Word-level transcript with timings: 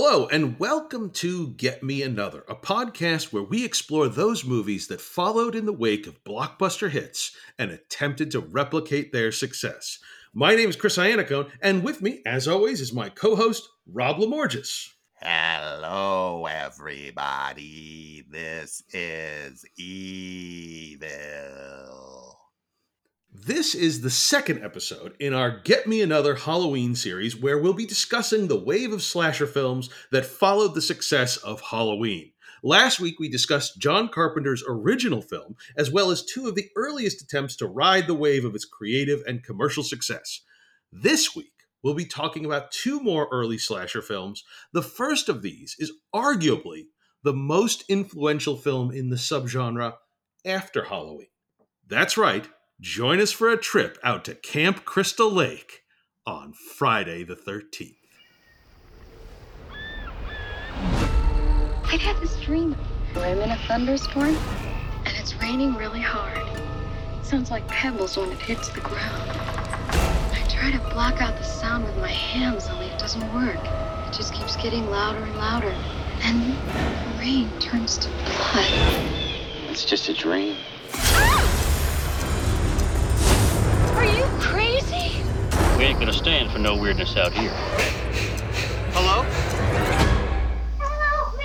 Hello, 0.00 0.28
and 0.28 0.60
welcome 0.60 1.10
to 1.10 1.48
Get 1.48 1.82
Me 1.82 2.02
Another, 2.02 2.44
a 2.48 2.54
podcast 2.54 3.32
where 3.32 3.42
we 3.42 3.64
explore 3.64 4.06
those 4.06 4.44
movies 4.44 4.86
that 4.86 5.00
followed 5.00 5.56
in 5.56 5.66
the 5.66 5.72
wake 5.72 6.06
of 6.06 6.22
blockbuster 6.22 6.88
hits 6.88 7.34
and 7.58 7.72
attempted 7.72 8.30
to 8.30 8.38
replicate 8.38 9.12
their 9.12 9.32
success. 9.32 9.98
My 10.32 10.54
name 10.54 10.68
is 10.68 10.76
Chris 10.76 10.98
Iannacone, 10.98 11.50
and 11.60 11.82
with 11.82 12.00
me, 12.00 12.22
as 12.24 12.46
always, 12.46 12.80
is 12.80 12.92
my 12.92 13.08
co 13.08 13.34
host, 13.34 13.68
Rob 13.92 14.18
Lamorges. 14.18 14.86
Hello, 15.20 16.46
everybody. 16.46 18.24
This 18.30 18.84
is 18.92 19.64
Evil. 19.76 21.08
This 23.46 23.72
is 23.72 24.00
the 24.00 24.10
second 24.10 24.64
episode 24.64 25.14
in 25.20 25.32
our 25.32 25.60
Get 25.60 25.86
Me 25.86 26.02
Another 26.02 26.34
Halloween 26.34 26.96
series 26.96 27.40
where 27.40 27.56
we'll 27.56 27.72
be 27.72 27.86
discussing 27.86 28.48
the 28.48 28.58
wave 28.58 28.92
of 28.92 29.00
slasher 29.00 29.46
films 29.46 29.88
that 30.10 30.26
followed 30.26 30.74
the 30.74 30.82
success 30.82 31.36
of 31.36 31.60
Halloween. 31.60 32.32
Last 32.64 32.98
week, 32.98 33.20
we 33.20 33.28
discussed 33.28 33.78
John 33.78 34.08
Carpenter's 34.08 34.64
original 34.68 35.22
film, 35.22 35.54
as 35.76 35.88
well 35.88 36.10
as 36.10 36.24
two 36.24 36.48
of 36.48 36.56
the 36.56 36.68
earliest 36.74 37.22
attempts 37.22 37.54
to 37.56 37.66
ride 37.66 38.08
the 38.08 38.14
wave 38.14 38.44
of 38.44 38.56
its 38.56 38.64
creative 38.64 39.22
and 39.24 39.44
commercial 39.44 39.84
success. 39.84 40.40
This 40.90 41.36
week, 41.36 41.52
we'll 41.82 41.94
be 41.94 42.06
talking 42.06 42.44
about 42.44 42.72
two 42.72 43.00
more 43.00 43.28
early 43.30 43.56
slasher 43.56 44.02
films. 44.02 44.42
The 44.72 44.82
first 44.82 45.28
of 45.28 45.42
these 45.42 45.76
is 45.78 45.92
arguably 46.12 46.86
the 47.22 47.34
most 47.34 47.84
influential 47.88 48.56
film 48.56 48.90
in 48.90 49.10
the 49.10 49.16
subgenre 49.16 49.94
after 50.44 50.84
Halloween. 50.84 51.28
That's 51.86 52.18
right, 52.18 52.46
join 52.80 53.20
us 53.20 53.32
for 53.32 53.48
a 53.48 53.56
trip 53.56 53.98
out 54.04 54.24
to 54.24 54.34
Camp 54.34 54.84
Crystal 54.84 55.30
Lake 55.30 55.82
on 56.24 56.52
Friday 56.52 57.24
the 57.24 57.34
13th. 57.34 57.96
I've 61.84 62.00
had 62.00 62.20
this 62.20 62.38
dream. 62.40 62.76
I'm 63.16 63.40
in 63.40 63.50
a 63.50 63.58
thunderstorm, 63.66 64.36
and 65.04 65.16
it's 65.16 65.34
raining 65.36 65.74
really 65.74 66.00
hard. 66.00 66.38
It 67.18 67.24
sounds 67.24 67.50
like 67.50 67.66
pebbles 67.66 68.16
when 68.16 68.30
it 68.30 68.38
hits 68.38 68.68
the 68.68 68.80
ground. 68.80 69.30
I 69.30 70.46
try 70.48 70.70
to 70.70 70.78
block 70.90 71.20
out 71.20 71.36
the 71.36 71.44
sound 71.44 71.84
with 71.84 71.96
my 71.96 72.12
hands, 72.12 72.68
only 72.68 72.86
it 72.86 72.98
doesn't 72.98 73.34
work. 73.34 73.56
It 73.56 74.12
just 74.12 74.34
keeps 74.34 74.56
getting 74.56 74.88
louder 74.88 75.18
and 75.18 75.36
louder. 75.36 75.74
And 76.22 76.42
then 76.42 77.12
the 77.12 77.18
rain 77.18 77.50
turns 77.58 77.98
to 77.98 78.08
blood. 78.08 78.70
It's 79.68 79.84
just 79.84 80.08
a 80.08 80.14
dream. 80.14 80.56
We 85.78 85.84
ain't 85.84 86.00
gonna 86.00 86.12
stand 86.12 86.50
for 86.50 86.58
no 86.58 86.74
weirdness 86.74 87.16
out 87.16 87.32
here. 87.32 87.52
Hello? 88.94 89.22
Help 90.80 91.38
me! 91.38 91.44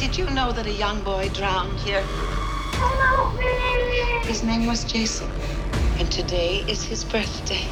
Did 0.00 0.18
you 0.18 0.28
know 0.34 0.50
that 0.50 0.66
a 0.66 0.72
young 0.72 1.00
boy 1.04 1.28
drowned 1.28 1.78
here? 1.78 2.02
Help 2.02 3.38
me! 3.38 4.26
His 4.26 4.42
name 4.42 4.66
was 4.66 4.82
Jason, 4.82 5.30
and 6.00 6.10
today 6.10 6.64
is 6.66 6.82
his 6.82 7.04
birthday. 7.04 7.68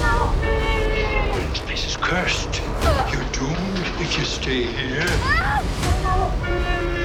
Help 0.00 0.34
me! 0.36 1.50
This 1.50 1.60
place 1.60 1.86
is 1.86 1.98
cursed. 1.98 2.62
You're 3.12 3.28
doomed 3.30 4.00
if 4.00 4.16
you 4.16 4.24
stay 4.24 4.62
here. 4.62 5.02
Help 5.02 6.32
me! 6.48 7.03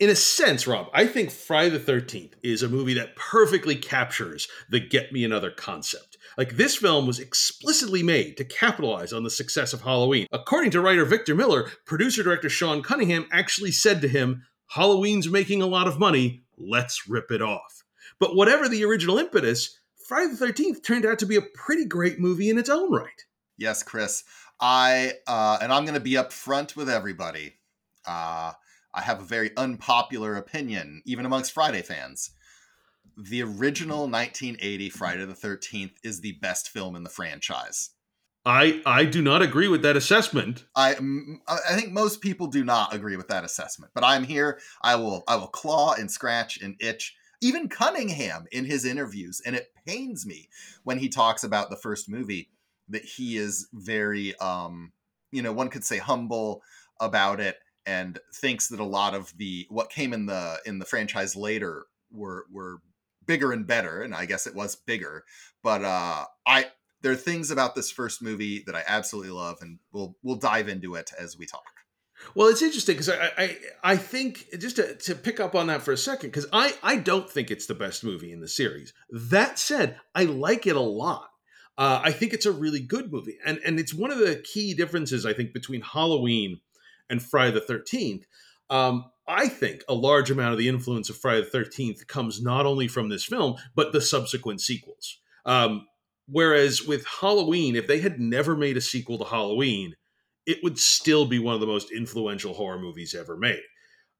In 0.00 0.08
a 0.08 0.16
sense, 0.16 0.66
Rob, 0.66 0.86
I 0.94 1.06
think 1.06 1.30
Friday 1.30 1.76
the 1.76 1.92
13th 1.92 2.32
is 2.42 2.62
a 2.62 2.70
movie 2.70 2.94
that 2.94 3.16
perfectly 3.16 3.76
captures 3.76 4.48
the 4.70 4.80
Get 4.80 5.12
Me 5.12 5.24
Another 5.24 5.50
concept. 5.50 6.16
Like, 6.38 6.56
this 6.56 6.74
film 6.76 7.06
was 7.06 7.18
explicitly 7.18 8.02
made 8.02 8.38
to 8.38 8.44
capitalize 8.44 9.12
on 9.12 9.24
the 9.24 9.30
success 9.30 9.74
of 9.74 9.82
Halloween. 9.82 10.26
According 10.32 10.70
to 10.70 10.80
writer 10.80 11.04
Victor 11.04 11.34
Miller, 11.34 11.68
producer 11.84 12.22
director 12.22 12.48
Sean 12.48 12.82
Cunningham 12.82 13.28
actually 13.30 13.72
said 13.72 14.00
to 14.00 14.08
him, 14.08 14.46
Halloween's 14.68 15.28
making 15.28 15.60
a 15.60 15.66
lot 15.66 15.86
of 15.86 15.98
money, 15.98 16.40
let's 16.56 17.06
rip 17.06 17.30
it 17.30 17.42
off. 17.42 17.84
But 18.18 18.34
whatever 18.34 18.70
the 18.70 18.84
original 18.84 19.18
impetus, 19.18 19.78
Friday 20.08 20.32
the 20.32 20.46
13th 20.46 20.82
turned 20.82 21.04
out 21.04 21.18
to 21.18 21.26
be 21.26 21.36
a 21.36 21.42
pretty 21.42 21.84
great 21.84 22.18
movie 22.18 22.48
in 22.48 22.56
its 22.56 22.70
own 22.70 22.90
right. 22.90 23.26
Yes, 23.58 23.82
Chris. 23.82 24.24
I 24.62 25.12
uh, 25.26 25.58
and 25.60 25.70
I'm 25.70 25.84
going 25.84 25.92
to 25.92 26.00
be 26.00 26.12
upfront 26.12 26.74
with 26.74 26.88
everybody. 26.88 27.56
Uh, 28.06 28.52
I 28.92 29.02
have 29.02 29.20
a 29.20 29.24
very 29.24 29.50
unpopular 29.56 30.36
opinion, 30.36 31.02
even 31.04 31.26
amongst 31.26 31.52
Friday 31.52 31.82
fans. 31.82 32.30
The 33.16 33.42
original 33.42 34.08
1980 34.08 34.90
Friday 34.90 35.24
the 35.24 35.34
13th 35.34 35.94
is 36.02 36.20
the 36.20 36.32
best 36.40 36.70
film 36.70 36.96
in 36.96 37.02
the 37.02 37.10
franchise. 37.10 37.90
I, 38.46 38.80
I 38.86 39.04
do 39.04 39.20
not 39.20 39.42
agree 39.42 39.68
with 39.68 39.82
that 39.82 39.96
assessment. 39.96 40.64
I 40.74 40.96
I 41.46 41.74
think 41.74 41.92
most 41.92 42.22
people 42.22 42.46
do 42.46 42.64
not 42.64 42.94
agree 42.94 43.16
with 43.16 43.28
that 43.28 43.44
assessment, 43.44 43.92
but 43.94 44.04
I'm 44.04 44.24
here. 44.24 44.58
I 44.82 44.96
will 44.96 45.24
I 45.28 45.36
will 45.36 45.48
claw 45.48 45.92
and 45.92 46.10
scratch 46.10 46.60
and 46.60 46.76
itch. 46.80 47.14
Even 47.42 47.68
Cunningham 47.68 48.46
in 48.50 48.64
his 48.64 48.84
interviews, 48.84 49.42
and 49.44 49.56
it 49.56 49.72
pains 49.86 50.26
me 50.26 50.48
when 50.84 50.98
he 50.98 51.08
talks 51.08 51.44
about 51.44 51.68
the 51.68 51.76
first 51.76 52.08
movie 52.08 52.50
that 52.88 53.04
he 53.04 53.36
is 53.36 53.68
very 53.72 54.34
um 54.38 54.92
you 55.32 55.42
know 55.42 55.52
one 55.52 55.68
could 55.68 55.84
say 55.84 55.98
humble 55.98 56.62
about 57.00 57.40
it 57.40 57.56
and 57.86 58.18
thinks 58.34 58.68
that 58.68 58.80
a 58.80 58.84
lot 58.84 59.14
of 59.14 59.36
the 59.36 59.66
what 59.70 59.90
came 59.90 60.12
in 60.12 60.26
the 60.26 60.58
in 60.66 60.78
the 60.78 60.84
franchise 60.84 61.36
later 61.36 61.86
were 62.10 62.46
were 62.52 62.78
bigger 63.26 63.52
and 63.52 63.66
better 63.66 64.02
and 64.02 64.14
i 64.14 64.24
guess 64.26 64.46
it 64.46 64.54
was 64.54 64.76
bigger 64.76 65.24
but 65.62 65.84
uh 65.84 66.24
i 66.46 66.66
there 67.02 67.12
are 67.12 67.16
things 67.16 67.50
about 67.50 67.74
this 67.74 67.90
first 67.90 68.22
movie 68.22 68.62
that 68.66 68.74
i 68.74 68.82
absolutely 68.86 69.30
love 69.30 69.58
and 69.60 69.78
we'll 69.92 70.16
we'll 70.22 70.36
dive 70.36 70.68
into 70.68 70.94
it 70.94 71.10
as 71.18 71.38
we 71.38 71.46
talk 71.46 71.62
Well, 72.34 72.48
it's 72.48 72.62
interesting 72.62 72.96
because 72.96 73.08
I, 73.08 73.32
I 73.38 73.56
I 73.82 73.96
think 73.96 74.46
just 74.58 74.76
to, 74.76 74.94
to 74.94 75.14
pick 75.14 75.40
up 75.40 75.54
on 75.54 75.68
that 75.68 75.82
for 75.82 75.92
a 75.92 75.96
second 75.96 76.30
because 76.30 76.46
I 76.52 76.74
I 76.82 76.96
don't 76.96 77.28
think 77.30 77.50
it's 77.50 77.66
the 77.66 77.74
best 77.74 78.04
movie 78.04 78.32
in 78.32 78.40
the 78.40 78.48
series. 78.48 78.92
That 79.10 79.58
said, 79.58 79.96
I 80.14 80.24
like 80.24 80.66
it 80.66 80.76
a 80.76 80.80
lot. 80.80 81.30
Uh, 81.78 82.00
I 82.04 82.12
think 82.12 82.34
it's 82.34 82.44
a 82.44 82.52
really 82.52 82.80
good 82.80 83.10
movie, 83.10 83.38
and 83.46 83.58
and 83.64 83.80
it's 83.80 83.94
one 83.94 84.10
of 84.10 84.18
the 84.18 84.36
key 84.36 84.74
differences 84.74 85.24
I 85.24 85.32
think 85.32 85.54
between 85.54 85.80
Halloween 85.80 86.60
and 87.10 87.22
Friday 87.22 87.52
the 87.52 87.60
Thirteenth. 87.60 88.24
Um, 88.70 89.04
I 89.28 89.48
think 89.48 89.82
a 89.88 89.94
large 89.94 90.30
amount 90.30 90.52
of 90.52 90.58
the 90.58 90.68
influence 90.68 91.10
of 91.10 91.16
Friday 91.16 91.40
the 91.40 91.50
Thirteenth 91.50 92.06
comes 92.06 92.40
not 92.40 92.66
only 92.66 92.88
from 92.88 93.08
this 93.08 93.24
film 93.24 93.56
but 93.74 93.92
the 93.92 94.00
subsequent 94.00 94.60
sequels. 94.60 95.18
Um, 95.44 95.86
whereas 96.26 96.86
with 96.86 97.04
Halloween, 97.06 97.76
if 97.76 97.86
they 97.86 97.98
had 97.98 98.20
never 98.20 98.56
made 98.56 98.76
a 98.76 98.80
sequel 98.80 99.18
to 99.18 99.24
Halloween, 99.24 99.94
it 100.46 100.58
would 100.62 100.78
still 100.78 101.26
be 101.26 101.38
one 101.38 101.54
of 101.54 101.60
the 101.60 101.66
most 101.66 101.90
influential 101.90 102.54
horror 102.54 102.78
movies 102.78 103.14
ever 103.14 103.36
made. 103.36 103.62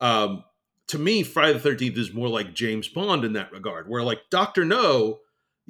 Um, 0.00 0.44
to 0.88 0.98
me, 0.98 1.22
Friday 1.22 1.52
the 1.52 1.60
Thirteenth 1.60 1.96
is 1.96 2.12
more 2.12 2.28
like 2.28 2.54
James 2.54 2.88
Bond 2.88 3.24
in 3.24 3.34
that 3.34 3.52
regard, 3.52 3.88
where 3.88 4.02
like 4.02 4.20
Doctor 4.30 4.64
No, 4.64 5.20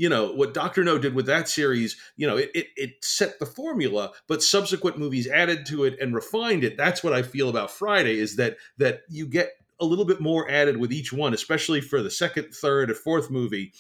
you 0.01 0.09
know 0.09 0.33
what 0.33 0.55
Doctor 0.55 0.83
No 0.83 0.97
did 0.97 1.15
with 1.15 1.27
that 1.27 1.47
series, 1.47 1.99
you 2.17 2.27
know, 2.27 2.39
it, 2.39 2.51
it 2.55 2.69
it 2.75 3.05
set 3.05 3.39
the 3.39 3.45
formula, 3.45 4.13
but 4.29 4.43
subsequent 4.43 4.97
movies 4.97 5.29
added 5.29 5.67
to 5.67 5.85
it 5.85 6.01
and 6.01 6.15
refined 6.15 6.65
it. 6.65 6.79
That's 6.79 7.05
what 7.05 7.13
I 7.13 7.21
feel 7.23 7.51
about 7.51 7.71
Friday 7.71 8.19
is 8.19 8.37
that 8.37 8.57
that 8.79 9.03
you 9.11 9.27
get 9.27 9.51
a 9.79 9.85
little 9.85 10.07
bit 10.07 10.19
more 10.19 10.51
added 10.51 10.79
with 10.79 10.91
each 10.91 11.13
one, 11.13 11.35
especially 11.35 11.83
for 11.83 12.01
the 12.01 12.11
second, 12.11 12.55
third, 12.55 12.89
and 12.89 12.99
fourth 12.99 13.31
movie. 13.31 13.75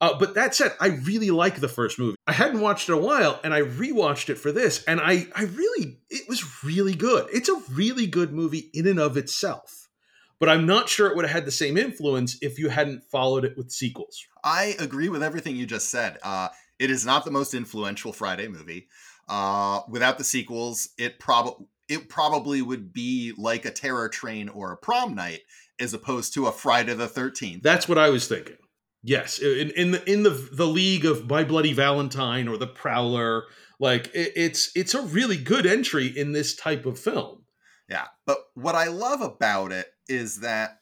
Uh, 0.00 0.18
but 0.18 0.34
that 0.34 0.54
said, 0.54 0.72
I 0.80 0.86
really 0.86 1.30
like 1.30 1.60
the 1.60 1.68
first 1.68 1.98
movie. 1.98 2.16
I 2.26 2.32
hadn't 2.32 2.60
watched 2.60 2.88
it 2.88 2.92
in 2.92 2.98
a 2.98 3.02
while, 3.02 3.38
and 3.44 3.52
I 3.52 3.60
rewatched 3.60 4.30
it 4.30 4.38
for 4.38 4.52
this, 4.52 4.84
and 4.84 5.00
I, 5.00 5.26
I 5.34 5.42
really, 5.42 5.98
it 6.08 6.28
was 6.28 6.64
really 6.64 6.94
good. 6.94 7.26
It's 7.30 7.48
a 7.50 7.60
really 7.72 8.06
good 8.06 8.32
movie 8.32 8.70
in 8.72 8.86
and 8.86 9.00
of 9.00 9.18
itself. 9.18 9.87
But 10.40 10.48
I'm 10.48 10.66
not 10.66 10.88
sure 10.88 11.08
it 11.08 11.16
would 11.16 11.24
have 11.24 11.34
had 11.34 11.44
the 11.46 11.50
same 11.50 11.76
influence 11.76 12.38
if 12.40 12.58
you 12.58 12.68
hadn't 12.68 13.04
followed 13.04 13.44
it 13.44 13.56
with 13.56 13.72
sequels. 13.72 14.24
I 14.44 14.76
agree 14.78 15.08
with 15.08 15.22
everything 15.22 15.56
you 15.56 15.66
just 15.66 15.90
said. 15.90 16.18
Uh, 16.22 16.48
it 16.78 16.90
is 16.90 17.04
not 17.04 17.24
the 17.24 17.30
most 17.30 17.54
influential 17.54 18.12
Friday 18.12 18.46
movie. 18.46 18.88
Uh, 19.28 19.80
without 19.88 20.16
the 20.16 20.24
sequels, 20.24 20.90
it 20.96 21.18
probably 21.18 21.66
it 21.88 22.08
probably 22.08 22.60
would 22.60 22.92
be 22.92 23.32
like 23.36 23.64
a 23.64 23.70
Terror 23.70 24.08
Train 24.08 24.48
or 24.48 24.72
a 24.72 24.76
Prom 24.76 25.14
Night, 25.14 25.40
as 25.80 25.94
opposed 25.94 26.34
to 26.34 26.46
a 26.46 26.52
Friday 26.52 26.94
the 26.94 27.08
Thirteenth. 27.08 27.62
That's 27.62 27.88
what 27.88 27.98
I 27.98 28.10
was 28.10 28.28
thinking. 28.28 28.56
Yes, 29.02 29.38
in 29.38 29.70
in 29.70 29.90
the 29.92 30.10
in 30.10 30.22
the 30.22 30.30
the 30.52 30.66
league 30.66 31.04
of 31.04 31.28
My 31.28 31.44
Bloody 31.44 31.72
Valentine 31.72 32.48
or 32.48 32.56
the 32.56 32.66
Prowler, 32.66 33.44
like 33.78 34.06
it, 34.14 34.32
it's 34.36 34.70
it's 34.74 34.94
a 34.94 35.02
really 35.02 35.36
good 35.36 35.66
entry 35.66 36.06
in 36.06 36.32
this 36.32 36.54
type 36.54 36.86
of 36.86 36.98
film. 36.98 37.44
Yeah, 37.88 38.06
but 38.26 38.38
what 38.54 38.74
I 38.74 38.88
love 38.88 39.22
about 39.22 39.72
it 39.72 39.86
is 40.08 40.40
that 40.40 40.80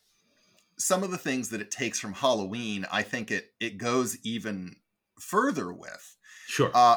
some 0.79 1.03
of 1.03 1.11
the 1.11 1.19
things 1.19 1.49
that 1.51 1.61
it 1.61 1.71
takes 1.71 1.99
from 1.99 2.13
Halloween, 2.13 2.87
I 2.93 3.03
think 3.03 3.31
it 3.31 3.53
it 3.61 3.79
goes 3.79 4.17
even 4.23 4.77
further 5.21 5.73
with. 5.73 6.17
Sure. 6.47 6.71
Uh, 6.75 6.97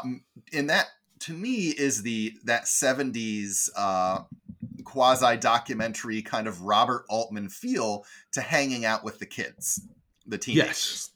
and 0.54 0.70
that 0.70 0.88
to 1.20 1.34
me 1.34 1.70
is 1.70 2.02
the 2.04 2.34
that 2.44 2.64
70s 2.66 3.70
uh, 3.76 4.24
quasi 4.84 5.38
documentary 5.38 6.22
kind 6.22 6.48
of 6.48 6.62
Robert 6.62 7.06
Altman 7.10 7.50
feel 7.50 8.06
to 8.34 8.42
hanging 8.42 8.86
out 8.86 9.04
with 9.04 9.20
the 9.20 9.26
kids, 9.26 9.82
the 10.26 10.38
teenagers. 10.38 10.68
Yes. 10.68 11.10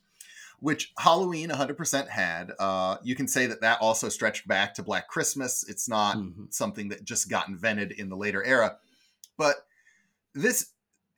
Which 0.59 0.93
Halloween 0.97 1.49
100% 1.49 2.07
had. 2.07 2.53
Uh, 2.57 2.95
you 3.03 3.15
can 3.15 3.27
say 3.27 3.47
that 3.47 3.59
that 3.61 3.81
also 3.81 4.07
stretched 4.07 4.47
back 4.47 4.73
to 4.75 4.83
Black 4.83 5.09
Christmas. 5.09 5.67
It's 5.67 5.89
not 5.89 6.15
Mhm. 6.15 6.53
something 6.53 6.87
that 6.89 7.03
just 7.03 7.27
got 7.29 7.49
invented 7.49 7.91
in 7.91 8.07
the 8.07 8.15
later 8.15 8.41
era. 8.43 8.77
But 9.37 9.67
this, 10.33 10.69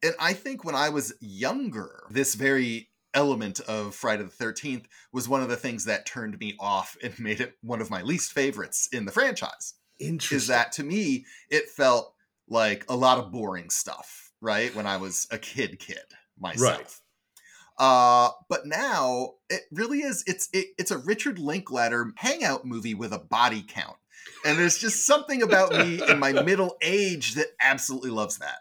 and 0.06 0.16
I 0.20 0.34
think 0.34 0.64
when 0.64 0.76
I 0.76 0.90
was 0.90 1.14
younger, 1.20 2.04
this 2.10 2.36
very 2.36 2.90
element 3.14 3.60
of 3.62 3.96
Friday 3.96 4.24
the 4.24 4.30
13th 4.30 4.86
was 5.12 5.28
one 5.28 5.42
of 5.42 5.50
the 5.50 5.56
things 5.56 5.86
that 5.86 6.06
turned 6.06 6.38
me 6.40 6.56
off 6.60 6.96
and 7.04 7.18
made 7.20 7.42
it 7.42 7.54
one 7.62 7.82
of 7.82 7.90
my 7.90 8.02
least 8.02 8.32
favorites 8.32 8.88
in 8.92 9.06
the 9.06 9.12
franchise. 9.12 9.74
Interesting. 10.00 10.36
Is 10.38 10.48
that 10.48 10.74
to 10.74 10.84
me, 10.84 11.26
it 11.50 11.70
felt 11.70 12.14
like 12.48 12.86
a 12.90 12.96
lot 12.96 13.18
of 13.18 13.32
boring 13.32 13.70
stuff, 13.70 14.32
right? 14.42 14.76
When 14.76 14.86
I 14.86 14.98
was 14.98 15.26
a 15.32 15.38
kid, 15.38 15.80
kid 15.80 16.04
myself. 16.40 17.02
Uh, 17.78 18.30
but 18.50 18.66
now 18.66 19.32
it 19.50 19.62
really 19.72 20.00
is. 20.00 20.24
It's 20.28 20.50
it, 20.54 20.68
it's 20.78 20.92
a 20.92 20.98
Richard 20.98 21.40
Linklater 21.40 22.14
hangout 22.18 22.66
movie 22.66 22.94
with 22.94 23.12
a 23.12 23.20
body 23.20 23.66
count, 23.68 23.98
and 24.46 24.58
there's 24.58 24.78
just 24.78 25.06
something 25.06 25.42
about 25.42 25.72
me 25.72 26.02
in 26.08 26.20
my 26.20 26.32
middle 26.44 26.78
age 26.82 27.36
that 27.36 27.48
absolutely 27.62 28.12
loves 28.12 28.38
that. 28.38 28.60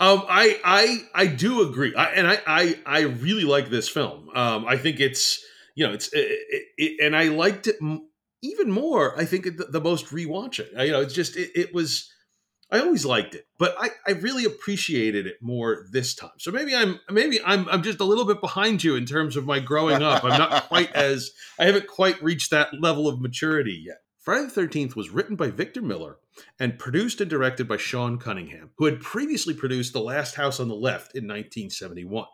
Um, 0.00 0.24
I 0.28 0.60
I 0.64 1.04
I 1.14 1.26
do 1.26 1.62
agree, 1.68 1.94
I, 1.94 2.04
and 2.12 2.26
I, 2.26 2.38
I 2.46 2.78
I 2.86 3.00
really 3.02 3.44
like 3.44 3.70
this 3.70 3.88
film. 3.88 4.28
Um, 4.34 4.66
I 4.66 4.76
think 4.76 5.00
it's 5.00 5.44
you 5.74 5.86
know 5.86 5.92
it's 5.92 6.12
it, 6.12 6.26
it, 6.50 6.62
it- 6.76 7.04
and 7.04 7.16
I 7.16 7.28
liked 7.28 7.66
it 7.66 7.76
m- 7.80 8.08
even 8.42 8.70
more. 8.70 9.18
I 9.18 9.24
think 9.24 9.44
the, 9.44 9.64
the 9.64 9.80
most 9.80 10.06
rewatching. 10.06 10.76
I, 10.76 10.84
you 10.84 10.92
know, 10.92 11.00
it's 11.00 11.14
just 11.14 11.36
it, 11.36 11.50
it 11.54 11.74
was. 11.74 12.10
I 12.68 12.80
always 12.80 13.06
liked 13.06 13.36
it, 13.36 13.46
but 13.60 13.76
I, 13.78 13.90
I 14.08 14.12
really 14.14 14.44
appreciated 14.44 15.28
it 15.28 15.36
more 15.40 15.86
this 15.92 16.16
time. 16.16 16.32
So 16.38 16.50
maybe 16.50 16.74
I'm 16.74 16.98
maybe 17.08 17.38
I'm 17.44 17.68
I'm 17.68 17.82
just 17.84 18.00
a 18.00 18.04
little 18.04 18.24
bit 18.24 18.40
behind 18.40 18.82
you 18.82 18.96
in 18.96 19.06
terms 19.06 19.36
of 19.36 19.46
my 19.46 19.60
growing 19.60 20.02
up. 20.02 20.24
I'm 20.24 20.36
not 20.36 20.64
quite 20.64 20.92
as 20.94 21.30
I 21.60 21.66
haven't 21.66 21.86
quite 21.86 22.20
reached 22.20 22.50
that 22.50 22.80
level 22.80 23.06
of 23.06 23.20
maturity 23.20 23.84
yet. 23.86 23.98
Friday 24.26 24.46
the 24.46 24.50
Thirteenth 24.50 24.96
was 24.96 25.10
written 25.10 25.36
by 25.36 25.50
Victor 25.50 25.80
Miller 25.80 26.16
and 26.58 26.80
produced 26.80 27.20
and 27.20 27.30
directed 27.30 27.68
by 27.68 27.76
Sean 27.76 28.18
Cunningham, 28.18 28.70
who 28.76 28.86
had 28.86 29.00
previously 29.00 29.54
produced 29.54 29.92
The 29.92 30.00
Last 30.00 30.34
House 30.34 30.58
on 30.58 30.66
the 30.66 30.74
Left 30.74 31.14
in 31.14 31.28
1971. 31.28 32.26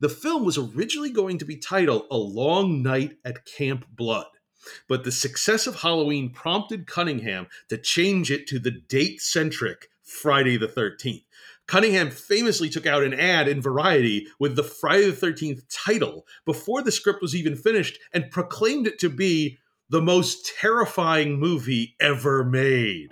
The 0.00 0.08
film 0.08 0.44
was 0.44 0.58
originally 0.58 1.10
going 1.10 1.38
to 1.38 1.44
be 1.44 1.58
titled 1.58 2.06
A 2.10 2.16
Long 2.16 2.82
Night 2.82 3.18
at 3.24 3.46
Camp 3.46 3.86
Blood, 3.94 4.26
but 4.88 5.04
the 5.04 5.12
success 5.12 5.68
of 5.68 5.76
Halloween 5.76 6.30
prompted 6.30 6.88
Cunningham 6.88 7.46
to 7.68 7.78
change 7.78 8.32
it 8.32 8.48
to 8.48 8.58
the 8.58 8.72
date 8.72 9.20
centric 9.20 9.90
Friday 10.02 10.56
the 10.56 10.66
13th. 10.66 11.22
Cunningham 11.68 12.10
famously 12.10 12.68
took 12.68 12.84
out 12.84 13.04
an 13.04 13.14
ad 13.14 13.46
in 13.46 13.62
Variety 13.62 14.26
with 14.40 14.56
the 14.56 14.64
Friday 14.64 15.08
the 15.08 15.26
13th 15.26 15.62
title 15.70 16.26
before 16.44 16.82
the 16.82 16.90
script 16.90 17.22
was 17.22 17.36
even 17.36 17.54
finished 17.54 18.00
and 18.12 18.32
proclaimed 18.32 18.88
it 18.88 18.98
to 18.98 19.08
be 19.08 19.60
the 19.92 20.00
most 20.00 20.50
terrifying 20.58 21.38
movie 21.38 21.94
ever 22.00 22.42
made. 22.44 23.10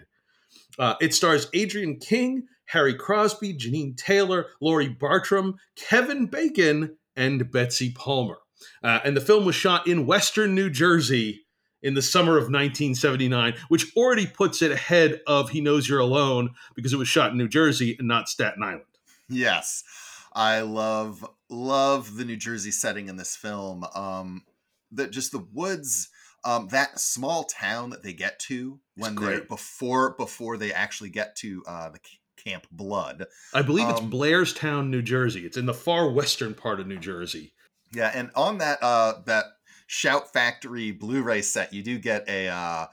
Uh, 0.79 0.95
it 0.99 1.13
stars 1.13 1.47
Adrienne 1.55 1.99
King, 1.99 2.47
Harry 2.65 2.95
Crosby, 2.95 3.53
Jeannine 3.53 3.95
Taylor, 3.95 4.47
Laurie 4.63 4.89
Bartram, 4.89 5.57
Kevin 5.77 6.25
Bacon, 6.27 6.97
and 7.15 7.51
Betsy 7.53 7.93
Palmer. 7.93 8.39
Uh, 8.83 9.01
and 9.05 9.15
the 9.15 9.21
film 9.21 9.45
was 9.45 9.55
shot 9.55 9.87
in 9.87 10.07
Western 10.07 10.55
New 10.55 10.71
Jersey 10.71 11.43
in 11.83 11.93
the 11.93 12.01
summer 12.01 12.33
of 12.33 12.45
1979, 12.45 13.55
which 13.69 13.95
already 13.95 14.27
puts 14.27 14.63
it 14.63 14.73
ahead 14.73 15.21
of 15.27 15.51
He 15.51 15.61
Knows 15.61 15.87
You're 15.87 15.99
Alone 15.99 16.51
because 16.75 16.95
it 16.95 16.99
was 16.99 17.09
shot 17.09 17.33
in 17.33 17.37
New 17.37 17.49
Jersey 17.49 17.95
and 17.99 18.09
not 18.09 18.31
Staten 18.31 18.63
Island. 18.63 18.85
Yes, 19.29 19.85
I 20.33 20.61
love 20.63 21.29
love 21.51 22.17
the 22.17 22.25
New 22.25 22.37
Jersey 22.37 22.71
setting 22.71 23.09
in 23.09 23.17
this 23.17 23.37
film. 23.37 23.85
Um, 23.95 24.45
that 24.93 25.11
just 25.11 25.33
the 25.33 25.47
woods, 25.53 26.09
um, 26.45 26.69
that 26.69 26.99
small 26.99 27.45
town 27.45 27.91
that 27.91 28.03
they 28.03 28.13
get 28.13 28.39
to 28.41 28.81
when 28.97 29.15
they're 29.15 29.41
before 29.43 30.15
before 30.17 30.57
they 30.57 30.73
actually 30.73 31.11
get 31.11 31.37
to 31.37 31.63
uh, 31.67 31.91
the 31.91 32.01
Camp 32.37 32.67
Blood. 32.71 33.27
I 33.53 33.63
believe 33.63 33.89
it's 33.89 34.01
Um, 34.01 34.11
Blairstown, 34.11 34.89
New 34.89 35.03
Jersey. 35.03 35.45
It's 35.45 35.57
in 35.57 35.67
the 35.67 35.75
far 35.75 36.11
western 36.11 36.55
part 36.55 36.81
of 36.81 36.87
New 36.87 36.99
Jersey. 36.99 37.53
Yeah, 37.93 38.11
and 38.15 38.31
on 38.35 38.59
that 38.59 38.83
uh 38.83 39.21
that 39.27 39.45
Shout 39.87 40.33
Factory 40.33 40.93
Blu-ray 40.93 41.43
set, 41.43 41.75
you 41.75 41.83
do 41.83 41.99
get 41.99 42.29
a 42.29 42.49
uh 42.49 42.87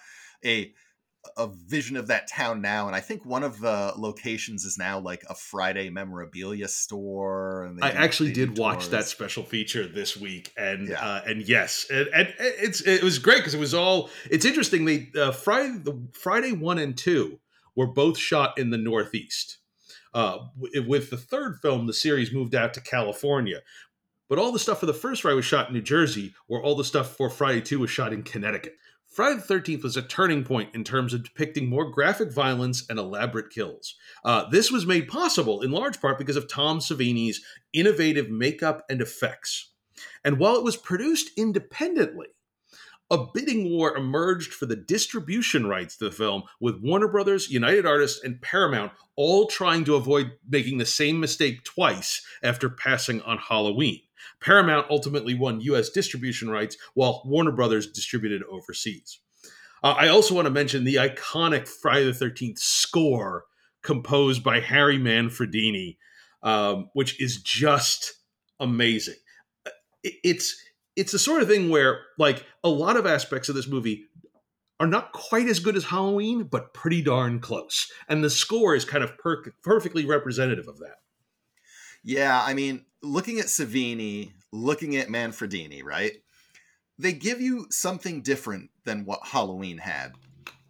a 0.43 0.73
a 1.35 1.47
vision 1.47 1.97
of 1.97 2.07
that 2.07 2.27
town 2.27 2.61
now, 2.61 2.87
and 2.87 2.95
I 2.95 2.99
think 2.99 3.25
one 3.25 3.43
of 3.43 3.59
the 3.59 3.93
locations 3.97 4.63
is 4.65 4.77
now 4.77 4.99
like 4.99 5.23
a 5.29 5.35
Friday 5.35 5.89
memorabilia 5.89 6.67
store. 6.67 7.73
I 7.81 7.91
do- 7.91 7.97
actually 7.97 8.33
did 8.33 8.57
watch 8.57 8.89
that 8.89 9.05
special 9.05 9.43
feature 9.43 9.87
this 9.87 10.15
week, 10.15 10.53
and 10.57 10.87
Yeah. 10.89 11.03
uh, 11.05 11.21
and 11.25 11.41
yes, 11.47 11.85
and, 11.89 12.07
and 12.13 12.33
it's 12.39 12.81
it 12.81 13.03
was 13.03 13.19
great 13.19 13.37
because 13.37 13.53
it 13.53 13.59
was 13.59 13.73
all. 13.73 14.09
It's 14.29 14.45
interesting. 14.45 14.85
They 14.85 15.09
uh, 15.19 15.31
Friday 15.31 15.77
the 15.79 16.07
Friday 16.13 16.51
one 16.53 16.77
and 16.79 16.97
two 16.97 17.39
were 17.75 17.87
both 17.87 18.17
shot 18.17 18.57
in 18.57 18.69
the 18.69 18.77
Northeast. 18.77 19.57
Uh, 20.13 20.39
with 20.87 21.09
the 21.11 21.17
third 21.17 21.57
film, 21.61 21.85
the 21.85 21.93
series 21.93 22.33
moved 22.33 22.55
out 22.55 22.73
to 22.73 22.81
California, 22.81 23.59
but 24.29 24.39
all 24.39 24.51
the 24.51 24.57
stuff 24.57 24.79
for 24.79 24.85
the 24.87 24.93
first 24.93 25.21
Friday 25.21 25.35
was 25.35 25.45
shot 25.45 25.67
in 25.67 25.73
New 25.75 25.81
Jersey, 25.81 26.33
where 26.47 26.61
all 26.61 26.75
the 26.75 26.83
stuff 26.83 27.15
for 27.15 27.29
Friday 27.29 27.61
two 27.61 27.79
was 27.79 27.91
shot 27.91 28.13
in 28.13 28.23
Connecticut. 28.23 28.73
Friday 29.17 29.37
the 29.37 29.41
Thirteenth 29.41 29.81
was 29.81 29.97
a 29.97 30.03
turning 30.03 30.43
point 30.43 30.75
in 30.75 30.83
terms 30.83 31.11
of 31.11 31.23
depicting 31.23 31.67
more 31.67 31.89
graphic 31.89 32.31
violence 32.31 32.85
and 32.87 32.99
elaborate 32.99 33.49
kills. 33.49 33.95
Uh, 34.23 34.47
this 34.51 34.69
was 34.69 34.85
made 34.85 35.07
possible 35.07 35.63
in 35.63 35.71
large 35.71 35.99
part 35.99 36.19
because 36.19 36.35
of 36.35 36.47
Tom 36.47 36.77
Savini's 36.77 37.43
innovative 37.73 38.29
makeup 38.29 38.85
and 38.91 39.01
effects. 39.01 39.71
And 40.23 40.37
while 40.37 40.55
it 40.55 40.63
was 40.63 40.77
produced 40.77 41.31
independently, 41.35 42.27
a 43.09 43.25
bidding 43.33 43.71
war 43.71 43.97
emerged 43.97 44.53
for 44.53 44.67
the 44.67 44.75
distribution 44.75 45.65
rights 45.65 45.97
to 45.97 46.05
the 46.05 46.11
film, 46.11 46.43
with 46.59 46.79
Warner 46.83 47.07
Brothers, 47.07 47.49
United 47.49 47.87
Artists, 47.87 48.23
and 48.23 48.39
Paramount 48.39 48.91
all 49.15 49.47
trying 49.47 49.83
to 49.85 49.95
avoid 49.95 50.33
making 50.47 50.77
the 50.77 50.85
same 50.85 51.19
mistake 51.19 51.63
twice 51.63 52.21
after 52.43 52.69
passing 52.69 53.23
on 53.23 53.39
Halloween. 53.39 54.01
Paramount 54.39 54.87
ultimately 54.89 55.33
won 55.33 55.61
U.S. 55.61 55.89
distribution 55.89 56.49
rights, 56.49 56.77
while 56.93 57.21
Warner 57.25 57.51
Brothers 57.51 57.87
distributed 57.91 58.41
overseas. 58.49 59.19
Uh, 59.83 59.95
I 59.97 60.07
also 60.07 60.33
want 60.35 60.45
to 60.45 60.51
mention 60.51 60.83
the 60.83 60.95
iconic 60.95 61.67
Friday 61.67 62.05
the 62.11 62.11
13th 62.25 62.57
score 62.59 63.45
composed 63.83 64.43
by 64.43 64.59
Harry 64.59 64.97
Manfredini, 64.97 65.97
um, 66.43 66.89
which 66.93 67.21
is 67.21 67.41
just 67.41 68.13
amazing. 68.59 69.15
It- 70.03 70.15
It's 70.23 70.55
it's 70.95 71.11
the 71.11 71.19
sort 71.19 71.43
of 71.43 71.47
thing 71.47 71.69
where 71.69 71.99
like 72.17 72.43
a 72.63 72.69
lot 72.69 72.97
of 72.97 73.05
aspects 73.05 73.49
of 73.49 73.55
this 73.55 73.67
movie 73.67 74.07
are 74.79 74.87
not 74.87 75.11
quite 75.11 75.47
as 75.47 75.59
good 75.59 75.75
as 75.75 75.83
Halloween, 75.85 76.43
but 76.43 76.73
pretty 76.73 77.03
darn 77.03 77.39
close. 77.39 77.91
And 78.09 78.23
the 78.23 78.31
score 78.31 78.73
is 78.73 78.83
kind 78.83 79.03
of 79.03 79.15
per- 79.19 79.43
perfectly 79.63 80.05
representative 80.05 80.67
of 80.67 80.79
that. 80.79 80.95
Yeah, 82.03 82.43
I 82.43 82.55
mean, 82.55 82.85
looking 83.01 83.39
at 83.39 83.45
Savini, 83.45 84.33
looking 84.51 84.95
at 84.95 85.07
Manfredini, 85.07 85.83
right? 85.83 86.13
They 86.97 87.13
give 87.13 87.41
you 87.41 87.67
something 87.69 88.21
different 88.21 88.71
than 88.85 89.05
what 89.05 89.27
Halloween 89.27 89.77
had. 89.79 90.13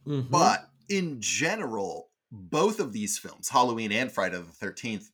Mhm. 0.05 0.29
But 0.29 0.69
in 0.89 1.21
general, 1.21 2.11
both 2.31 2.79
of 2.79 2.93
these 2.93 3.17
films, 3.17 3.49
Halloween 3.49 3.91
and 3.91 4.11
Friday 4.11 4.37
the 4.37 4.43
13th, 4.43 5.11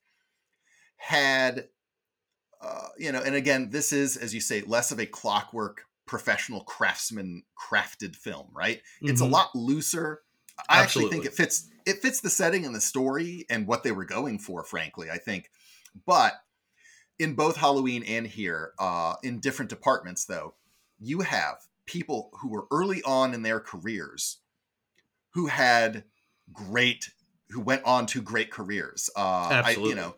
had, 0.98 1.70
uh, 2.62 2.89
you 2.98 3.12
know, 3.12 3.22
and 3.22 3.36
again, 3.36 3.70
this 3.70 3.91
is, 3.93 4.17
as 4.17 4.34
you 4.34 4.41
say, 4.41 4.62
less 4.62 4.91
of 4.91 5.00
a 5.00 5.05
clockwork 5.05 5.86
professional 6.05 6.63
craftsman 6.63 7.43
crafted 7.58 8.15
film, 8.15 8.50
right? 8.53 8.82
It's 9.01 9.22
a 9.22 9.25
Mhm. 9.25 9.32
lot 9.32 9.55
looser. 9.55 10.24
I 10.70 10.82
actually 10.82 11.10
think 11.10 11.25
it 11.25 11.34
fits 11.34 11.70
it 11.86 12.01
fits 12.01 12.22
the 12.22 12.29
setting 12.29 12.65
and 12.65 12.74
the 12.74 12.82
story 12.82 13.46
and 13.50 13.67
what 13.67 13.84
they 13.84 13.91
were 13.91 14.05
going 14.05 14.39
for, 14.39 14.63
frankly, 14.63 15.10
I 15.12 15.17
think. 15.17 15.50
But 16.05 16.34
in 17.20 17.36
both 17.36 17.58
Halloween 17.58 18.03
and 18.03 18.27
here, 18.27 18.74
uh, 18.79 19.15
in 19.24 19.39
different 19.39 19.70
departments, 19.70 20.25
though, 20.25 20.55
you 21.00 21.22
have 21.22 21.58
people 21.86 22.29
who 22.39 22.50
were 22.50 22.65
early 22.72 23.03
on 23.03 23.34
in 23.34 23.43
their 23.43 23.60
careers 23.60 24.39
who 25.32 25.48
had 25.48 26.05
great, 26.51 27.12
who 27.50 27.62
went 27.62 27.84
on 27.84 28.05
to 28.08 28.22
great 28.22 28.51
careers. 28.51 29.10
Uh, 29.15 29.20
I, 29.20 29.58
Absolutely. 29.60 29.89
you 29.89 29.96
know, 29.96 30.15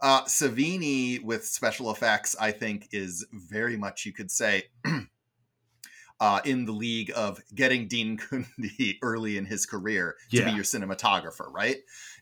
uh, 0.00 0.24
Savini 0.24 1.22
with 1.22 1.44
special 1.46 1.90
effects, 1.90 2.36
I 2.38 2.50
think, 2.52 2.88
is 2.92 3.26
very 3.32 3.76
much, 3.76 4.04
you 4.04 4.12
could 4.12 4.30
say, 4.30 4.64
uh, 6.20 6.40
in 6.44 6.64
the 6.64 6.72
league 6.72 7.12
of 7.14 7.40
getting 7.54 7.88
Dean 7.88 8.18
Cundey 8.18 8.98
early 9.02 9.36
in 9.38 9.46
his 9.46 9.66
career 9.66 10.16
to 10.30 10.44
be 10.44 10.52
your 10.52 10.64
cinematographer, 10.64 11.50
right? 11.52 11.78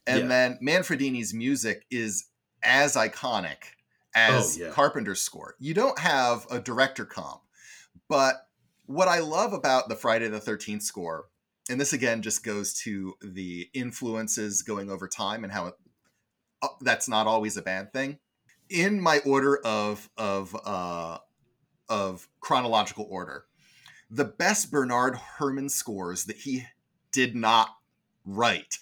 And 0.07 0.21
Yeah. 0.21 0.27
then 0.29 0.59
Manfredini's 0.63 1.33
music 1.33 1.87
is 1.91 2.29
as 2.63 2.97
iconic 2.97 3.59
as 4.15 4.59
Oh, 4.59 4.65
yeah. 4.65 4.71
Carpenter's 4.71 5.21
score. 5.21 5.55
You 5.59 5.75
don't 5.75 5.99
have 5.99 6.47
a 6.51 6.61
director 6.61 7.05
comp, 7.05 7.41
but 8.09 8.37
what 8.87 9.09
I 9.09 9.21
love 9.21 9.53
about 9.53 9.89
the 9.89 9.97
Friday 9.97 10.29
the 10.29 10.41
13th 10.41 10.83
score, 10.83 11.27
and 11.71 11.81
this 11.81 11.93
again 11.93 12.23
just 12.23 12.45
goes 12.45 12.75
to 12.83 13.15
the 13.23 13.69
influences 13.73 14.63
going 14.63 14.91
over 14.91 15.09
time 15.09 15.45
and 15.45 15.53
how 15.53 15.69
it, 15.69 15.75
uh, 16.63 16.69
that's 16.81 17.09
not 17.09 17.27
always 17.27 17.57
a 17.57 17.63
bad 17.63 17.93
thing. 17.93 18.19
In 18.71 19.01
my 19.01 19.19
order 19.21 19.59
of 19.65 20.09
of 20.17 20.57
uh, 20.65 21.19
of 21.89 22.29
chronological 22.41 23.07
order, 23.11 23.45
the 24.11 24.25
best 24.25 24.71
Bernard 24.71 25.17
Herrmann 25.17 25.69
scores 25.69 26.25
that 26.25 26.37
he 26.37 26.65
did 27.13 27.35
not 27.35 27.69
write 28.25 28.79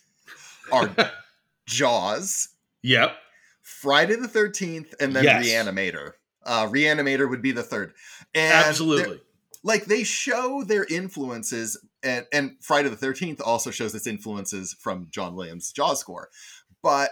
are 0.70 0.94
Jaws, 1.66 2.48
Yep. 2.82 3.16
Friday 3.62 4.16
the 4.16 4.28
13th, 4.28 4.94
and 5.00 5.14
then 5.14 5.24
Yes. 5.24 5.46
Reanimator. 5.46 6.12
Uh, 6.44 6.66
Reanimator 6.66 7.28
would 7.30 7.42
be 7.42 7.52
the 7.52 7.62
third. 7.62 7.94
And 8.34 8.52
Absolutely. 8.52 9.20
like 9.62 9.84
they 9.84 10.02
show 10.02 10.64
their 10.64 10.84
influences 10.84 11.78
and 12.02 12.26
and 12.32 12.56
Friday 12.60 12.88
the 12.88 12.96
13th 12.96 13.40
also 13.44 13.70
shows 13.70 13.94
its 13.94 14.06
influences 14.08 14.74
from 14.80 15.06
John 15.10 15.36
Williams 15.36 15.70
Jaws 15.72 16.00
score 16.00 16.28
but 16.82 17.10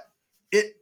it 0.50 0.75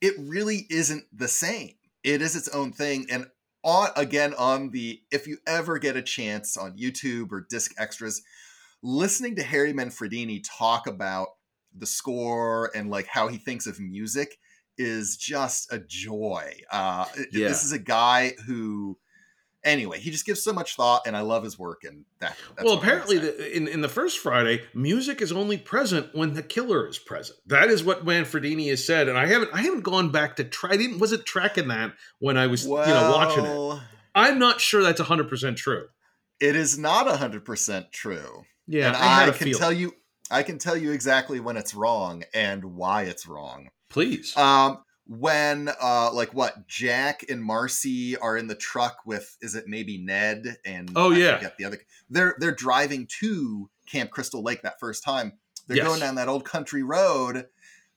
it 0.00 0.14
really 0.18 0.66
isn't 0.70 1.04
the 1.12 1.26
same 1.26 1.74
it 2.04 2.22
is 2.22 2.36
its 2.36 2.48
own 2.48 2.70
thing 2.72 3.06
and 3.10 3.26
on 3.64 3.88
again 3.96 4.32
on 4.34 4.70
the 4.70 5.00
if 5.10 5.26
you 5.26 5.38
ever 5.46 5.78
get 5.78 5.96
a 5.96 6.02
chance 6.02 6.56
on 6.56 6.78
YouTube 6.78 7.32
or 7.32 7.44
disc 7.50 7.72
extras 7.78 8.22
listening 8.82 9.34
to 9.34 9.42
Harry 9.42 9.72
Manfredini 9.72 10.40
talk 10.48 10.86
about 10.86 11.28
the 11.76 11.86
score 11.86 12.70
and 12.76 12.90
like 12.90 13.08
how 13.08 13.26
he 13.26 13.38
thinks 13.38 13.66
of 13.66 13.80
music 13.80 14.38
is 14.78 15.16
just 15.16 15.72
a 15.72 15.78
joy 15.78 16.54
uh 16.70 17.04
Yeah. 17.32 17.48
this 17.48 17.64
is 17.64 17.72
a 17.72 17.78
guy 17.78 18.34
who 18.46 18.98
anyway, 19.64 19.98
he 19.98 20.10
just 20.10 20.26
gives 20.26 20.42
so 20.42 20.52
much 20.52 20.76
thought, 20.76 21.06
and 21.06 21.16
I 21.16 21.20
love 21.20 21.44
his 21.44 21.58
work. 21.58 21.84
And 21.84 22.04
that. 22.20 22.36
That's 22.56 22.64
well, 22.64 22.76
what 22.76 22.84
I'm 22.84 22.88
gonna 22.88 23.02
apparently, 23.02 23.18
the, 23.18 23.56
in 23.56 23.68
in 23.68 23.80
the 23.80 23.88
first 23.88 24.18
Friday, 24.18 24.62
music 24.74 25.20
is 25.20 25.32
only 25.32 25.58
present 25.58 26.14
when 26.14 26.34
the 26.34 26.42
killer 26.42 26.88
is 26.88 26.98
present. 26.98 27.38
That 27.46 27.68
is 27.68 27.84
what 27.84 28.04
Manfredini 28.04 28.68
has 28.70 28.84
said, 28.84 29.08
and 29.08 29.18
I 29.18 29.26
haven't 29.26 29.50
I 29.52 29.62
haven't 29.62 29.82
gone 29.82 30.10
back 30.10 30.36
to 30.36 30.44
try. 30.44 30.70
I 30.70 30.76
didn't 30.76 30.98
wasn't 30.98 31.26
tracking 31.26 31.68
that 31.68 31.92
when 32.18 32.36
I 32.36 32.46
was 32.46 32.64
you 32.64 32.74
know 32.74 33.12
watching 33.14 33.44
it. 33.44 33.80
I'm 34.14 34.38
not 34.38 34.60
sure 34.60 34.82
that's 34.82 35.00
100 35.00 35.28
percent 35.28 35.58
true. 35.58 35.86
It 36.40 36.56
is 36.56 36.78
not 36.78 37.08
hundred 37.18 37.44
percent 37.44 37.92
true. 37.92 38.44
Yeah, 38.66 38.88
and 38.88 38.96
I, 38.96 39.22
I, 39.22 39.30
can 39.30 39.34
feeling. 39.34 39.58
tell 39.58 39.72
you, 39.72 39.94
I 40.30 40.42
can 40.42 40.58
tell 40.58 40.76
you 40.76 40.92
exactly 40.92 41.40
when 41.40 41.56
it's 41.56 41.74
wrong 41.74 42.22
and 42.34 42.76
why 42.76 43.02
it's 43.04 43.26
wrong. 43.26 43.70
Please. 43.90 44.36
Um, 44.36 44.78
when 45.06 45.70
uh, 45.80 46.12
like 46.12 46.34
what 46.34 46.66
Jack 46.66 47.24
and 47.30 47.42
Marcy 47.42 48.16
are 48.18 48.36
in 48.36 48.46
the 48.46 48.54
truck 48.54 48.98
with, 49.06 49.36
is 49.40 49.54
it 49.54 49.64
maybe 49.66 49.96
Ned 49.98 50.58
and 50.66 50.90
Oh, 50.94 51.12
I 51.12 51.16
yeah. 51.16 51.48
the 51.58 51.64
other. 51.64 51.78
They're 52.10 52.36
they're 52.38 52.52
driving 52.54 53.08
to 53.20 53.70
Camp 53.86 54.10
Crystal 54.10 54.42
Lake 54.42 54.62
that 54.62 54.78
first 54.78 55.02
time. 55.02 55.32
They're 55.66 55.78
Yes. 55.78 55.86
going 55.86 56.00
down 56.00 56.16
that 56.16 56.28
old 56.28 56.44
country 56.44 56.82
road. 56.82 57.46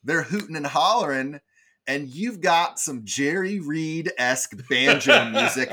They're 0.03 0.23
hooting 0.23 0.55
and 0.55 0.65
hollering, 0.65 1.41
and 1.85 2.07
you've 2.07 2.39
got 2.41 2.79
some 2.79 3.01
Jerry 3.03 3.59
Reed 3.59 4.11
esque 4.17 4.53
banjo 4.69 5.25
music. 5.31 5.71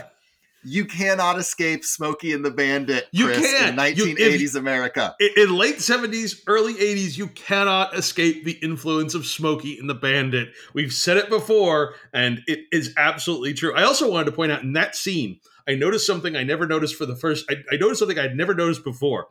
You 0.64 0.84
cannot 0.86 1.38
escape 1.38 1.84
Smokey 1.84 2.32
and 2.32 2.44
the 2.44 2.50
Bandit, 2.50 3.06
You 3.12 3.26
Chris, 3.26 3.38
in 3.38 3.44
You- 3.44 3.68
if- 3.68 3.74
1980s 3.76 4.54
America. 4.56 5.14
in, 5.20 5.28
in 5.36 5.54
late 5.56 5.76
70s, 5.76 6.42
early 6.46 6.74
80s, 6.74 7.16
you 7.16 7.28
cannot 7.28 7.96
escape 7.96 8.44
the 8.44 8.58
influence 8.62 9.14
of 9.14 9.24
Smokey 9.24 9.78
and 9.78 9.88
the 9.88 9.94
Bandit. 9.94 10.48
We've 10.74 10.92
said 10.92 11.16
it 11.16 11.28
before, 11.28 11.94
and 12.12 12.42
it 12.46 12.60
is 12.72 12.92
absolutely 12.96 13.54
true. 13.54 13.74
I 13.74 13.84
also 13.84 14.10
wanted 14.10 14.26
to 14.26 14.32
point 14.32 14.50
out 14.52 14.62
in 14.62 14.72
that 14.72 14.96
scene, 14.96 15.38
I 15.68 15.74
noticed 15.74 16.06
something 16.06 16.34
I 16.34 16.42
never 16.44 16.66
noticed 16.66 16.96
for 16.96 17.06
the 17.06 17.16
first. 17.16 17.44
I, 17.50 17.56
I 17.70 17.76
noticed 17.76 18.00
something 18.00 18.18
I'd 18.18 18.36
never 18.36 18.54
noticed 18.54 18.82
before. 18.84 19.28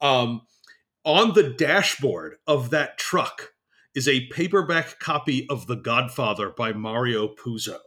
Um, 0.00 0.42
on 1.04 1.32
the 1.32 1.44
dashboard 1.50 2.36
of 2.46 2.70
that 2.70 2.98
truck 2.98 3.52
is 3.94 4.06
a 4.06 4.26
paperback 4.28 4.98
copy 4.98 5.46
of 5.48 5.66
The 5.66 5.76
Godfather 5.76 6.50
by 6.50 6.72
Mario 6.72 7.28
Puzo, 7.34 7.78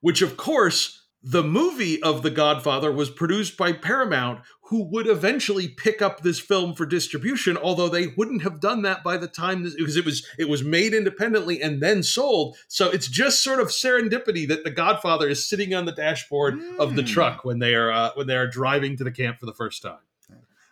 which, 0.00 0.20
of 0.22 0.36
course, 0.36 1.06
the 1.30 1.44
movie 1.44 2.02
of 2.02 2.22
The 2.22 2.30
Godfather 2.30 2.90
was 2.90 3.10
produced 3.10 3.58
by 3.58 3.72
Paramount, 3.72 4.40
who 4.70 4.84
would 4.84 5.06
eventually 5.06 5.68
pick 5.68 6.00
up 6.00 6.22
this 6.22 6.40
film 6.40 6.74
for 6.74 6.86
distribution, 6.86 7.58
although 7.58 7.90
they 7.90 8.06
wouldn't 8.16 8.42
have 8.42 8.60
done 8.60 8.80
that 8.82 9.04
by 9.04 9.18
the 9.18 9.28
time 9.28 9.62
this, 9.62 9.74
because 9.74 9.96
it 9.98 10.06
was 10.06 10.26
it 10.38 10.48
was 10.48 10.64
made 10.64 10.94
independently 10.94 11.60
and 11.60 11.82
then 11.82 12.02
sold. 12.02 12.56
So 12.68 12.90
it's 12.90 13.08
just 13.08 13.44
sort 13.44 13.60
of 13.60 13.68
serendipity 13.68 14.48
that 14.48 14.64
The 14.64 14.70
Godfather 14.70 15.28
is 15.28 15.46
sitting 15.46 15.74
on 15.74 15.84
the 15.84 15.92
dashboard 15.92 16.54
of 16.78 16.96
the 16.96 17.02
Hmm. 17.02 17.08
truck 17.08 17.44
when 17.44 17.58
they 17.58 17.74
are 17.74 17.92
uh, 17.92 18.10
when 18.14 18.26
they 18.26 18.36
are 18.36 18.46
driving 18.48 18.96
to 18.96 19.04
the 19.04 19.12
camp 19.12 19.38
for 19.38 19.46
the 19.46 19.54
first 19.54 19.82
time. 19.82 19.98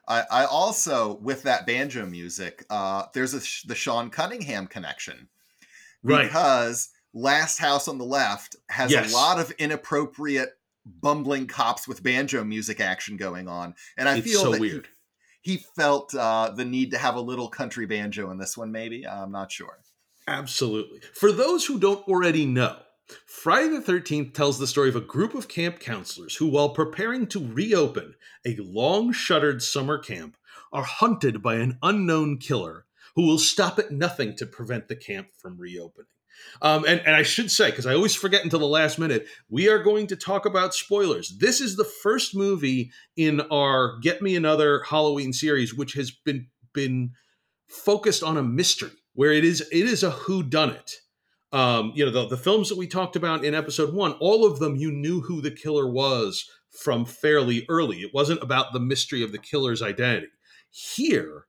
I, 0.08 0.22
I 0.30 0.44
also, 0.44 1.16
with 1.16 1.42
that 1.42 1.66
banjo 1.66 2.06
music, 2.06 2.64
uh, 2.70 3.06
there's 3.12 3.34
a, 3.34 3.40
the 3.66 3.74
Sean 3.74 4.08
Cunningham 4.08 4.68
connection. 4.68 5.28
Right. 6.04 6.30
Last 7.16 7.58
House 7.58 7.88
on 7.88 7.96
the 7.96 8.04
Left 8.04 8.56
has 8.68 8.90
Yes. 8.92 9.10
a 9.10 9.14
lot 9.16 9.40
of 9.40 9.50
inappropriate 9.52 10.50
bumbling 10.84 11.46
cops 11.46 11.88
with 11.88 12.02
banjo 12.02 12.44
music 12.44 12.78
action 12.78 13.16
going 13.16 13.48
on. 13.48 13.74
And 13.96 14.06
I 14.08 14.18
It's 14.18 14.26
feel 14.30 14.42
so 14.42 14.50
that 14.52 14.58
he- 14.58 14.60
weird. 14.60 14.88
He, 15.40 15.64
felt 15.76 16.12
uh, 16.14 16.50
the 16.50 16.64
need 16.64 16.90
to 16.90 16.98
have 16.98 17.14
a 17.14 17.20
little 17.20 17.48
country 17.48 17.86
banjo 17.86 18.30
in 18.32 18.38
this 18.38 18.56
one, 18.56 18.70
maybe. 18.72 19.06
I'm 19.06 19.30
not 19.32 19.50
sure. 19.50 19.78
Absolutely. 20.28 21.00
For 21.14 21.30
those 21.32 21.64
who 21.66 21.78
don't 21.78 22.06
already 22.08 22.44
know, 22.44 22.76
Friday 23.26 23.68
the 23.68 23.80
13th 23.80 24.34
tells 24.34 24.58
the 24.58 24.66
story 24.66 24.88
of 24.88 24.96
a 24.96 25.00
group 25.00 25.34
of 25.34 25.46
camp 25.48 25.78
counselors 25.78 26.34
who, 26.36 26.48
while 26.48 26.70
preparing 26.70 27.28
to 27.28 27.38
reopen 27.52 28.14
a 28.44 28.56
long 28.56 29.12
shuttered 29.12 29.62
summer 29.62 29.98
camp, 29.98 30.36
are 30.72 30.82
hunted 30.82 31.40
by 31.42 31.54
an 31.54 31.78
unknown 31.82 32.38
killer 32.38 32.84
who 33.14 33.24
will 33.26 33.38
stop 33.38 33.78
at 33.78 33.92
nothing 33.92 34.36
to 34.36 34.44
prevent 34.46 34.88
the 34.88 34.96
camp 34.96 35.28
from 35.38 35.56
reopening. 35.56 36.08
Um, 36.62 36.84
and, 36.86 37.00
and 37.00 37.14
I 37.14 37.22
should 37.22 37.50
say, 37.50 37.70
because 37.70 37.86
I 37.86 37.94
always 37.94 38.14
forget 38.14 38.44
until 38.44 38.58
the 38.58 38.66
last 38.66 38.98
minute, 38.98 39.26
we 39.48 39.68
are 39.68 39.82
going 39.82 40.06
to 40.08 40.16
talk 40.16 40.46
about 40.46 40.74
spoilers. 40.74 41.36
This 41.38 41.60
is 41.60 41.76
the 41.76 41.84
first 41.84 42.34
movie 42.34 42.90
in 43.16 43.40
our 43.52 43.98
Get 44.00 44.22
Me 44.22 44.36
Another 44.36 44.82
Halloween 44.82 45.32
series, 45.32 45.74
which 45.74 45.94
has 45.94 46.10
been 46.10 46.48
been 46.72 47.12
focused 47.68 48.22
on 48.22 48.36
a 48.36 48.42
mystery 48.42 48.90
where 49.14 49.32
it 49.32 49.44
is 49.44 49.60
it 49.72 49.86
is 49.86 50.02
a 50.02 50.10
who 50.10 50.42
done 50.42 50.70
it 50.70 50.96
um 51.52 51.90
you 51.96 52.04
know 52.04 52.12
the, 52.12 52.28
the 52.28 52.36
films 52.36 52.68
that 52.68 52.78
we 52.78 52.86
talked 52.86 53.16
about 53.16 53.44
in 53.44 53.54
episode 53.54 53.92
one 53.92 54.12
all 54.20 54.44
of 54.44 54.60
them 54.60 54.76
you 54.76 54.92
knew 54.92 55.22
who 55.22 55.40
the 55.40 55.50
killer 55.50 55.90
was 55.90 56.48
from 56.76 57.04
fairly 57.04 57.64
early. 57.68 57.98
It 57.98 58.14
wasn't 58.14 58.42
about 58.42 58.72
the 58.72 58.80
mystery 58.80 59.22
of 59.22 59.32
the 59.32 59.38
killer's 59.38 59.82
identity. 59.82 60.28
Here 60.70 61.46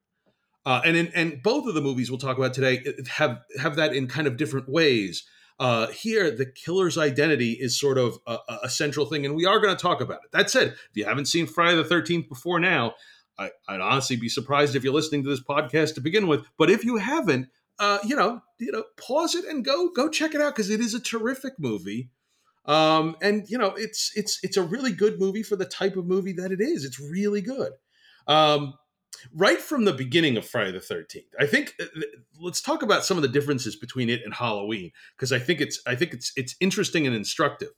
uh, 0.68 0.82
and 0.86 0.98
in 0.98 1.08
and 1.16 1.42
both 1.42 1.66
of 1.66 1.74
the 1.74 1.82
movies 1.82 2.12
we'll 2.12 2.20
talk 2.20 2.38
about 2.38 2.54
today 2.54 2.84
have 3.08 3.40
have 3.60 3.76
that 3.78 3.96
in 3.96 4.06
kind 4.06 4.28
of 4.28 4.38
different 4.38 4.68
ways 4.70 5.26
uh, 5.60 5.88
here 5.88 6.30
the 6.30 6.46
killer's 6.46 6.98
identity 6.98 7.54
is 7.54 7.80
sort 7.80 7.98
of 7.98 8.20
a, 8.28 8.38
a- 8.64 8.70
central 8.70 9.06
thing 9.06 9.26
and 9.26 9.36
we 9.36 9.46
are 9.46 9.60
going 9.60 9.76
to 9.76 9.82
talk 9.82 10.02
about 10.02 10.20
it 10.24 10.32
that 10.32 10.50
said 10.50 10.68
if 10.68 10.92
you 10.94 11.06
haven't 11.06 11.26
seen 11.26 11.48
friday 11.48 11.76
the 11.76 11.84
13th 11.84 12.28
before 12.30 12.60
now 12.60 12.94
I, 13.40 13.52
I'd 13.68 13.82
honestly 13.82 14.16
be 14.16 14.30
surprised 14.30 14.76
if 14.76 14.84
you're 14.84 14.94
listening 14.94 15.24
to 15.24 15.30
this 15.30 15.44
podcast 15.44 15.96
to 15.96 16.02
begin 16.02 16.28
with. 16.28 16.44
But 16.58 16.70
if 16.70 16.84
you 16.84 16.98
haven't, 16.98 17.50
uh, 17.80 18.00
you 18.04 18.16
know, 18.16 18.42
you 18.60 18.72
know, 18.72 18.84
pause 18.98 19.36
it 19.36 19.46
and 19.46 19.64
go 19.64 19.90
go 19.90 20.10
check 20.10 20.34
it 20.34 20.42
out 20.42 20.56
because 20.56 20.70
it 20.70 20.80
is 20.80 20.94
a 20.94 21.00
terrific 21.00 21.54
movie. 21.60 22.10
Um, 22.66 23.16
and 23.22 23.46
you 23.48 23.58
know, 23.58 23.74
it's 23.76 24.12
it's 24.16 24.40
it's 24.44 24.58
a 24.58 24.64
really 24.64 24.92
good 24.92 25.20
movie 25.20 25.44
for 25.44 25.56
the 25.56 25.66
type 25.66 25.96
of 25.96 26.06
movie 26.06 26.34
that 26.34 26.52
it 26.52 26.60
is. 26.60 26.84
It's 26.84 27.00
really 27.00 27.42
good. 27.42 27.74
Um, 28.26 28.74
right 29.34 29.60
from 29.60 29.86
the 29.86 29.94
beginning 29.94 30.38
of 30.38 30.46
Friday 30.46 30.72
the 30.72 30.80
Thirteenth, 30.80 31.34
I 31.40 31.46
think. 31.46 31.74
uh, 31.80 31.86
Let's 32.40 32.62
talk 32.62 32.84
about 32.84 33.06
some 33.06 33.18
of 33.18 33.24
the 33.24 33.30
differences 33.30 33.76
between 33.76 34.10
it 34.10 34.22
and 34.24 34.34
Halloween 34.34 34.92
because 35.16 35.32
I 35.32 35.40
think 35.40 35.62
it's 35.62 35.82
I 35.88 35.96
think 35.96 36.14
it's 36.14 36.32
it's 36.36 36.56
interesting 36.60 37.08
and 37.08 37.16
instructive. 37.16 37.70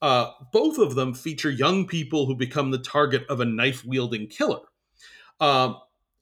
Uh, 0.00 0.32
both 0.52 0.78
of 0.78 0.96
them 0.96 1.14
feature 1.14 1.50
young 1.50 1.86
people 1.86 2.26
who 2.26 2.34
become 2.34 2.72
the 2.72 2.78
target 2.78 3.24
of 3.28 3.40
a 3.40 3.44
knife 3.44 3.84
wielding 3.84 4.26
killer. 4.26 4.60
Um, 5.38 5.76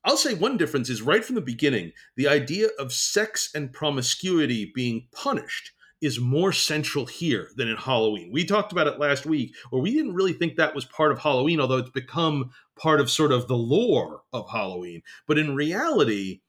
I'll 0.05 0.17
say 0.17 0.35
one 0.35 0.57
difference 0.57 0.89
is 0.91 1.03
right 1.03 1.25
from 1.25 1.35
the 1.35 1.41
beginning, 1.41 1.93
the 2.17 2.29
idea 2.29 2.69
of 2.79 2.93
sex 2.93 3.51
and 3.55 3.73
promiscuity 3.73 4.73
being 4.75 5.09
punished 5.13 5.73
is 6.01 6.19
more 6.21 6.53
central 6.53 7.07
here 7.07 7.51
than 7.57 7.69
in 7.69 7.77
Halloween. 7.77 8.31
We 8.33 8.45
talked 8.45 8.73
about 8.73 8.87
it 8.87 8.99
last 8.99 9.27
week, 9.27 9.55
where 9.71 9.83
we 9.83 9.93
didn't 9.93 10.15
really 10.15 10.33
think 10.33 10.57
that 10.57 10.75
was 10.75 10.85
part 10.87 11.13
of 11.13 11.19
Halloween, 11.19 11.61
although 11.61 11.79
it's 11.79 11.91
become 11.91 12.51
part 12.79 13.01
of 13.01 13.11
sort 13.11 13.33
of 13.33 13.49
the 13.49 13.57
lore 13.57 14.23
of 14.33 14.49
Halloween. 14.51 15.03
But 15.27 15.39
in 15.39 15.55
reality, 15.55 16.41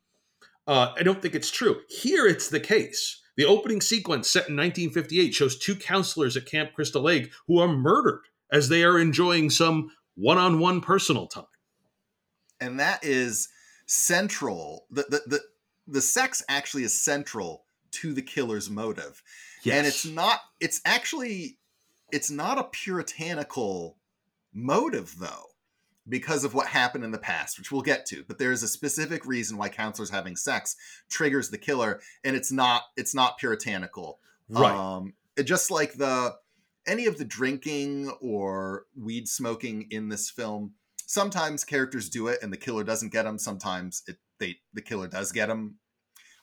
uh, 0.68 0.94
I 0.98 1.04
don't 1.04 1.22
think 1.22 1.36
it's 1.36 1.52
true. 1.52 1.82
Here, 1.90 2.28
it's 2.28 2.50
the 2.50 2.60
case. 2.60 3.22
The 3.38 3.46
opening 3.46 3.82
sequence, 3.82 4.30
set 4.30 4.50
in 4.50 4.56
1958, 4.56 5.34
shows 5.34 5.58
two 5.58 5.76
counselors 5.76 6.38
at 6.38 6.46
Camp 6.46 6.74
Crystal 6.74 7.02
Lake 7.02 7.32
who 7.48 7.60
are 7.60 7.68
murdered 7.68 8.22
as 8.52 8.70
they 8.70 8.84
are 8.84 9.00
enjoying 9.00 9.50
some 9.50 9.92
one 10.16 10.38
on 10.38 10.60
one 10.60 10.82
personal 10.82 11.28
time. 11.28 11.46
and 12.62 12.80
that 12.80 13.04
is 13.04 13.50
central 13.88 14.86
the, 14.92 15.04
the 15.10 15.22
the 15.28 15.42
the 15.88 16.02
sex 16.02 16.44
actually 16.48 16.84
is 16.84 16.94
central 16.94 17.66
to 17.92 18.14
the 18.14 18.22
killer's 18.22 18.70
motive. 18.70 19.22
Yes. 19.64 19.78
and 19.78 19.88
it's 19.88 20.06
not 20.06 20.40
it's 20.60 20.82
actually 20.86 21.58
it's 22.12 22.32
not 22.32 22.58
a 22.58 22.64
puritanical 22.64 23.98
motive 24.54 25.16
though 25.20 25.46
because 26.10 26.44
of 26.44 26.54
what 26.54 26.68
happened 26.68 27.04
in 27.04 27.12
the 27.12 27.18
past 27.18 27.58
which 27.58 27.72
we'll 27.72 27.82
get 27.82 28.06
to. 28.08 28.24
But 28.28 28.38
there's 28.40 28.64
a 28.64 28.68
specific 28.68 29.26
reason 29.26 29.58
why 29.58 29.70
counselors 29.70 30.10
having 30.10 30.36
sex 30.36 30.76
triggers 31.10 31.50
the 31.50 31.58
killer 31.58 32.02
and 32.24 32.36
it's 32.36 32.52
not 32.52 32.84
it's 32.98 33.14
not 33.16 33.38
puritanical. 33.38 34.20
Right. 34.50 34.74
um 34.76 35.14
it- 35.38 35.44
just 35.44 35.72
like 35.72 35.94
the 35.94 36.36
any 36.88 37.06
of 37.06 37.18
the 37.18 37.26
drinking 37.26 38.10
or 38.22 38.86
weed 39.00 39.28
smoking 39.28 39.88
in 39.92 40.10
this 40.10 40.30
film 40.30 40.74
sometimes 41.06 41.64
characters 41.64 42.10
do 42.10 42.28
it 42.28 42.40
and 42.42 42.52
the 42.52 42.58
killer 42.58 42.84
doesn't 42.84 43.12
get 43.12 43.24
them 43.24 43.38
sometimes 43.38 44.02
it 44.08 44.18
they 44.40 44.58
the 44.74 44.82
killer 44.82 45.08
does 45.08 45.32
get 45.32 45.48
them 45.48 45.76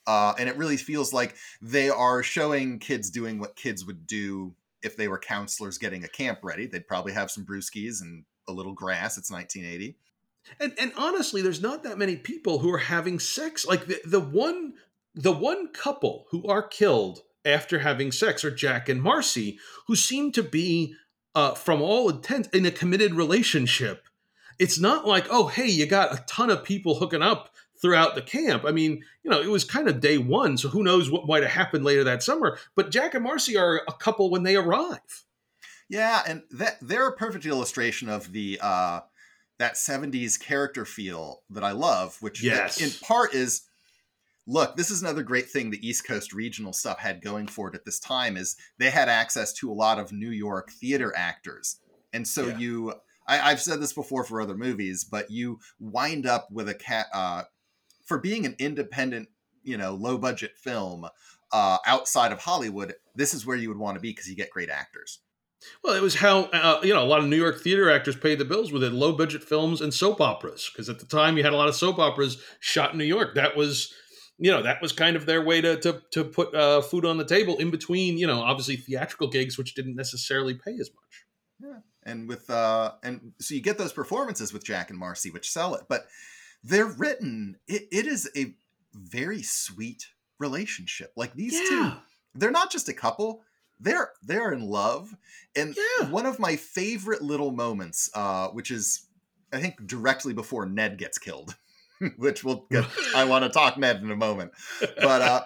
uh, 0.08 0.34
and 0.38 0.48
it 0.48 0.56
really 0.56 0.76
feels 0.76 1.12
like 1.12 1.36
they 1.62 1.88
are 1.88 2.24
showing 2.24 2.80
kids 2.80 3.10
doing 3.10 3.38
what 3.38 3.54
kids 3.54 3.84
would 3.84 4.06
do 4.08 4.52
if 4.82 4.96
they 4.96 5.06
were 5.06 5.18
counselors 5.18 5.78
getting 5.78 6.02
a 6.02 6.08
camp 6.08 6.40
ready 6.42 6.66
they'd 6.66 6.88
probably 6.88 7.12
have 7.12 7.30
some 7.30 7.44
brewskis 7.46 8.02
and 8.02 8.24
a 8.48 8.52
little 8.52 8.72
grass 8.72 9.16
it's 9.16 9.30
1980 9.30 9.96
And 10.60 10.72
and 10.78 10.92
honestly, 10.96 11.42
there's 11.42 11.62
not 11.62 11.82
that 11.82 11.98
many 11.98 12.16
people 12.16 12.58
who 12.60 12.72
are 12.72 12.78
having 12.78 13.18
sex. 13.18 13.66
Like 13.66 13.86
the, 13.86 14.00
the 14.04 14.20
one 14.20 14.74
the 15.14 15.32
one 15.32 15.68
couple 15.72 16.26
who 16.30 16.46
are 16.46 16.62
killed 16.62 17.22
after 17.44 17.80
having 17.80 18.12
sex 18.12 18.44
are 18.44 18.50
Jack 18.50 18.88
and 18.88 19.02
Marcy, 19.02 19.58
who 19.86 19.96
seem 19.96 20.32
to 20.32 20.42
be, 20.42 20.94
uh, 21.34 21.54
from 21.54 21.80
all 21.80 22.08
intent, 22.08 22.48
in 22.52 22.66
a 22.66 22.70
committed 22.70 23.14
relationship. 23.14 24.06
It's 24.58 24.78
not 24.78 25.06
like, 25.06 25.26
oh, 25.30 25.46
hey, 25.48 25.66
you 25.66 25.86
got 25.86 26.12
a 26.12 26.24
ton 26.26 26.50
of 26.50 26.64
people 26.64 26.96
hooking 26.96 27.22
up 27.22 27.54
throughout 27.80 28.14
the 28.14 28.22
camp. 28.22 28.64
I 28.66 28.72
mean, 28.72 29.02
you 29.22 29.30
know, 29.30 29.40
it 29.40 29.48
was 29.50 29.64
kind 29.64 29.88
of 29.88 30.00
day 30.00 30.18
one, 30.18 30.56
so 30.56 30.68
who 30.68 30.82
knows 30.82 31.10
what 31.10 31.26
might 31.26 31.42
have 31.42 31.52
happened 31.52 31.84
later 31.84 32.04
that 32.04 32.22
summer. 32.22 32.58
But 32.74 32.90
Jack 32.90 33.14
and 33.14 33.24
Marcy 33.24 33.56
are 33.56 33.82
a 33.88 33.92
couple 33.92 34.30
when 34.30 34.42
they 34.42 34.56
arrive. 34.56 35.24
Yeah, 35.88 36.22
and 36.26 36.42
that 36.50 36.78
they're 36.82 37.08
a 37.08 37.16
perfect 37.16 37.46
illustration 37.46 38.08
of 38.08 38.32
the 38.32 38.58
uh 38.62 39.00
that 39.58 39.74
70s 39.74 40.38
character 40.38 40.84
feel 40.84 41.42
that 41.50 41.64
I 41.64 41.72
love, 41.72 42.16
which 42.20 42.42
Yes. 42.44 42.80
in 42.80 42.90
part 43.04 43.34
is 43.34 43.62
look, 44.46 44.76
this 44.76 44.90
is 44.90 45.02
another 45.02 45.22
great 45.22 45.50
thing 45.50 45.70
the 45.70 45.86
East 45.86 46.06
Coast 46.06 46.32
regional 46.32 46.72
stuff 46.72 46.98
had 46.98 47.22
going 47.22 47.46
for 47.46 47.68
it 47.68 47.74
at 47.74 47.84
this 47.84 47.98
time 48.00 48.36
is 48.36 48.56
they 48.78 48.88
had 48.90 49.08
access 49.08 49.52
to 49.54 49.70
a 49.70 49.74
lot 49.74 49.98
of 49.98 50.12
New 50.12 50.30
York 50.30 50.70
theater 50.70 51.12
actors. 51.16 51.80
And 52.12 52.26
so 52.26 52.46
Yeah. 52.48 52.58
you 52.58 52.94
I, 53.26 53.50
I've 53.50 53.60
said 53.60 53.80
this 53.80 53.92
before 53.92 54.24
for 54.24 54.40
other 54.40 54.56
movies, 54.56 55.04
but 55.04 55.30
you 55.30 55.58
wind 55.78 56.26
up 56.26 56.48
with 56.50 56.68
a 56.68 56.74
cat 56.74 57.06
uh 57.12 57.42
for 58.08 58.18
being 58.18 58.44
an 58.46 58.56
independent, 58.58 59.28
you 59.62 59.76
know, 59.76 59.94
low 59.94 60.18
budget 60.18 60.52
film 60.56 61.06
uh 61.52 61.78
outside 61.86 62.32
of 62.32 62.40
Hollywood, 62.40 62.94
this 63.14 63.32
is 63.34 63.46
where 63.46 63.56
you 63.56 63.68
would 63.68 63.78
want 63.78 63.94
to 63.96 64.00
be 64.00 64.10
because 64.10 64.28
you 64.28 64.36
get 64.36 64.50
great 64.50 64.70
actors. 64.70 65.20
Well, 65.82 65.94
it 65.94 66.02
was 66.02 66.14
how 66.16 66.42
uh, 66.52 66.80
you 66.84 66.94
know 66.94 67.02
a 67.02 67.06
lot 67.06 67.18
of 67.20 67.26
New 67.26 67.36
York 67.36 67.60
theater 67.60 67.90
actors 67.90 68.16
paid 68.16 68.38
the 68.38 68.44
bills 68.44 68.70
with 68.70 68.84
it, 68.84 68.92
low 68.92 69.12
budget 69.12 69.42
films 69.42 69.80
and 69.80 69.92
soap 69.92 70.20
operas. 70.20 70.70
Because 70.72 70.88
at 70.88 71.00
the 71.00 71.06
time, 71.06 71.36
you 71.36 71.42
had 71.42 71.52
a 71.52 71.56
lot 71.56 71.68
of 71.68 71.74
soap 71.74 71.98
operas 71.98 72.40
shot 72.60 72.92
in 72.92 72.98
New 72.98 73.04
York. 73.04 73.34
That 73.34 73.56
was, 73.56 73.92
you 74.38 74.50
know, 74.52 74.62
that 74.62 74.80
was 74.80 74.92
kind 74.92 75.16
of 75.16 75.26
their 75.26 75.42
way 75.44 75.60
to 75.60 75.76
to 75.80 76.02
to 76.12 76.24
put 76.24 76.54
uh, 76.54 76.80
food 76.80 77.04
on 77.04 77.18
the 77.18 77.24
table 77.24 77.56
in 77.56 77.70
between, 77.70 78.18
you 78.18 78.26
know, 78.26 78.40
obviously 78.40 78.76
theatrical 78.76 79.28
gigs, 79.28 79.58
which 79.58 79.74
didn't 79.74 79.96
necessarily 79.96 80.54
pay 80.54 80.74
as 80.74 80.90
much. 80.94 81.24
yeah 81.60 81.80
and 82.04 82.28
with 82.28 82.48
uh 82.50 82.92
and 83.02 83.32
so 83.40 83.54
you 83.54 83.60
get 83.60 83.78
those 83.78 83.92
performances 83.92 84.52
with 84.52 84.64
jack 84.64 84.90
and 84.90 84.98
marcy 84.98 85.30
which 85.30 85.50
sell 85.50 85.74
it 85.74 85.82
but 85.88 86.06
they're 86.64 86.86
written 86.86 87.56
it, 87.66 87.88
it 87.92 88.06
is 88.06 88.28
a 88.36 88.54
very 88.94 89.42
sweet 89.42 90.06
relationship 90.38 91.12
like 91.16 91.34
these 91.34 91.58
two 91.68 91.92
they're 92.34 92.50
not 92.50 92.70
just 92.70 92.88
a 92.88 92.92
couple 92.92 93.42
they're 93.80 94.10
they're 94.22 94.52
in 94.52 94.60
love 94.68 95.14
and 95.56 95.76
Yeah. 96.00 96.08
one 96.10 96.26
of 96.26 96.38
my 96.38 96.56
favorite 96.56 97.22
little 97.22 97.52
moments 97.52 98.10
uh 98.14 98.48
which 98.48 98.70
is 98.70 99.06
i 99.52 99.60
think 99.60 99.86
directly 99.86 100.32
before 100.34 100.66
ned 100.66 100.98
gets 100.98 101.18
killed 101.18 101.56
which 102.16 102.44
we'll 102.44 102.66
get 102.70 102.84
i 103.14 103.24
want 103.24 103.44
to 103.44 103.48
talk 103.58 103.76
ned 103.78 104.02
in 104.02 104.10
a 104.10 104.16
moment 104.16 104.52
but 104.80 105.22
uh 105.22 105.42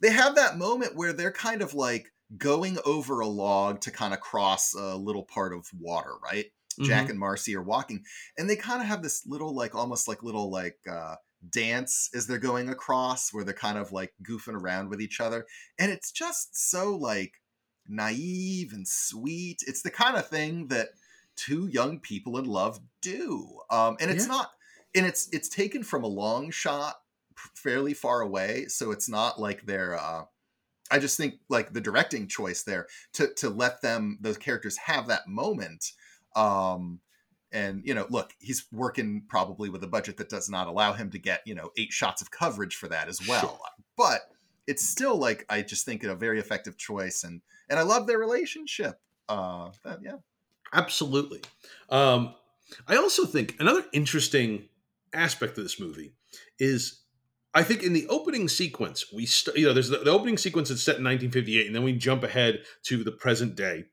they 0.00 0.10
have 0.10 0.34
that 0.34 0.58
moment 0.58 0.96
where 0.96 1.12
they're 1.12 1.30
kind 1.32 1.62
of 1.62 1.74
like 1.74 2.12
going 2.38 2.78
over 2.86 3.20
a 3.20 3.26
log 3.26 3.80
to 3.82 3.90
kind 3.90 4.14
of 4.14 4.20
cross 4.20 4.74
a 4.74 4.96
little 4.96 5.22
part 5.22 5.52
of 5.54 5.66
water 5.78 6.12
right 6.24 6.46
Jack 6.80 7.08
Mhm. 7.08 7.10
and 7.10 7.18
Marcy 7.18 7.54
are 7.56 7.62
walking, 7.62 8.04
and 8.38 8.48
they 8.48 8.56
kind 8.56 8.80
of 8.82 8.88
have 8.88 9.02
this 9.02 9.26
little, 9.26 9.54
like, 9.54 9.74
almost 9.74 10.08
like 10.08 10.22
little, 10.22 10.50
like, 10.50 10.78
uh, 10.90 11.16
dance 11.50 12.08
as 12.14 12.26
they're 12.26 12.38
going 12.38 12.68
across, 12.68 13.32
where 13.32 13.44
they're 13.44 13.52
kind 13.54 13.76
of 13.78 13.90
like 13.92 14.14
goofing 14.22 14.54
around 14.54 14.88
with 14.88 15.00
each 15.00 15.20
other, 15.20 15.46
and 15.78 15.90
it's 15.90 16.12
just 16.12 16.56
so 16.70 16.96
like 16.96 17.34
naive 17.88 18.72
and 18.72 18.86
sweet. 18.86 19.58
It's 19.66 19.82
the 19.82 19.90
kind 19.90 20.16
of 20.16 20.28
thing 20.28 20.68
that 20.68 20.90
two 21.36 21.66
young 21.66 21.98
people 22.00 22.38
in 22.38 22.44
love 22.44 22.80
do, 23.00 23.60
um, 23.70 23.96
and 24.00 24.10
it's 24.10 24.24
Yeah. 24.24 24.28
not, 24.28 24.52
and 24.94 25.06
it's 25.06 25.28
it's 25.32 25.48
taken 25.48 25.82
from 25.82 26.04
a 26.04 26.08
long 26.08 26.50
shot, 26.50 26.96
fairly 27.56 27.94
far 27.94 28.20
away, 28.20 28.66
so 28.66 28.90
it's 28.90 29.08
not 29.08 29.40
like 29.40 29.66
they're. 29.66 29.98
Uh, 29.98 30.24
I 30.90 30.98
just 30.98 31.16
think 31.16 31.40
like 31.48 31.72
the 31.72 31.80
directing 31.80 32.28
choice 32.28 32.62
there 32.64 32.88
to 33.14 33.32
to 33.34 33.48
let 33.50 33.82
them 33.82 34.18
those 34.20 34.38
characters 34.38 34.76
have 34.78 35.06
that 35.08 35.26
moment 35.28 35.92
um 36.36 37.00
and 37.52 37.82
you 37.84 37.94
know 37.94 38.06
look 38.10 38.32
he's 38.38 38.64
working 38.72 39.22
probably 39.28 39.68
with 39.68 39.82
a 39.84 39.86
budget 39.86 40.16
that 40.16 40.28
does 40.28 40.48
not 40.48 40.66
allow 40.66 40.92
him 40.92 41.10
to 41.10 41.18
get 41.18 41.42
you 41.46 41.54
know 41.54 41.70
eight 41.76 41.92
shots 41.92 42.22
of 42.22 42.30
coverage 42.30 42.76
for 42.76 42.88
that 42.88 43.08
as 43.08 43.26
well 43.28 43.40
Sure. 43.40 43.58
but 43.96 44.20
it's 44.66 44.82
still 44.86 45.16
like 45.16 45.44
i 45.48 45.60
just 45.62 45.84
think 45.84 46.02
it's 46.02 46.12
a 46.12 46.16
very 46.16 46.38
effective 46.38 46.76
choice 46.78 47.24
and 47.24 47.40
and 47.68 47.78
i 47.78 47.82
love 47.82 48.06
their 48.06 48.18
relationship 48.18 49.00
uh 49.28 49.70
that- 49.84 50.00
yeah 50.02 50.16
Absolutely. 50.74 51.42
Um, 51.90 52.34
I 52.88 52.96
also 52.96 53.26
think 53.26 53.56
another 53.60 53.84
interesting 53.92 54.70
aspect 55.12 55.58
of 55.58 55.64
this 55.64 55.78
movie 55.78 56.14
is 56.58 57.00
I 57.52 57.62
think 57.62 57.82
in 57.82 57.92
the 57.92 58.06
opening 58.08 58.48
sequence, 58.48 59.12
we 59.12 59.26
st- 59.26 59.54
you 59.58 59.66
know 59.66 59.74
there's 59.74 59.90
the, 59.90 59.98
the 59.98 60.10
opening 60.10 60.38
sequence 60.38 60.70
that's 60.70 60.82
set 60.82 60.96
in 60.96 61.04
1958, 61.04 61.66
and 61.66 61.76
then 61.76 61.82
we 61.82 61.92
jump 61.92 62.22
ahead 62.22 62.62
to 62.84 63.04
the 63.04 63.12
present 63.12 63.54
day, 63.54 63.84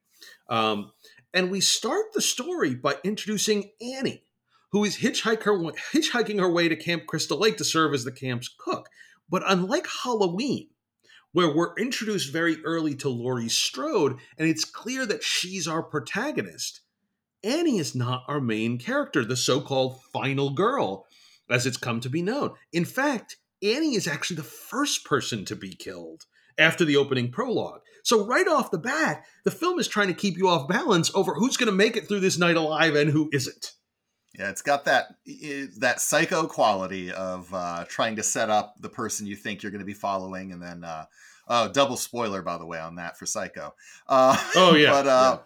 um, 0.50 0.94
and 1.34 1.52
we 1.52 1.62
start 1.62 2.14
the 2.14 2.22
story 2.22 2.76
by 2.76 2.98
introducing 3.04 3.72
Annie, 3.82 4.24
who 4.72 4.84
is 4.84 4.98
hitchhiking 4.98 6.40
her 6.40 6.52
way 6.52 6.70
to 6.70 6.76
Camp 6.76 7.06
Crystal 7.08 7.38
Lake 7.38 7.58
to 7.58 7.64
serve 7.64 7.94
as 7.94 8.04
the 8.04 8.12
camp's 8.12 8.48
cook. 8.48 8.90
But 9.30 9.44
unlike 9.46 9.88
Halloween, 10.04 10.70
where 11.32 11.54
we're 11.54 11.76
introduced 11.76 12.34
very 12.34 12.64
early 12.64 12.96
to 12.96 13.10
Laurie 13.10 13.50
Strode, 13.50 14.18
and 14.38 14.50
it's 14.50 14.66
clear 14.66 15.06
that 15.06 15.24
she's 15.24 15.68
our 15.68 15.84
protagonist. 15.84 16.82
Annie 17.44 17.78
is 17.78 17.96
not 17.96 18.24
our 18.28 18.42
main 18.42 18.78
character, 18.78 19.24
the 19.24 19.38
so 19.38 19.62
called 19.62 20.02
final 20.12 20.50
girl, 20.50 21.06
as 21.50 21.66
it's 21.66 21.78
come 21.78 22.00
to 22.02 22.10
be 22.10 22.22
known. 22.22 22.52
In 22.74 22.86
fact, 22.86 23.38
Annie 23.62 23.96
is 23.96 24.08
actually 24.08 24.38
the 24.38 24.44
first 24.44 25.06
person 25.06 25.46
to 25.46 25.56
be 25.56 25.76
killed 25.76 26.26
after 26.58 26.84
the 26.84 26.98
opening 26.98 27.32
prologue. 27.32 27.82
So, 28.04 28.26
right 28.26 28.48
off 28.48 28.72
the 28.72 28.78
bat, 28.78 29.24
the 29.44 29.52
film 29.52 29.80
is 29.80 29.88
trying 29.88 30.08
to 30.08 30.14
keep 30.14 30.38
you 30.38 30.48
off 30.48 30.68
balance 30.68 31.12
over 31.16 31.34
who's 31.34 31.58
going 31.58 31.68
to 31.70 31.76
make 31.76 31.96
it 31.98 32.08
through 32.08 32.20
this 32.22 32.38
night 32.38 32.56
alive 32.56 32.96
and 32.96 33.10
who 33.12 33.30
isn't. 33.34 33.74
yeah 34.38 34.50
it's 34.50 34.62
got 34.62 34.86
that 34.86 35.08
that 35.80 36.00
psycho 36.00 36.46
quality 36.48 37.12
of 37.12 37.52
uh 37.54 37.84
trying 37.90 38.16
to 38.16 38.24
set 38.24 38.50
up 38.50 38.76
the 38.80 38.90
person 38.90 39.26
you 39.28 39.36
think 39.36 39.62
you're 39.64 39.72
going 39.72 39.80
to 39.80 39.86
be 39.86 39.94
following 39.94 40.52
and 40.52 40.62
then 40.62 40.84
uh 40.84 41.06
oh 41.48 41.68
double 41.72 41.98
spoiler 41.98 42.42
by 42.44 42.58
the 42.58 42.66
way 42.66 42.80
on 42.80 42.96
that 42.96 43.18
for 43.18 43.26
psycho 43.26 43.74
uh 44.08 44.38
Oh, 44.56 44.76
yeah. 44.76 44.92
but 45.02 45.08
uh 45.08 45.40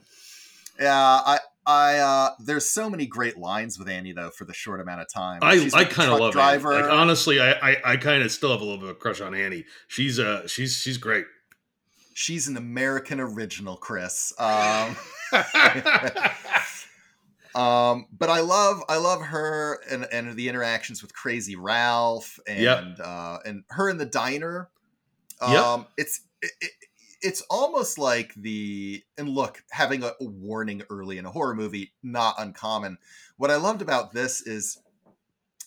yeah 0.79 1.21
i 1.25 1.39
I 1.65 1.97
uh 1.99 2.29
there's 2.43 2.69
so 2.69 2.89
many 2.89 3.05
great 3.05 3.37
lines 3.37 3.79
with 3.79 3.87
Annie 3.87 4.11
though 4.11 4.31
for 4.31 4.43
the 4.43 4.53
short 4.53 4.81
amount 4.81 4.99
of 4.99 5.07
time. 5.07 5.39
I, 5.41 5.57
She's 5.57 5.73
I 5.73 5.77
like 5.79 5.91
kind 5.91 6.11
of 6.11 6.19
love 6.19 6.33
driver. 6.33 6.73
Annie. 6.73 6.83
Like 6.83 6.91
honestly, 6.91 7.39
I 7.39 7.51
I, 7.53 7.77
I 7.85 7.95
kind 7.97 8.21
of 8.21 8.31
still 8.33 8.51
have 8.51 8.59
a 8.59 8.65
little 8.65 8.79
bit 8.81 8.89
of 8.89 8.95
a 8.97 8.99
crush 8.99 9.21
on 9.21 9.33
Annie. 9.33 9.63
She's 9.87 10.19
uh 10.19 10.45
she's 10.45 10.75
she's 10.75 10.97
great. 10.97 11.23
She's 12.13 12.47
an 12.47 12.57
American 12.57 13.19
original, 13.19 13.77
Chris. 13.77 14.33
Um, 14.39 14.95
um, 17.55 18.07
but 18.17 18.29
I 18.29 18.41
love 18.41 18.83
I 18.89 18.97
love 18.97 19.21
her 19.21 19.79
and, 19.89 20.05
and 20.11 20.35
the 20.35 20.49
interactions 20.49 21.01
with 21.01 21.13
Crazy 21.13 21.55
Ralph 21.55 22.39
and 22.47 22.61
Yep. 22.61 22.83
uh, 23.03 23.37
and 23.45 23.63
her 23.69 23.89
in 23.89 23.97
the 23.97 24.05
diner. 24.05 24.69
Um, 25.41 25.51
Yep. 25.51 25.89
It's 25.97 26.21
it, 26.41 26.51
it, 26.61 26.71
it's 27.21 27.41
almost 27.49 27.97
like 27.97 28.33
the 28.35 29.03
and 29.17 29.29
look 29.29 29.63
having 29.71 30.03
a 30.03 30.11
warning 30.19 30.83
early 30.89 31.17
in 31.17 31.25
a 31.25 31.31
horror 31.31 31.55
movie 31.55 31.93
not 32.03 32.35
uncommon. 32.37 32.97
What 33.37 33.49
I 33.49 33.55
loved 33.55 33.81
about 33.81 34.13
this 34.13 34.41
is 34.41 34.77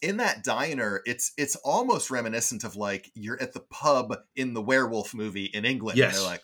in 0.03 0.17
that 0.19 0.43
diner 0.45 1.03
it's 1.07 1.33
it's 1.37 1.57
almost 1.57 2.11
reminiscent 2.11 2.65
of 2.65 2.77
like 2.77 3.11
you're 3.15 3.41
at 3.43 3.53
the 3.53 3.61
pub 3.61 4.15
in 4.35 4.55
the 4.55 4.63
werewolf 4.63 5.15
movie 5.15 5.47
in 5.47 5.65
England 5.65 5.99
and 5.99 6.11
Yes. 6.11 6.17
they're 6.19 6.27
like 6.31 6.43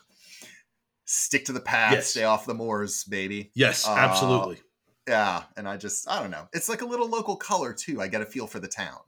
stick 1.04 1.44
to 1.46 1.52
the 1.52 1.60
path 1.60 1.92
Yes. 1.92 2.06
stay 2.08 2.24
off 2.24 2.46
the 2.46 2.54
moors 2.54 3.04
baby 3.04 3.50
yes, 3.54 3.86
Uh, 3.86 3.92
absolutely. 3.92 4.60
yeah 5.08 5.44
and 5.56 5.68
I 5.68 5.76
just 5.76 6.08
I 6.08 6.20
don't 6.20 6.30
know 6.30 6.48
it's 6.52 6.68
like 6.68 6.80
a 6.82 6.86
little 6.86 7.08
local 7.08 7.36
color 7.36 7.72
too 7.72 8.00
I 8.00 8.08
get 8.08 8.22
a 8.22 8.26
feel 8.26 8.46
for 8.46 8.60
the 8.60 8.68
town 8.68 8.98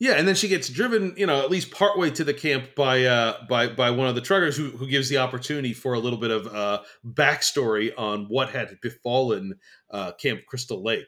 Yeah, 0.00 0.14
and 0.14 0.26
then 0.26 0.34
she 0.34 0.48
gets 0.48 0.68
driven, 0.68 1.14
you 1.16 1.24
know, 1.24 1.40
at 1.40 1.50
least 1.52 1.70
partway 1.70 2.10
to 2.10 2.24
the 2.24 2.34
camp 2.34 2.74
by 2.74 3.04
uh 3.04 3.46
by 3.48 3.68
by 3.68 3.90
one 3.90 4.08
of 4.08 4.16
the 4.16 4.20
truckers 4.20 4.56
who 4.56 4.70
who 4.70 4.88
gives 4.88 5.08
the 5.08 5.18
opportunity 5.18 5.72
for 5.72 5.94
a 5.94 6.00
little 6.00 6.18
bit 6.18 6.32
of 6.32 6.46
uh 6.48 6.80
backstory 7.06 7.92
on 7.96 8.24
what 8.24 8.50
had 8.50 8.76
befallen 8.82 9.54
uh 9.90 10.12
Camp 10.12 10.40
Crystal 10.46 10.82
Lake. 10.82 11.06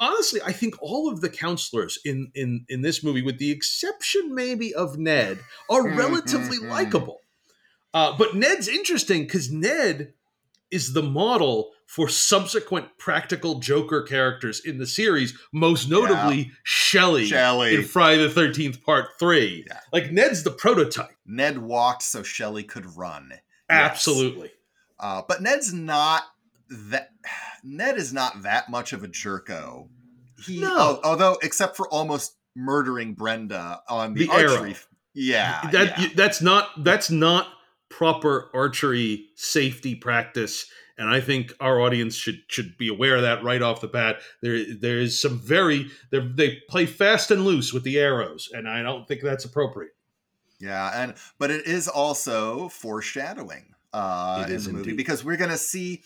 Honestly, 0.00 0.40
I 0.44 0.52
think 0.52 0.74
all 0.80 1.08
of 1.12 1.20
the 1.20 1.28
counselors 1.28 1.98
in 2.04 2.32
in 2.34 2.64
in 2.68 2.80
this 2.82 3.04
movie, 3.04 3.22
with 3.22 3.38
the 3.38 3.50
exception 3.50 4.34
maybe 4.34 4.74
of 4.74 4.98
Ned, 4.98 5.38
are 5.68 5.86
relatively 5.88 6.56
Mhm. 6.58 6.70
likable. 6.70 7.20
Uh, 7.92 8.16
but 8.16 8.34
Ned's 8.34 8.66
interesting 8.66 9.22
because 9.24 9.50
Ned 9.50 10.14
is 10.70 10.92
the 10.94 11.02
model 11.02 11.72
for 11.86 12.08
subsequent 12.08 12.86
practical 12.98 13.58
Joker 13.58 14.02
characters 14.02 14.60
in 14.60 14.78
the 14.78 14.86
series, 14.86 15.36
most 15.52 15.88
notably 15.88 16.52
Shelley 16.62 17.26
Shelley. 17.26 17.74
in 17.74 17.82
Friday 17.82 18.22
the 18.22 18.30
Thirteenth 18.30 18.82
Part 18.82 19.18
Three. 19.18 19.64
Yeah. 19.66 19.80
Like 19.92 20.12
Ned's 20.12 20.44
the 20.44 20.52
prototype. 20.52 21.16
Ned 21.26 21.58
walked 21.58 22.04
so 22.04 22.22
Shelley 22.22 22.62
could 22.62 22.96
run. 22.96 23.30
Yes. 23.32 23.40
Absolutely. 23.68 24.52
Uh, 24.98 25.22
but 25.28 25.42
Ned's 25.42 25.72
not 25.74 26.22
that. 26.70 27.10
Ned 27.64 27.96
is 27.96 28.12
not 28.12 28.42
that 28.42 28.68
much 28.70 28.92
of 28.92 29.04
a 29.04 29.08
jerko. 29.08 29.88
He, 30.44 30.60
No. 30.60 30.76
al- 30.78 31.00
although 31.04 31.38
except 31.42 31.76
for 31.76 31.88
almost 31.88 32.36
murdering 32.56 33.14
Brenda 33.14 33.80
on 33.88 34.14
the, 34.14 34.26
The 34.26 34.32
arrow. 34.32 34.52
archery. 34.54 34.76
Yeah, 35.14 35.68
that 35.72 35.98
yeah. 35.98 36.08
that's 36.14 36.40
not 36.40 36.68
that's 36.84 37.10
not 37.10 37.48
proper 37.88 38.50
archery 38.54 39.26
safety 39.34 39.94
practice. 39.94 40.66
And 40.96 41.08
I 41.08 41.20
think 41.20 41.52
our 41.60 41.80
audience 41.80 42.14
should 42.14 42.40
should 42.48 42.76
be 42.78 42.88
aware 42.88 43.16
of 43.16 43.22
that 43.22 43.42
right 43.42 43.60
off 43.62 43.80
the 43.80 43.88
bat. 43.88 44.20
There 44.42 44.62
there 44.74 44.98
is 44.98 45.20
some 45.20 45.38
very 45.38 45.90
they 46.12 46.58
play 46.68 46.86
fast 46.86 47.30
and 47.30 47.44
loose 47.44 47.72
with 47.72 47.82
the 47.84 47.98
arrows, 47.98 48.48
and 48.52 48.68
I 48.68 48.82
don't 48.82 49.08
think 49.08 49.22
that's 49.22 49.44
appropriate. 49.44 49.92
Yeah, 50.60 50.90
and 51.02 51.14
but 51.38 51.50
it 51.50 51.66
is 51.66 51.88
also 51.88 52.68
foreshadowing 52.68 53.74
uh, 53.92 54.44
in 54.48 54.62
the 54.62 54.72
movie 54.72 54.92
because 54.92 55.24
we're 55.24 55.38
gonna 55.38 55.56
see 55.58 56.02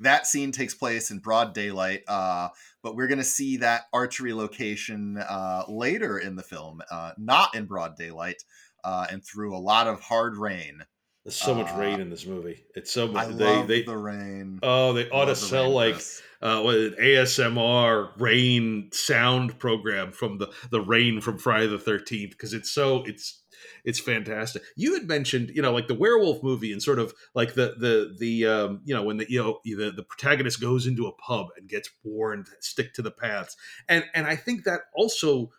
that 0.00 0.26
scene 0.26 0.52
takes 0.52 0.74
place 0.74 1.10
in 1.10 1.18
broad 1.18 1.54
daylight, 1.54 2.02
uh, 2.08 2.48
but 2.82 2.94
we're 2.94 3.08
gonna 3.08 3.24
see 3.24 3.58
that 3.58 3.84
archery 3.92 4.32
location 4.32 5.18
uh, 5.18 5.64
later 5.68 6.18
in 6.18 6.36
the 6.36 6.42
film, 6.42 6.80
uh, 6.90 7.12
not 7.18 7.54
in 7.54 7.66
broad 7.66 7.96
daylight, 7.96 8.42
uh, 8.84 9.06
and 9.10 9.24
through 9.24 9.56
a 9.56 9.58
lot 9.58 9.86
of 9.86 10.00
hard 10.00 10.36
rain. 10.36 10.82
There's 11.24 11.36
so 11.36 11.54
much 11.54 11.70
Uh, 11.72 11.78
rain 11.78 12.00
in 12.00 12.08
this 12.08 12.24
movie. 12.24 12.64
It's 12.74 12.90
so 12.90 13.06
I 13.08 13.26
much. 13.26 13.36
They 13.36 13.44
love 13.44 13.68
they 13.68 13.82
the 13.82 13.96
rain. 13.96 14.60
oh 14.62 14.92
they 14.94 15.10
ought 15.10 15.26
to 15.26 15.36
sell 15.36 15.70
like 15.70 16.00
uh, 16.40 16.62
what 16.62 16.76
it, 16.76 16.98
ASMR 16.98 18.18
rain 18.18 18.88
sound 18.92 19.58
program 19.58 20.12
from 20.12 20.38
the 20.38 20.50
the 20.70 20.80
rain 20.80 21.20
from 21.20 21.36
Friday 21.38 21.66
the 21.66 21.78
Thirteenth 21.78 22.30
because 22.30 22.54
it's 22.54 22.70
so 22.70 23.02
it's 23.04 23.42
it's 23.84 24.00
fantastic. 24.00 24.62
You 24.76 24.94
had 24.94 25.06
mentioned 25.06 25.50
you 25.54 25.62
know 25.62 25.72
like 25.72 25.88
the 25.88 25.94
werewolf 25.94 26.42
movie 26.42 26.72
and 26.72 26.82
sort 26.82 26.98
of 26.98 27.14
like 27.34 27.54
the 27.54 27.74
the 27.78 28.14
the 28.18 28.46
um, 28.46 28.80
you 28.84 28.94
know 28.94 29.02
when 29.02 29.18
the 29.18 29.30
you 29.30 29.42
know 29.42 29.60
the 29.64 29.90
the 29.90 30.02
protagonist 30.02 30.60
goes 30.60 30.86
into 30.86 31.06
a 31.06 31.12
pub 31.12 31.48
and 31.56 31.68
gets 31.68 31.90
warned 32.02 32.48
stick 32.60 32.94
to 32.94 33.02
the 33.02 33.10
paths 33.10 33.56
and 33.88 34.04
and 34.14 34.26
I 34.26 34.36
think 34.36 34.64
that 34.64 34.82
also 34.94 35.50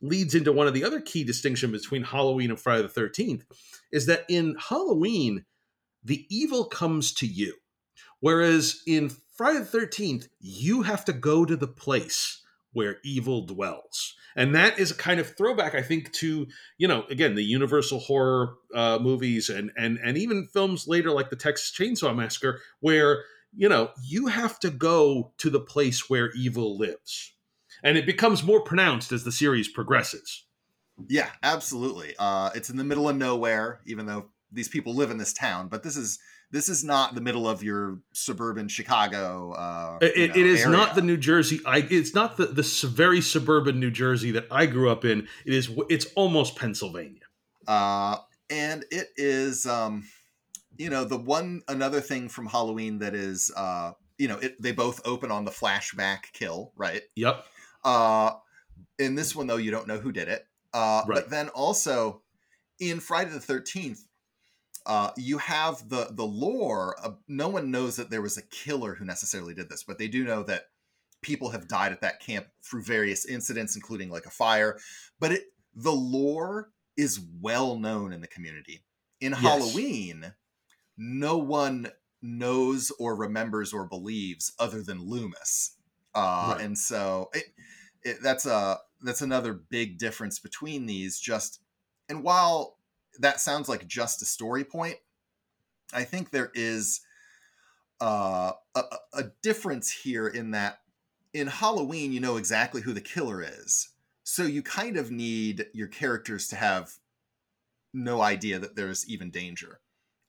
leads 0.00 0.34
into 0.34 0.52
one 0.52 0.66
of 0.66 0.74
the 0.74 0.84
other 0.84 1.00
key 1.00 1.24
distinction 1.24 1.72
between 1.72 2.02
Halloween 2.02 2.50
and 2.50 2.60
Friday 2.60 2.82
the 2.82 2.88
Thirteenth 2.88 3.44
is 3.92 4.06
that 4.06 4.24
in 4.28 4.56
Halloween 4.58 5.44
the 6.04 6.26
evil 6.28 6.66
comes 6.66 7.12
to 7.14 7.26
you. 7.26 7.54
Whereas 8.20 8.82
in 8.86 9.10
Friday 9.36 9.58
the 9.58 9.78
13th, 9.78 10.28
you 10.40 10.82
have 10.82 11.04
to 11.06 11.12
go 11.12 11.44
to 11.44 11.56
the 11.56 11.66
place 11.66 12.42
where 12.74 12.98
evil 13.02 13.46
dwells. 13.46 14.14
And 14.36 14.54
that 14.54 14.78
is 14.78 14.90
a 14.90 14.96
kind 14.96 15.20
of 15.20 15.36
throwback, 15.36 15.74
I 15.74 15.82
think, 15.82 16.12
to, 16.14 16.46
you 16.76 16.88
know, 16.88 17.04
again, 17.08 17.34
the 17.34 17.44
universal 17.44 18.00
horror 18.00 18.56
uh, 18.74 18.98
movies 19.00 19.48
and, 19.48 19.70
and, 19.76 19.98
and 20.04 20.18
even 20.18 20.48
films 20.52 20.86
later 20.86 21.10
like 21.10 21.30
the 21.30 21.36
Texas 21.36 21.72
Chainsaw 21.76 22.14
Massacre, 22.14 22.60
where, 22.80 23.22
you 23.56 23.68
know, 23.68 23.90
you 24.02 24.26
have 24.26 24.58
to 24.60 24.70
go 24.70 25.32
to 25.38 25.50
the 25.50 25.60
place 25.60 26.10
where 26.10 26.32
evil 26.32 26.76
lives. 26.76 27.32
And 27.82 27.96
it 27.96 28.06
becomes 28.06 28.42
more 28.42 28.60
pronounced 28.60 29.12
as 29.12 29.24
the 29.24 29.32
series 29.32 29.68
progresses. 29.68 30.44
Yeah, 31.08 31.30
absolutely. 31.42 32.14
Uh, 32.18 32.50
it's 32.54 32.70
in 32.70 32.76
the 32.76 32.84
middle 32.84 33.08
of 33.08 33.16
nowhere, 33.16 33.80
even 33.86 34.06
though 34.06 34.30
these 34.50 34.68
people 34.68 34.94
live 34.94 35.10
in 35.10 35.18
this 35.18 35.32
town. 35.32 35.68
But 35.68 35.82
this 35.82 35.96
is 35.96 36.18
this 36.54 36.68
is 36.68 36.84
not 36.84 37.14
the 37.16 37.20
middle 37.20 37.48
of 37.48 37.62
your 37.64 37.98
suburban 38.12 38.68
Chicago. 38.68 39.52
Uh, 39.52 39.98
It, 40.00 40.36
you 40.36 40.44
know, 40.46 40.50
is 40.52 40.60
area. 40.60 40.76
not 40.76 40.94
the 40.94 41.02
New 41.02 41.16
Jersey. 41.16 41.60
I. 41.66 41.78
It's 41.90 42.14
not 42.14 42.36
the 42.36 42.46
the 42.46 42.62
very 42.88 43.20
suburban 43.20 43.80
New 43.80 43.90
Jersey 43.90 44.30
that 44.30 44.46
I 44.50 44.66
grew 44.66 44.88
up 44.88 45.04
in. 45.04 45.26
It 45.44 45.52
is. 45.52 45.68
It's 45.90 46.06
almost 46.14 46.56
Pennsylvania. 46.56 47.22
uh, 47.66 48.16
and 48.50 48.84
it 48.90 49.08
is 49.16 49.66
um, 49.66 50.04
you 50.76 50.90
know 50.90 51.04
the 51.04 51.16
one 51.18 51.62
another 51.66 52.00
thing 52.00 52.28
from 52.28 52.46
Halloween 52.46 52.98
that 53.00 53.14
is 53.14 53.50
uh, 53.56 53.92
you 54.18 54.28
know 54.28 54.38
it, 54.38 54.60
they 54.62 54.72
both 54.72 55.00
open 55.04 55.30
on 55.30 55.44
the 55.44 55.50
flashback 55.50 56.32
kill, 56.32 56.72
right? 56.76 57.02
Yep. 57.16 57.44
Uh, 57.84 58.30
in 58.98 59.14
this 59.16 59.34
one 59.34 59.46
though, 59.48 59.56
you 59.56 59.70
don't 59.72 59.88
know 59.88 59.98
who 59.98 60.12
did 60.12 60.28
it. 60.28 60.46
Uh, 60.72 61.02
Right. 61.06 61.16
But 61.16 61.30
then 61.30 61.48
also 61.48 62.22
in 62.78 63.00
Friday 63.00 63.30
the 63.30 63.40
Thirteenth, 63.40 64.04
uh, 64.86 65.10
you 65.16 65.38
have 65.38 65.88
the 65.88 66.08
the 66.10 66.24
lore. 66.24 66.96
Of, 67.02 67.18
no 67.28 67.48
one 67.48 67.70
knows 67.70 67.96
that 67.96 68.10
there 68.10 68.22
was 68.22 68.36
a 68.36 68.42
killer 68.42 68.94
who 68.94 69.04
necessarily 69.04 69.54
did 69.54 69.68
this, 69.68 69.82
but 69.82 69.98
they 69.98 70.08
do 70.08 70.24
know 70.24 70.42
that 70.44 70.68
people 71.22 71.50
have 71.50 71.68
died 71.68 71.92
at 71.92 72.02
that 72.02 72.20
camp 72.20 72.46
through 72.62 72.82
various 72.82 73.24
incidents, 73.24 73.76
including 73.76 74.10
like 74.10 74.26
a 74.26 74.30
fire. 74.30 74.78
But 75.18 75.32
it 75.32 75.44
the 75.74 75.92
lore 75.92 76.70
is 76.96 77.20
well 77.40 77.76
known 77.78 78.12
in 78.12 78.20
the 78.20 78.28
community. 78.28 78.84
In 79.20 79.32
Yes. 79.32 79.40
Halloween, 79.40 80.34
no 80.96 81.38
one 81.38 81.90
knows 82.22 82.92
or 82.98 83.16
remembers 83.16 83.72
or 83.72 83.84
believes 83.86 84.52
other 84.58 84.82
than 84.82 85.08
Loomis. 85.08 85.76
Uh, 86.14 86.54
Right. 86.54 86.64
And 86.64 86.78
so 86.78 87.30
it, 87.32 87.44
it, 88.02 88.16
that's 88.22 88.46
a 88.46 88.78
that's 89.02 89.22
another 89.22 89.52
big 89.54 89.98
difference 89.98 90.38
between 90.38 90.86
these. 90.86 91.18
Just 91.18 91.60
and 92.08 92.22
while 92.22 92.78
that 93.20 93.40
sounds 93.40 93.68
like 93.68 93.86
just 93.86 94.22
a 94.22 94.24
story 94.26 94.64
point, 94.64 94.96
I 95.92 96.04
think 96.04 96.30
there 96.30 96.50
is 96.54 97.00
uh, 98.00 98.52
a, 98.74 98.82
a- 99.14 99.30
difference 99.42 99.90
here 99.90 100.26
in 100.28 100.50
that 100.52 100.80
in 101.32 101.46
Halloween 101.46 102.12
you 102.12 102.20
know 102.20 102.36
exactly 102.36 102.80
who 102.82 102.92
the 102.92 103.00
killer 103.00 103.42
is, 103.42 103.90
so 104.24 104.42
you 104.44 104.62
kind 104.62 104.96
of 104.96 105.10
need 105.10 105.66
your 105.72 105.88
characters 105.88 106.48
to 106.48 106.56
have 106.56 106.92
no 107.92 108.20
idea 108.20 108.58
that 108.58 108.76
there's 108.76 109.08
even 109.08 109.30
danger. 109.30 109.80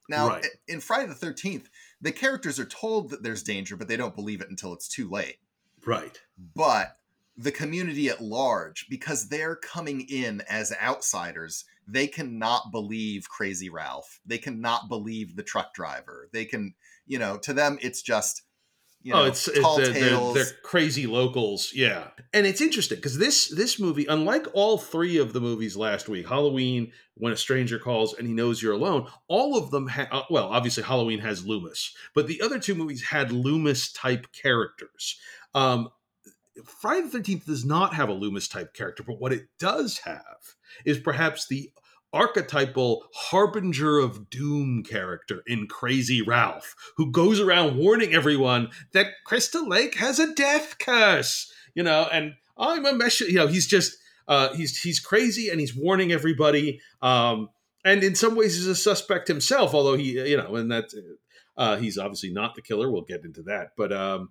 Now, 0.08 0.28
Right. 0.30 0.45
in 0.67 0.82
Friday 0.82 1.08
the 1.08 1.15
Thirteenth, 1.15 1.69
the 2.02 2.12
characters 2.12 2.60
are 2.60 2.65
told 2.65 3.10
that 3.10 3.24
there's 3.24 3.41
danger, 3.43 3.76
but 3.76 3.88
they 3.88 3.98
don't 3.98 4.15
believe 4.15 4.41
it 4.41 4.50
until 4.50 4.74
it's 4.74 4.88
too 4.88 5.10
late 5.10 5.38
Right. 5.86 6.19
but 6.56 6.98
the 7.38 7.52
community 7.52 8.08
at 8.10 8.21
large 8.21 8.88
because 8.89 9.28
they're 9.30 9.56
coming 9.58 10.02
in 10.02 10.41
as 10.50 10.71
outsiders 10.82 11.65
they 11.88 12.08
cannot 12.08 12.71
believe 12.71 13.30
crazy 13.30 13.69
ralph 13.69 14.19
they 14.26 14.38
cannot 14.38 14.89
believe 14.89 15.36
the 15.36 15.43
truck 15.43 15.74
driver 15.74 16.30
they 16.34 16.45
can 16.45 16.74
you 17.06 17.19
know 17.19 17.38
to 17.38 17.54
them 17.54 17.78
it's 17.82 18.02
just 18.02 18.43
you 19.06 19.13
know 19.13 19.21
oh, 19.21 19.26
it's, 19.26 19.48
it's 19.48 19.60
tall 19.60 19.78
they're, 19.78 19.89
they're, 19.89 20.10
tales 20.10 20.34
they're 20.34 20.45
crazy 20.63 21.06
locals. 21.06 21.71
Yeah, 21.76 22.08
and 22.34 22.48
it's 22.48 22.60
interesting 22.60 22.98
because 22.98 23.19
this 23.19 23.48
this 23.50 23.80
movie, 23.80 24.08
unlike 24.08 24.48
all 24.54 24.80
three 24.80 25.17
of 25.17 25.32
the 25.32 25.39
movies 25.39 25.78
last 25.78 26.10
week, 26.10 26.28
Halloween, 26.28 26.91
When 27.13 27.32
a 27.32 27.38
Stranger 27.38 27.78
Calls, 27.78 28.15
and 28.15 28.28
He 28.28 28.34
Knows 28.34 28.63
You're 28.63 28.74
Alone, 28.74 29.08
all 29.28 29.58
of 29.58 29.69
them 29.69 29.88
had. 29.88 30.10
Well, 30.32 30.48
obviously 30.48 30.82
Halloween 30.82 31.19
has 31.19 31.45
Loomis, 31.45 31.93
but 32.15 32.26
the 32.26 32.41
other 32.41 32.58
two 32.58 32.74
movies 32.74 33.04
had 33.04 33.32
Loomis 33.32 33.91
type 33.91 34.26
characters. 34.34 35.19
Um, 35.54 35.89
Friday 36.63 37.04
the 37.04 37.10
Thirteenth 37.10 37.45
does 37.45 37.63
not 37.63 37.93
have 37.93 38.10
a 38.10 38.13
Loomis 38.13 38.48
type 38.48 38.74
character, 38.74 39.04
but 39.04 39.19
what 39.19 39.32
it 39.32 39.50
does 39.60 40.00
have 40.00 40.55
is 40.83 40.99
perhaps 40.99 41.47
the 41.47 41.71
archetypal 42.13 43.05
harbinger 43.13 43.99
of 43.99 44.29
doom 44.29 44.83
character 44.83 45.43
in 45.47 45.67
Crazy 45.67 46.21
Ralph, 46.21 46.75
who 46.95 47.11
goes 47.11 47.39
around 47.39 47.77
warning 47.77 48.13
everyone 48.13 48.69
that 48.93 49.07
Crystal 49.25 49.67
Lake 49.67 49.95
has 49.95 50.17
a 50.17 50.33
death 50.33 50.77
curse, 50.79 51.51
you 51.73 51.83
know, 51.83 52.07
and 52.11 52.33
I'm 52.57 52.85
a 52.85 52.93
mesh, 52.93 53.19
you 53.19 53.33
know, 53.33 53.47
he's 53.47 53.67
just 53.67 53.97
uh, 54.27 54.53
he's 54.53 54.79
he's 54.79 54.99
crazy 54.99 55.49
and 55.49 55.59
he's 55.59 55.75
warning 55.75 56.11
everybody. 56.11 56.79
Um, 57.01 57.49
and 57.83 58.03
in 58.03 58.15
some 58.15 58.35
ways, 58.35 58.55
he's 58.55 58.65
a 58.65 58.75
suspect 58.75 59.27
himself, 59.27 59.73
although 59.73 59.95
he, 59.95 60.13
you 60.27 60.38
know, 60.38 60.55
and 60.55 60.71
that 60.71 60.85
uh, 61.57 61.75
he's 61.75 61.97
obviously 61.97 62.31
not 62.31 62.55
the 62.55 62.61
killer. 62.61 62.89
We'll 62.89 63.03
get 63.03 63.25
into 63.25 63.43
that, 63.43 63.71
but 63.77 63.91
um, 63.91 64.29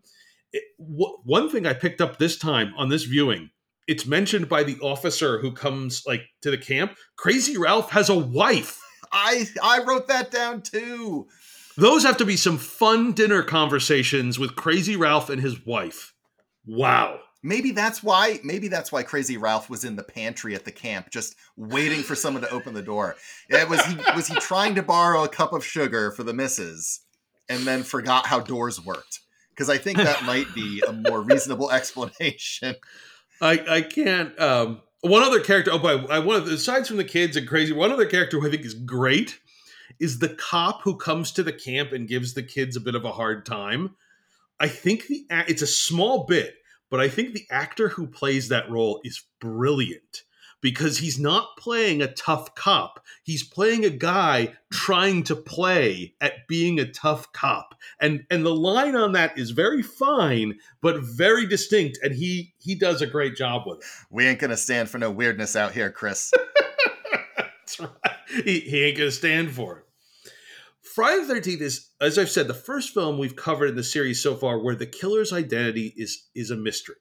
it, 0.52 0.64
w- 0.78 1.18
one 1.24 1.48
thing 1.48 1.66
I 1.66 1.74
picked 1.74 2.00
up 2.00 2.18
this 2.18 2.36
time 2.36 2.72
on 2.76 2.88
this 2.88 3.04
viewing, 3.04 3.50
it's 3.86 4.06
mentioned 4.06 4.48
by 4.48 4.62
the 4.62 4.78
officer 4.80 5.38
who 5.40 5.52
comes 5.52 6.02
like 6.06 6.22
to 6.42 6.50
the 6.50 6.58
camp. 6.58 6.96
Crazy 7.16 7.56
Ralph 7.58 7.90
has 7.90 8.08
a 8.08 8.18
wife. 8.18 8.80
i 9.12 9.46
i 9.62 9.82
wrote 9.84 10.08
that 10.08 10.30
down 10.30 10.62
too 10.62 11.26
Those 11.76 12.02
have 12.04 12.16
to 12.18 12.24
be 12.24 12.36
some 12.36 12.56
fun 12.58 13.12
dinner 13.12 13.42
conversations 13.42 14.38
with 14.38 14.56
Crazy 14.56 14.96
Ralph 14.96 15.28
and 15.28 15.40
his 15.42 15.64
wife. 15.66 16.14
Wow. 16.66 17.18
maybe 17.42 17.72
that's 17.72 18.02
why 18.02 18.40
maybe 18.42 18.68
that's 18.68 18.90
why 18.90 19.02
Crazy 19.02 19.36
Ralph 19.36 19.68
was 19.68 19.84
in 19.84 19.96
the 19.96 20.02
pantry 20.02 20.54
at 20.54 20.64
the 20.64 20.72
camp 20.72 21.10
just 21.10 21.36
waiting 21.56 22.02
for 22.02 22.14
someone 22.14 22.42
to 22.42 22.50
open 22.50 22.72
the 22.74 22.82
door. 22.82 23.16
It 23.50 23.68
was 23.68 23.84
he 23.84 23.96
was 24.16 24.26
he 24.28 24.34
trying 24.36 24.74
to 24.76 24.82
borrow 24.82 25.24
a 25.24 25.28
cup 25.28 25.52
of 25.52 25.64
sugar 25.64 26.10
for 26.12 26.22
the 26.22 26.32
missus 26.32 27.00
and 27.48 27.66
then 27.66 27.82
forgot 27.82 28.26
how 28.26 28.40
doors 28.40 28.82
worked. 28.84 29.20
Because 29.50 29.68
I 29.68 29.78
think 29.78 29.98
that 29.98 30.24
might 30.24 30.52
be 30.54 30.82
a 30.88 30.92
more 30.92 31.20
reasonable 31.22 31.70
explanation. 31.78 32.74
I 33.40 33.64
I 33.68 33.82
can't. 33.82 34.38
Um, 34.40 34.82
one 35.00 35.22
other 35.22 35.40
character. 35.40 35.70
Oh, 35.72 35.78
but 35.78 36.10
I 36.10 36.18
one 36.18 36.36
of 36.36 36.46
the, 36.46 36.54
aside 36.54 36.86
from 36.86 36.96
the 36.96 37.04
kids 37.04 37.36
and 37.36 37.48
crazy, 37.48 37.72
one 37.72 37.92
other 37.92 38.06
character 38.06 38.40
who 38.40 38.46
I 38.46 38.50
think 38.50 38.64
is 38.64 38.74
great 38.74 39.38
is 40.00 40.18
the 40.18 40.30
cop 40.30 40.82
who 40.82 40.96
comes 40.96 41.30
to 41.32 41.42
the 41.42 41.52
camp 41.52 41.92
and 41.92 42.08
gives 42.08 42.34
the 42.34 42.42
kids 42.42 42.76
a 42.76 42.80
bit 42.80 42.94
of 42.94 43.04
a 43.04 43.12
hard 43.12 43.44
time. 43.46 43.94
I 44.58 44.68
think 44.68 45.06
the 45.06 45.26
it's 45.30 45.62
a 45.62 45.66
small 45.66 46.24
bit, 46.24 46.56
but 46.90 47.00
I 47.00 47.08
think 47.08 47.32
the 47.34 47.46
actor 47.50 47.88
who 47.88 48.06
plays 48.06 48.48
that 48.48 48.70
role 48.70 49.00
is 49.04 49.24
brilliant 49.40 50.22
because 50.64 50.96
he's 50.96 51.18
not 51.18 51.58
playing 51.58 52.00
a 52.00 52.10
tough 52.14 52.54
cop. 52.54 53.04
He's 53.22 53.42
playing 53.42 53.84
a 53.84 53.90
guy 53.90 54.54
trying 54.72 55.22
to 55.24 55.36
play 55.36 56.14
at 56.22 56.48
being 56.48 56.80
a 56.80 56.90
tough 56.90 57.30
cop. 57.34 57.74
And 58.00 58.24
and 58.30 58.46
the 58.46 58.54
line 58.54 58.96
on 58.96 59.12
that 59.12 59.36
is 59.38 59.50
very 59.50 59.82
fine, 59.82 60.54
but 60.80 61.02
very 61.02 61.46
distinct 61.46 61.98
and 62.02 62.14
he 62.14 62.54
he 62.56 62.74
does 62.74 63.02
a 63.02 63.06
great 63.06 63.36
job 63.36 63.64
with 63.66 63.80
it. 63.80 63.84
We 64.08 64.26
ain't 64.26 64.38
gonna 64.38 64.56
stand 64.56 64.88
for 64.88 64.96
no 64.96 65.10
weirdness 65.10 65.54
out 65.54 65.72
here, 65.72 65.90
Chris. 65.90 66.32
That's 67.36 67.80
right. 67.80 67.90
He, 68.42 68.60
he 68.60 68.84
ain't 68.84 68.96
gonna 68.96 69.10
stand 69.10 69.52
for 69.52 69.80
it. 69.80 69.84
Friday 70.80 71.26
the 71.26 71.34
13th 71.34 71.60
is, 71.60 71.90
as 72.00 72.18
I've 72.18 72.30
said, 72.30 72.48
the 72.48 72.54
first 72.54 72.94
film 72.94 73.18
we've 73.18 73.36
covered 73.36 73.68
in 73.68 73.76
the 73.76 73.84
series 73.84 74.22
so 74.22 74.34
far 74.34 74.58
where 74.58 74.74
the 74.74 74.86
killer's 74.86 75.30
identity 75.30 75.92
is 75.94 76.30
is 76.34 76.50
a 76.50 76.56
mystery. 76.56 76.96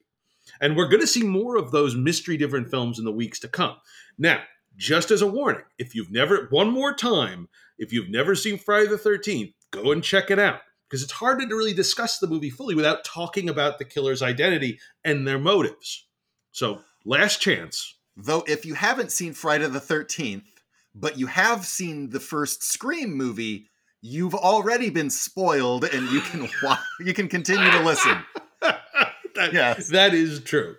And 0.64 0.78
we're 0.78 0.88
going 0.88 1.02
to 1.02 1.06
see 1.06 1.22
more 1.22 1.58
of 1.58 1.72
those 1.72 1.94
mystery 1.94 2.38
different 2.38 2.70
films 2.70 2.98
in 2.98 3.04
the 3.04 3.12
weeks 3.12 3.38
to 3.40 3.48
come. 3.48 3.76
Now, 4.16 4.40
just 4.78 5.10
as 5.10 5.20
a 5.20 5.26
warning, 5.26 5.64
if 5.76 5.94
you've 5.94 6.10
never, 6.10 6.46
one 6.48 6.70
more 6.70 6.94
time, 6.94 7.50
if 7.76 7.92
you've 7.92 8.08
never 8.08 8.34
seen 8.34 8.56
Friday 8.56 8.88
the 8.88 8.96
13th, 8.96 9.52
go 9.70 9.92
and 9.92 10.02
check 10.02 10.30
it 10.30 10.38
out. 10.38 10.60
Because 10.88 11.02
it's 11.02 11.12
hard 11.12 11.38
to 11.40 11.46
really 11.54 11.74
discuss 11.74 12.18
the 12.18 12.26
movie 12.26 12.48
fully 12.48 12.74
without 12.74 13.04
talking 13.04 13.50
about 13.50 13.78
the 13.78 13.84
killer's 13.84 14.22
identity 14.22 14.78
and 15.04 15.28
their 15.28 15.38
motives. 15.38 16.06
So, 16.50 16.80
last 17.04 17.42
chance. 17.42 17.98
Though, 18.16 18.42
if 18.48 18.64
you 18.64 18.72
haven't 18.72 19.12
seen 19.12 19.34
Friday 19.34 19.66
the 19.66 19.80
13th, 19.80 20.46
but 20.94 21.18
you 21.18 21.26
have 21.26 21.66
seen 21.66 22.08
the 22.08 22.20
first 22.20 22.62
Scream 22.62 23.12
movie, 23.12 23.66
you've 24.00 24.34
already 24.34 24.88
been 24.88 25.10
spoiled 25.10 25.84
and 25.84 26.08
you 26.08 26.22
can 26.22 26.48
you 27.00 27.12
can 27.12 27.28
continue 27.28 27.70
to 27.70 27.80
listen. 27.80 28.16
that, 29.36 29.52
Yes. 29.52 29.88
that 29.88 30.14
is 30.14 30.40
true. 30.42 30.76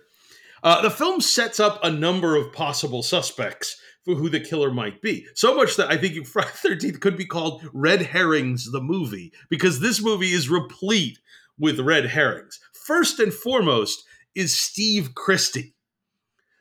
Uh, 0.63 0.81
the 0.81 0.89
film 0.89 1.21
sets 1.21 1.59
up 1.59 1.79
a 1.83 1.91
number 1.91 2.35
of 2.35 2.51
possible 2.51 3.03
suspects 3.03 3.79
for 4.03 4.15
who 4.15 4.29
the 4.29 4.39
killer 4.39 4.71
might 4.71 5.01
be. 5.01 5.25
So 5.35 5.55
much 5.55 5.75
that 5.77 5.91
I 5.91 5.97
think 5.97 6.25
Friday 6.27 6.49
the 6.63 6.69
13th 6.69 6.99
could 7.01 7.17
be 7.17 7.25
called 7.25 7.67
Red 7.73 8.01
Herrings 8.01 8.71
the 8.71 8.81
movie, 8.81 9.31
because 9.49 9.79
this 9.79 10.01
movie 10.01 10.31
is 10.31 10.49
replete 10.49 11.19
with 11.59 11.79
red 11.79 12.05
herrings. 12.05 12.59
First 12.73 13.19
and 13.19 13.33
foremost 13.33 14.03
is 14.35 14.55
Steve 14.59 15.15
Christy, 15.15 15.73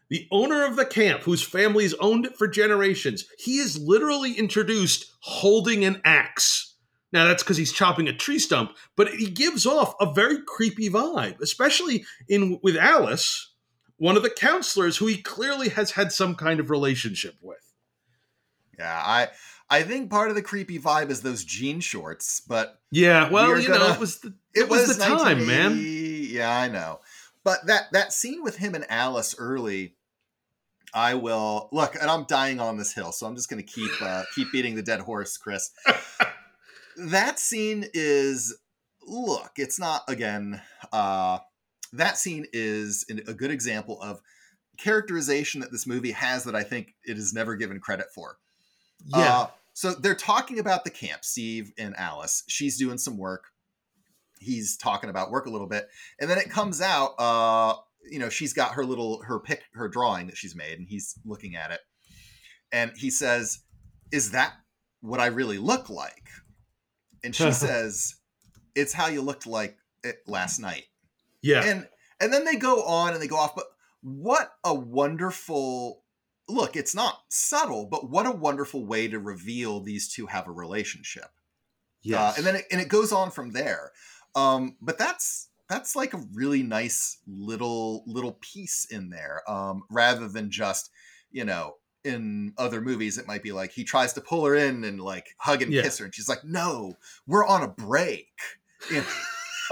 the 0.09 0.27
owner 0.31 0.65
of 0.65 0.77
the 0.77 0.87
camp 0.87 1.23
whose 1.23 1.43
family's 1.43 1.95
owned 1.95 2.27
it 2.27 2.37
for 2.37 2.47
generations. 2.47 3.27
He 3.39 3.57
is 3.59 3.79
literally 3.79 4.33
introduced 4.35 5.07
holding 5.21 5.85
an 5.85 6.01
axe. 6.05 6.74
Now 7.15 7.29
that's 7.29 7.45
because 7.45 7.57
he's 7.57 7.73
chopping 7.73 8.09
a 8.09 8.13
tree 8.13 8.41
stump, 8.41 8.73
but 8.97 9.09
he 9.09 9.31
gives 9.31 9.65
off 9.65 9.95
a 10.01 10.13
very 10.13 10.39
creepy 10.45 10.91
vibe, 10.91 11.41
especially 11.41 12.05
in 12.29 12.59
with 12.61 12.77
Alice, 12.77 13.53
one 13.99 14.17
of 14.17 14.25
the 14.25 14.31
counselors 14.31 14.97
who 14.97 15.07
he 15.07 15.23
clearly 15.23 15.69
has 15.69 15.93
had 15.93 16.11
some 16.11 16.35
kind 16.35 16.59
of 16.59 16.71
relationship 16.71 17.37
with. 17.41 17.73
Yeah, 18.77 19.01
I 19.01 19.29
I 19.71 19.85
think 19.85 20.11
part 20.11 20.31
of 20.31 20.35
the 20.35 20.43
creepy 20.43 20.81
vibe 20.81 21.11
is 21.11 21.23
those 21.23 21.45
jean 21.45 21.79
shorts, 21.79 22.41
but 22.41 22.81
Yeah, 22.91 23.31
well, 23.31 23.61
you 23.61 23.69
know, 23.69 23.79
gonna- 23.79 23.95
it 23.95 24.01
was 24.01 24.19
the, 24.19 24.35
it, 24.53 24.63
it 24.63 24.69
was, 24.69 24.89
was, 24.89 24.99
the 24.99 25.05
time, 25.05 25.47
man. 25.47 25.81
Yeah, 25.81 26.51
I 26.51 26.67
know. 26.69 26.99
But 27.45 27.67
that 27.67 27.93
that 27.93 28.13
scene 28.13 28.43
with 28.43 28.57
him 28.57 28.75
and 28.75 28.85
Alice 28.89 29.37
early, 29.39 29.95
I 30.93 31.15
will 31.15 31.69
look, 31.71 31.95
and 31.95 32.11
I'm 32.11 32.25
dying 32.25 32.59
on 32.59 32.77
this 32.77 32.93
hill, 32.93 33.13
so 33.13 33.29
I'm 33.29 33.37
just 33.37 33.49
going 33.49 33.65
to 33.65 33.73
keep 33.73 33.93
uh, 34.03 34.25
keep 34.35 34.51
beating 34.51 34.75
the 34.75 34.83
dead 34.83 34.99
horse, 34.99 35.37
Chris. 35.37 35.71
that 36.97 37.39
scene 37.39 37.87
is 37.95 38.57
look, 39.07 39.53
it's 39.57 39.79
not 39.79 40.03
again. 40.09 40.61
Uh, 40.93 41.39
that 41.93 42.19
scene 42.19 42.47
is 42.53 43.05
a 43.09 43.35
good 43.35 43.51
example 43.51 44.01
of 44.03 44.21
characterization 44.79 45.61
that 45.61 45.71
this 45.71 45.87
movie 45.87 46.11
has 46.13 46.45
that 46.45 46.57
I 46.57 46.63
think 46.65 46.95
it 47.05 47.17
is 47.17 47.33
never 47.33 47.55
given 47.55 47.79
credit 47.79 48.07
for. 48.15 48.39
Yeah, 49.07 49.39
Uh, 49.39 49.47
so 49.75 49.93
they're 49.93 50.15
talking 50.15 50.59
about 50.59 50.85
the 50.85 50.91
camp, 50.91 51.25
Steve 51.25 51.73
and 51.77 51.95
Alice. 51.97 52.45
She's 52.49 52.79
doing 52.79 52.99
some 52.99 53.19
work. 53.19 53.47
He's 54.41 54.77
talking 54.77 55.11
about 55.11 55.31
work 55.31 55.47
a 55.47 55.51
little 55.51 55.67
bit. 55.67 55.89
And 56.21 56.31
then 56.31 56.39
it 56.39 56.51
comes 56.51 56.81
out, 56.81 57.15
uh, 57.19 57.75
you 58.09 58.19
know, 58.19 58.29
she's 58.29 58.53
got 58.53 58.73
her 58.73 58.85
little 58.85 59.23
her 59.23 59.41
pick 59.41 59.63
her 59.75 59.89
drawing 59.89 60.27
that 60.27 60.37
she's 60.37 60.55
made, 60.55 60.79
and 60.79 60.89
he's 60.89 61.15
looking 61.25 61.57
at 61.57 61.71
it. 61.71 61.81
And 62.73 62.93
he 62.97 63.11
says, 63.11 63.61
Is 64.13 64.33
that 64.33 64.55
what 65.01 65.21
I 65.21 65.27
really 65.27 65.59
look 65.59 65.89
like? 65.91 66.29
And 67.25 67.35
she 67.35 67.51
says, 67.53 68.15
It's 68.75 68.93
how 68.93 69.09
you 69.09 69.23
looked 69.23 69.47
like 69.47 69.77
it 70.05 70.19
last 70.27 70.61
night. 70.61 70.85
Yeah, 71.43 71.65
and 71.65 71.89
and 72.21 72.33
then 72.33 72.45
they 72.45 72.57
go 72.57 72.83
on 72.85 73.13
and 73.13 73.23
they 73.23 73.27
go 73.27 73.37
off 73.37 73.55
but 73.55 73.67
what 74.03 74.53
a 74.65 74.75
wonderful 74.75 76.03
look 76.49 76.77
it's 76.77 76.95
not 76.95 77.21
subtle 77.29 77.87
but 77.91 78.11
what 78.11 78.27
a 78.27 78.31
wonderful 78.31 78.85
way 78.85 79.09
to 79.09 79.19
reveal 79.19 79.81
these 79.81 80.13
two 80.13 80.27
have 80.27 80.47
a 80.47 80.53
relationship. 80.53 81.29
Yeah, 82.03 82.23
uh, 82.23 82.35
and 82.37 82.47
then 82.47 82.57
it, 82.57 82.67
and 82.71 82.81
it 82.81 82.89
goes 82.89 83.13
on 83.13 83.31
from 83.31 83.53
there. 83.53 83.93
Um 84.35 84.77
but 84.81 84.99
that's 84.99 85.49
that's 85.69 85.97
like 85.97 86.13
a 86.13 86.23
really 86.35 86.63
nice 86.63 87.19
little 87.27 88.05
little 88.07 88.39
piece 88.41 88.87
in 88.91 89.09
there 89.11 89.43
um 89.49 89.83
rather 89.91 90.29
than 90.29 90.51
just 90.51 90.91
you 91.31 91.45
know 91.45 91.77
in 92.05 92.53
other 92.59 92.81
movies 92.81 93.19
it 93.19 93.27
might 93.27 93.43
be 93.43 93.53
like 93.53 93.73
he 93.73 93.85
tries 93.85 94.13
to 94.13 94.21
pull 94.21 94.45
her 94.45 94.55
in 94.55 94.85
and 94.85 95.01
like 95.01 95.35
hug 95.39 95.63
and 95.63 95.73
Yeah. 95.73 95.83
kiss 95.83 95.99
her 95.99 96.05
and 96.05 96.15
she's 96.15 96.29
like 96.29 96.45
no 96.45 96.95
we're 97.27 97.47
on 97.47 97.63
a 97.63 97.69
break 97.69 98.29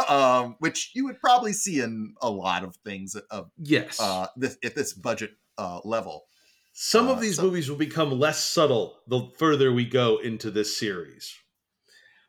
um 0.08 0.56
which 0.58 0.90
you 0.94 1.04
would 1.04 1.20
probably 1.20 1.52
see 1.52 1.80
in 1.80 2.14
a 2.22 2.30
lot 2.30 2.64
of 2.64 2.76
things 2.76 3.14
of 3.30 3.50
yes. 3.58 4.00
uh 4.00 4.26
this 4.36 4.56
at 4.64 4.74
this 4.74 4.92
budget 4.94 5.32
uh 5.58 5.80
level 5.84 6.24
Some 6.72 7.08
uh, 7.08 7.12
of 7.12 7.20
these 7.20 7.36
so- 7.36 7.42
movies 7.42 7.68
will 7.68 7.76
become 7.76 8.18
less 8.18 8.42
subtle 8.42 8.98
the 9.06 9.28
further 9.38 9.72
we 9.72 9.84
go 9.84 10.18
into 10.18 10.50
this 10.50 10.78
series. 10.78 11.34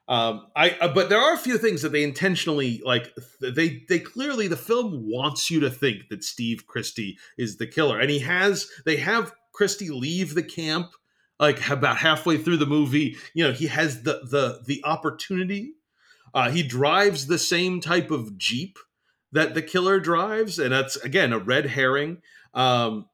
Um, 0.06 0.48
I 0.54 0.72
uh, 0.82 0.94
but 0.94 1.08
there 1.08 1.18
are 1.22 1.34
a 1.34 1.38
few 1.38 1.58
things 1.58 1.82
that 1.82 1.94
they 1.94 2.04
intentionally 2.04 2.82
like. 2.84 3.10
th- 3.40 3.56
They 3.56 3.86
they 3.88 4.00
clearly 4.00 4.50
the 4.50 4.58
film 4.58 5.10
wants 5.10 5.50
you 5.50 5.62
to 5.62 5.70
think 5.70 6.10
that 6.10 6.26
Steve 6.26 6.68
Christy 6.68 7.18
is 7.38 7.56
the 7.56 7.66
killer, 7.68 7.98
and 8.02 8.10
he 8.10 8.20
has. 8.20 8.68
They 8.86 8.98
have 8.98 9.32
Christy 9.54 9.90
leave 9.90 10.36
the 10.36 10.44
camp 10.44 10.92
like 11.40 11.70
about 11.70 11.98
halfway 11.98 12.38
through 12.38 12.58
the 12.58 12.66
movie. 12.66 13.16
You 13.34 13.46
know, 13.46 13.54
he 13.54 13.68
has 13.68 14.04
the 14.04 14.22
the 14.24 14.62
the 14.66 14.82
opportunity. 14.84 15.74
Uh, 16.34 16.50
he 16.50 16.64
drives 16.64 17.28
the 17.28 17.38
same 17.38 17.80
type 17.80 18.10
of 18.10 18.38
jeep 18.38 18.78
that 19.32 19.54
the 19.54 19.62
killer 19.62 20.00
drives, 20.00 20.60
and 20.60 20.74
that's 20.74 20.96
again 20.98 21.32
a 21.34 21.40
red 21.40 21.68
herring. 21.68 22.22
Um, 22.54 23.08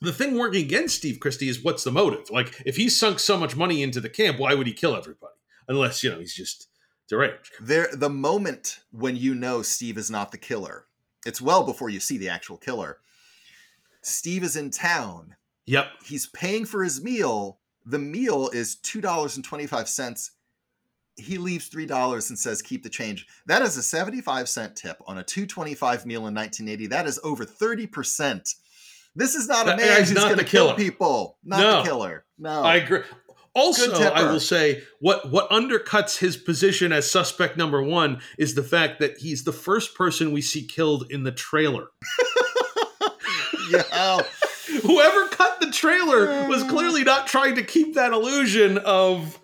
the 0.00 0.12
thing 0.12 0.36
working 0.36 0.64
against 0.64 0.96
Steve 0.96 1.20
Christy 1.20 1.48
is 1.48 1.62
what's 1.62 1.84
the 1.84 1.92
motive? 1.92 2.28
Like, 2.30 2.60
if 2.66 2.76
he 2.76 2.88
sunk 2.88 3.20
so 3.20 3.36
much 3.36 3.54
money 3.54 3.82
into 3.82 4.00
the 4.00 4.08
camp, 4.08 4.38
why 4.38 4.54
would 4.54 4.66
he 4.66 4.72
kill 4.72 4.96
everybody? 4.96 5.34
Unless 5.68 6.02
you 6.02 6.10
know 6.10 6.18
he's 6.18 6.34
just 6.34 6.68
deranged. 7.12 7.52
there 7.60 7.88
the 7.92 8.08
moment 8.08 8.80
when 8.90 9.16
you 9.16 9.34
know 9.34 9.60
Steve 9.60 9.98
is 9.98 10.10
not 10.10 10.32
the 10.32 10.38
killer 10.38 10.86
it's 11.26 11.42
well 11.42 11.62
before 11.62 11.90
you 11.90 12.00
see 12.00 12.16
the 12.16 12.28
actual 12.28 12.56
killer 12.56 12.98
Steve 14.00 14.42
is 14.42 14.56
in 14.56 14.70
town 14.70 15.36
Yep. 15.66 15.86
he's 16.04 16.26
paying 16.26 16.64
for 16.64 16.82
his 16.82 17.02
meal. 17.02 17.58
The 17.86 17.98
meal 17.98 18.48
is 18.52 18.76
$2.25 18.82 20.30
he 21.16 21.36
leaves 21.36 21.68
$3 21.68 22.30
and 22.30 22.38
says 22.38 22.62
keep 22.62 22.82
the 22.82 22.88
change. 22.88 23.26
That 23.44 23.60
is 23.60 23.76
a 23.76 23.82
75 23.82 24.48
cent 24.48 24.76
tip 24.76 24.96
on 25.06 25.18
a 25.18 25.22
225 25.22 26.06
meal 26.06 26.26
in 26.26 26.34
1980 26.34 26.86
that 26.86 27.06
is 27.06 27.20
over 27.22 27.44
30% 27.44 28.54
this 29.14 29.34
is 29.34 29.46
not 29.46 29.68
a 29.68 29.76
man 29.76 29.98
who's 30.00 30.12
going 30.14 30.30
to 30.30 30.36
the 30.36 30.44
kill 30.44 30.74
people. 30.74 31.36
Not 31.44 31.60
No. 31.60 31.76
the 31.78 31.88
killer. 31.88 32.24
No. 32.38 32.62
I 32.62 32.76
agree. 32.76 33.02
Also, 33.54 33.92
I 33.92 34.22
will 34.32 34.40
say 34.40 34.82
what 35.00 35.30
what 35.30 35.50
undercuts 35.50 36.16
his 36.16 36.38
position 36.38 36.90
as 36.92 37.10
suspect 37.10 37.58
number 37.58 37.82
one 37.82 38.22
is 38.38 38.54
the 38.54 38.62
fact 38.62 39.00
that 39.00 39.18
he's 39.18 39.44
the 39.44 39.52
first 39.52 39.94
person 39.94 40.32
we 40.32 40.40
see 40.40 40.66
killed 40.66 41.04
in 41.10 41.24
the 41.24 41.32
trailer. 41.32 41.88
yeah 43.70 44.22
Whoever 44.82 45.28
cut 45.28 45.60
the 45.60 45.70
trailer 45.70 46.48
was 46.48 46.62
clearly 46.64 47.02
not 47.04 47.26
trying 47.26 47.56
to 47.56 47.62
keep 47.62 47.94
that 47.94 48.12
illusion 48.12 48.78
of. 48.78 49.40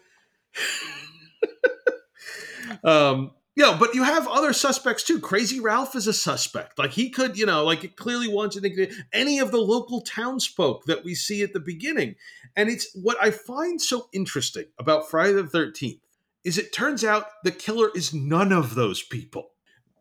um, 2.85 3.33
Yeah, 3.57 3.77
but 3.79 3.95
you 3.95 4.05
have 4.05 4.29
other 4.29 4.53
suspects 4.53 5.03
too. 5.03 5.19
Crazy 5.19 5.59
Ralph 5.59 5.97
is 5.97 6.07
a 6.07 6.13
suspect. 6.13 6.79
Like 6.79 6.93
he 6.93 7.11
could, 7.11 7.37
you 7.37 7.47
know, 7.47 7.65
like 7.65 7.83
it 7.83 7.97
clearly 7.97 8.29
wants 8.29 8.55
to 8.55 8.63
think 8.63 8.93
any 9.13 9.41
of 9.41 9.51
the 9.51 9.59
local 9.59 10.03
townsfolk 10.03 10.85
that 10.85 11.03
we 11.05 11.15
see 11.17 11.43
at 11.43 11.53
the 11.53 11.61
beginning. 11.61 12.15
And 12.55 12.69
it's 12.69 12.89
what 12.95 13.17
I 13.21 13.33
find 13.33 13.81
so 13.81 14.09
interesting 14.13 14.67
about 14.79 15.11
Friday 15.11 15.33
the 15.33 15.43
13th 15.43 16.01
is 16.45 16.59
it 16.59 16.73
turns 16.73 17.03
out 17.03 17.27
the 17.43 17.51
killer 17.51 17.91
is 17.95 18.15
none 18.15 18.53
of 18.53 18.77
those 18.77 19.03
people 19.03 19.51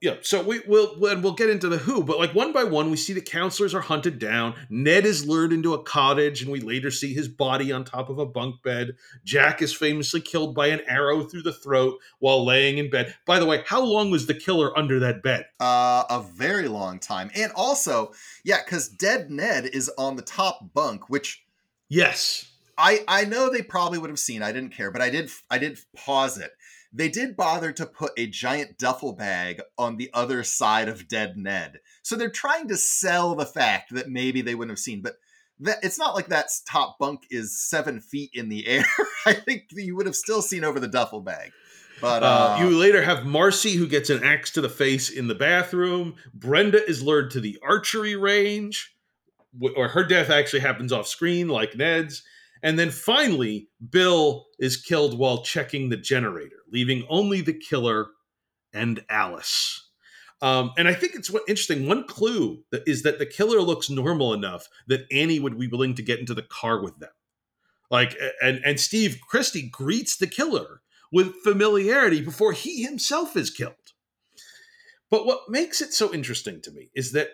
yeah, 0.02 0.16
so 0.22 0.44
we 0.44 0.60
will 0.68 1.06
and 1.08 1.24
we'll 1.24 1.34
get 1.34 1.50
into 1.50 1.70
the 1.70 1.78
who, 1.78 2.04
but 2.04 2.20
like 2.20 2.36
one 2.36 2.54
by 2.54 2.64
one, 2.64 2.92
we 2.92 2.98
see 2.98 3.14
the 3.14 3.22
counselors 3.22 3.74
are 3.74 3.82
hunted 3.82 4.20
down. 4.20 4.54
Ned 4.70 5.06
is 5.06 5.28
lured 5.28 5.52
into 5.52 5.74
a 5.74 5.82
cottage, 5.82 6.42
and 6.42 6.52
we 6.52 6.60
later 6.60 6.92
see 6.92 7.14
his 7.14 7.28
body 7.28 7.72
on 7.72 7.84
top 7.84 8.10
of 8.10 8.20
a 8.20 8.26
bunk 8.26 8.62
bed. 8.62 8.96
Jack 9.24 9.62
is 9.62 9.74
famously 9.74 10.22
killed 10.22 10.54
by 10.54 10.68
an 10.68 10.82
arrow 10.88 11.24
through 11.24 11.42
the 11.42 11.54
throat 11.54 11.98
while 12.20 12.46
laying 12.46 12.78
in 12.78 12.90
bed. 12.90 13.16
By 13.26 13.40
the 13.40 13.46
way, 13.46 13.64
how 13.66 13.82
long 13.82 14.12
was 14.12 14.28
the 14.28 14.34
killer 14.34 14.78
under 14.78 15.00
that 15.00 15.24
bed? 15.24 15.46
Uh, 15.60 16.04
a 16.10 16.22
very 16.22 16.68
long 16.68 17.00
time. 17.00 17.32
And 17.36 17.52
also, 17.56 18.14
yeah, 18.44 18.60
because 18.64 18.88
dead 18.88 19.32
Ned 19.32 19.66
is 19.66 19.90
on 19.98 20.16
the 20.16 20.22
top 20.22 20.74
bunk, 20.74 21.10
which 21.10 21.44
yes, 21.90 22.52
I 22.78 23.04
I 23.08 23.26
know 23.26 23.50
they 23.50 23.64
probably 23.64 23.98
would 23.98 24.12
have 24.12 24.20
seen. 24.20 24.44
I 24.44 24.52
didn't 24.52 24.74
care, 24.74 24.92
but 24.92 25.02
I 25.02 25.10
did 25.10 25.32
I 25.50 25.58
did 25.58 25.80
pause 25.96 26.38
it 26.38 26.52
they 26.98 27.10
did 27.10 27.38
bother 27.38 27.72
to 27.72 27.86
put 27.86 28.12
a 28.18 28.26
giant 28.26 28.78
duffel 28.80 29.14
bag 29.14 29.62
on 29.78 29.98
the 29.98 30.10
other 30.14 30.44
side 30.44 30.90
of 30.90 31.08
dead 31.08 31.38
Ned. 31.38 31.80
So 32.02 32.16
they're 32.16 32.30
trying 32.30 32.68
to 32.70 32.78
sell 32.78 33.36
the 33.36 33.46
fact 33.46 33.94
that 33.94 34.10
maybe 34.10 34.42
they 34.42 34.56
wouldn't 34.56 34.72
have 34.72 34.80
seen, 34.80 35.02
but 35.02 35.14
that 35.60 35.78
it's 35.84 36.00
not 36.00 36.16
like 36.16 36.30
that 36.30 36.50
top 36.68 36.98
bunk 36.98 37.28
is 37.30 37.60
seven 37.60 38.00
feet 38.02 38.32
in 38.34 38.50
the 38.50 38.66
air. 38.68 38.86
I 39.28 39.34
think 39.34 39.66
you 39.72 39.96
would 39.96 40.08
have 40.08 40.16
still 40.16 40.42
seen 40.42 40.64
over 40.64 40.80
the 40.80 40.88
duffel 40.88 41.22
bag. 41.22 41.52
But 42.02 42.24
uh, 42.24 42.26
uh, 42.26 42.58
you 42.62 42.78
later 42.78 43.04
have 43.04 43.26
Marcy 43.26 43.74
who 43.74 43.88
gets 43.88 44.10
an 44.10 44.24
axe 44.24 44.52
to 44.52 44.62
the 44.62 44.70
face 44.70 45.10
in 45.10 45.28
the 45.28 45.36
bathroom. 45.36 46.16
Brenda 46.34 46.84
is 46.88 47.04
lured 47.04 47.32
to 47.32 47.40
the 47.40 47.60
archery 47.64 48.16
range, 48.16 48.96
or 49.76 49.90
her 49.90 50.04
death 50.04 50.30
actually 50.30 50.60
happens 50.60 50.92
off 50.92 51.08
screen, 51.08 51.48
like 51.48 51.76
Ned's. 51.76 52.24
And 52.68 52.78
then 52.78 52.92
finally, 52.92 53.70
Bill 53.92 54.48
is 54.60 54.76
killed 54.76 55.18
while 55.18 55.42
checking 55.42 55.88
the 55.88 55.96
generator, 55.96 56.58
leaving 56.70 57.06
only 57.08 57.40
the 57.40 57.54
killer 57.54 58.08
and 58.74 59.06
Alice. 59.10 59.90
Um, 60.42 60.74
and 60.78 60.86
I 60.86 60.94
think 60.94 61.16
it's 61.16 61.32
what 61.32 61.44
interesting. 61.48 61.88
One 61.88 62.06
clue 62.06 62.66
that 62.72 62.84
is 62.86 63.04
that 63.04 63.20
the 63.20 63.26
killer 63.26 63.62
looks 63.62 63.90
normal 63.90 64.34
enough 64.34 64.68
that 64.88 65.06
Annie 65.14 65.40
would 65.40 65.58
be 65.58 65.68
willing 65.68 65.96
to 65.96 66.02
get 66.02 66.20
into 66.20 66.34
the 66.34 66.42
car 66.42 66.84
with 66.84 67.00
them. 67.00 67.12
Like, 67.90 68.18
and 68.42 68.60
and 68.66 68.82
Steve 68.82 69.22
Christy 69.26 69.70
greets 69.70 70.18
the 70.18 70.28
killer 70.28 70.82
with 71.10 71.38
familiarity 71.46 72.20
before 72.20 72.52
he 72.52 72.84
himself 72.84 73.38
is 73.38 73.50
killed. 73.50 73.94
But 75.10 75.26
what 75.26 75.48
makes 75.48 75.80
it 75.80 75.94
so 75.94 76.14
interesting 76.14 76.62
to 76.64 76.72
me 76.72 76.90
is 76.94 77.14
that 77.14 77.30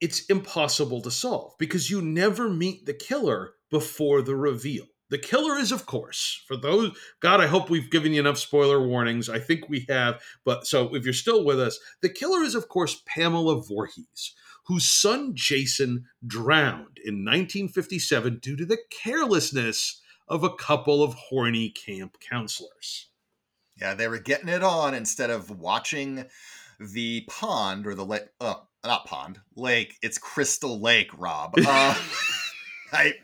it's 0.00 0.24
impossible 0.26 1.00
to 1.02 1.10
solve 1.10 1.54
because 1.58 1.90
you 1.90 2.00
never 2.00 2.48
meet 2.48 2.86
the 2.86 2.94
killer 2.94 3.54
before 3.70 4.22
the 4.22 4.36
reveal. 4.36 4.86
The 5.10 5.18
killer 5.18 5.58
is, 5.58 5.70
of 5.70 5.86
course, 5.86 6.42
for 6.48 6.56
those, 6.56 6.96
God, 7.20 7.40
I 7.40 7.46
hope 7.46 7.68
we've 7.68 7.90
given 7.90 8.14
you 8.14 8.20
enough 8.20 8.38
spoiler 8.38 8.84
warnings. 8.84 9.28
I 9.28 9.38
think 9.38 9.68
we 9.68 9.86
have. 9.88 10.20
But 10.44 10.66
so 10.66 10.94
if 10.94 11.04
you're 11.04 11.12
still 11.12 11.44
with 11.44 11.60
us, 11.60 11.78
the 12.00 12.08
killer 12.08 12.42
is, 12.42 12.54
of 12.54 12.68
course, 12.68 13.02
Pamela 13.06 13.62
Voorhees, 13.62 14.34
whose 14.66 14.88
son 14.88 15.32
Jason 15.34 16.06
drowned 16.26 16.98
in 17.04 17.24
1957 17.24 18.38
due 18.38 18.56
to 18.56 18.64
the 18.64 18.78
carelessness 18.90 20.00
of 20.26 20.42
a 20.42 20.54
couple 20.54 21.02
of 21.02 21.14
horny 21.14 21.70
camp 21.70 22.16
counselors. 22.18 23.08
Yeah, 23.76 23.94
they 23.94 24.08
were 24.08 24.18
getting 24.18 24.48
it 24.48 24.62
on 24.62 24.94
instead 24.94 25.30
of 25.30 25.50
watching 25.50 26.24
the 26.80 27.24
pond 27.28 27.86
or 27.86 27.94
the 27.94 28.06
lake. 28.06 28.22
Oh, 28.40 28.66
not 28.84 29.06
pond, 29.06 29.40
lake. 29.54 29.96
It's 30.02 30.18
Crystal 30.18 30.80
Lake, 30.80 31.10
Rob. 31.16 31.54
Uh, 31.66 31.94
I 32.92 33.14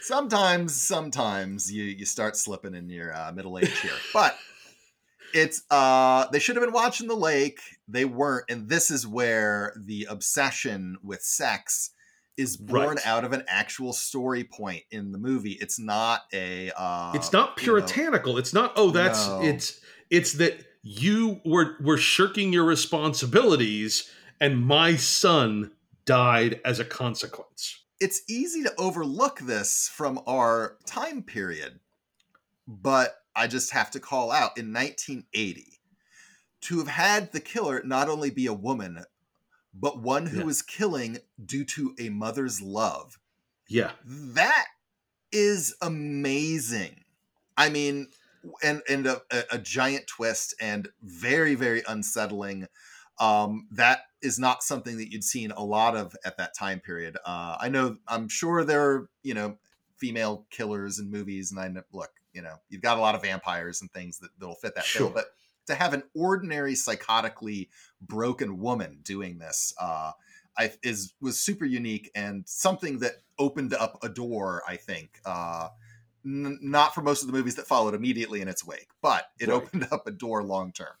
sometimes, 0.00 0.74
sometimes 0.74 1.72
you 1.72 1.84
you 1.84 2.04
start 2.04 2.36
slipping 2.36 2.74
in 2.74 2.88
your 2.88 3.14
uh, 3.14 3.32
middle 3.32 3.58
age 3.58 3.78
here, 3.80 3.92
but 4.12 4.36
it's 5.32 5.62
uh 5.70 6.26
they 6.30 6.38
should 6.38 6.56
have 6.56 6.64
been 6.64 6.72
watching 6.72 7.08
the 7.08 7.16
lake. 7.16 7.60
They 7.88 8.04
weren't, 8.04 8.46
and 8.48 8.68
this 8.68 8.90
is 8.90 9.06
where 9.06 9.74
the 9.76 10.06
obsession 10.08 10.96
with 11.02 11.22
sex 11.22 11.90
is 12.36 12.56
born 12.56 12.96
right. 12.96 13.06
out 13.06 13.24
of 13.24 13.32
an 13.32 13.44
actual 13.46 13.92
story 13.92 14.44
point 14.44 14.82
in 14.90 15.12
the 15.12 15.18
movie. 15.18 15.58
It's 15.60 15.78
not 15.78 16.22
a. 16.32 16.70
Uh, 16.76 17.12
it's 17.14 17.32
not 17.32 17.56
puritanical. 17.56 18.32
You 18.32 18.36
know, 18.36 18.40
it's 18.40 18.54
not. 18.54 18.72
Oh, 18.76 18.90
that's 18.90 19.26
no. 19.26 19.42
it's 19.42 19.80
it's 20.10 20.32
that 20.34 20.64
you 20.82 21.40
were 21.44 21.76
were 21.80 21.98
shirking 21.98 22.52
your 22.52 22.64
responsibilities, 22.64 24.10
and 24.40 24.64
my 24.64 24.96
son 24.96 25.72
died 26.04 26.60
as 26.64 26.78
a 26.78 26.84
consequence 26.84 27.83
it's 28.00 28.22
easy 28.28 28.62
to 28.62 28.74
overlook 28.78 29.40
this 29.40 29.88
from 29.92 30.20
our 30.26 30.76
time 30.86 31.22
period, 31.22 31.80
but 32.66 33.16
I 33.36 33.46
just 33.46 33.72
have 33.72 33.90
to 33.92 34.00
call 34.00 34.30
out 34.30 34.58
in 34.58 34.72
1980 34.72 35.80
to 36.62 36.78
have 36.78 36.88
had 36.88 37.32
the 37.32 37.40
killer 37.40 37.82
not 37.84 38.08
only 38.08 38.30
be 38.30 38.46
a 38.46 38.54
woman, 38.54 39.04
but 39.72 40.00
one 40.00 40.26
who 40.26 40.38
yeah. 40.38 40.44
was 40.44 40.62
killing 40.62 41.18
due 41.44 41.64
to 41.64 41.94
a 41.98 42.08
mother's 42.08 42.60
love. 42.60 43.18
Yeah. 43.68 43.92
That 44.04 44.66
is 45.32 45.74
amazing. 45.82 47.04
I 47.56 47.68
mean, 47.68 48.08
and 48.62 48.82
and 48.88 49.06
a, 49.06 49.22
a 49.50 49.58
giant 49.58 50.06
twist 50.06 50.54
and 50.60 50.88
very 51.02 51.54
very 51.54 51.82
unsettling 51.88 52.68
um, 53.18 53.66
that 53.72 54.00
is 54.22 54.38
not 54.38 54.62
something 54.62 54.96
that 54.96 55.12
you'd 55.12 55.24
seen 55.24 55.50
a 55.52 55.62
lot 55.62 55.96
of 55.96 56.16
at 56.24 56.36
that 56.38 56.54
time 56.54 56.80
period. 56.80 57.16
Uh, 57.24 57.56
I 57.60 57.68
know, 57.68 57.96
I'm 58.08 58.28
sure 58.28 58.64
there 58.64 58.90
are, 58.90 59.08
you 59.22 59.34
know, 59.34 59.58
female 59.96 60.46
killers 60.50 60.98
in 60.98 61.10
movies, 61.10 61.50
and 61.50 61.60
I 61.60 61.68
know, 61.68 61.82
look, 61.92 62.10
you 62.32 62.42
know, 62.42 62.56
you've 62.68 62.82
got 62.82 62.98
a 62.98 63.00
lot 63.00 63.14
of 63.14 63.22
vampires 63.22 63.80
and 63.80 63.90
things 63.92 64.18
that 64.18 64.30
that'll 64.38 64.56
fit 64.56 64.74
that 64.74 64.84
sure. 64.84 65.06
bill, 65.06 65.14
but 65.14 65.26
to 65.66 65.74
have 65.74 65.94
an 65.94 66.02
ordinary 66.14 66.74
psychotically 66.74 67.68
broken 68.00 68.58
woman 68.58 68.98
doing 69.02 69.38
this 69.38 69.72
uh, 69.80 70.12
I, 70.58 70.72
is 70.82 71.14
was 71.20 71.40
super 71.40 71.64
unique 71.64 72.10
and 72.14 72.44
something 72.46 72.98
that 72.98 73.14
opened 73.38 73.74
up 73.74 73.98
a 74.02 74.08
door. 74.08 74.62
I 74.66 74.76
think. 74.76 75.20
Uh, 75.24 75.68
n- 76.24 76.58
not 76.62 76.94
for 76.94 77.02
most 77.02 77.22
of 77.22 77.26
the 77.26 77.32
movies 77.32 77.56
that 77.56 77.66
followed 77.66 77.94
immediately 77.94 78.40
in 78.40 78.48
its 78.48 78.64
wake, 78.66 78.88
but 79.02 79.26
it 79.38 79.48
right. 79.48 79.54
opened 79.54 79.86
up 79.92 80.06
a 80.06 80.10
door 80.10 80.42
long 80.42 80.72
term. 80.72 80.94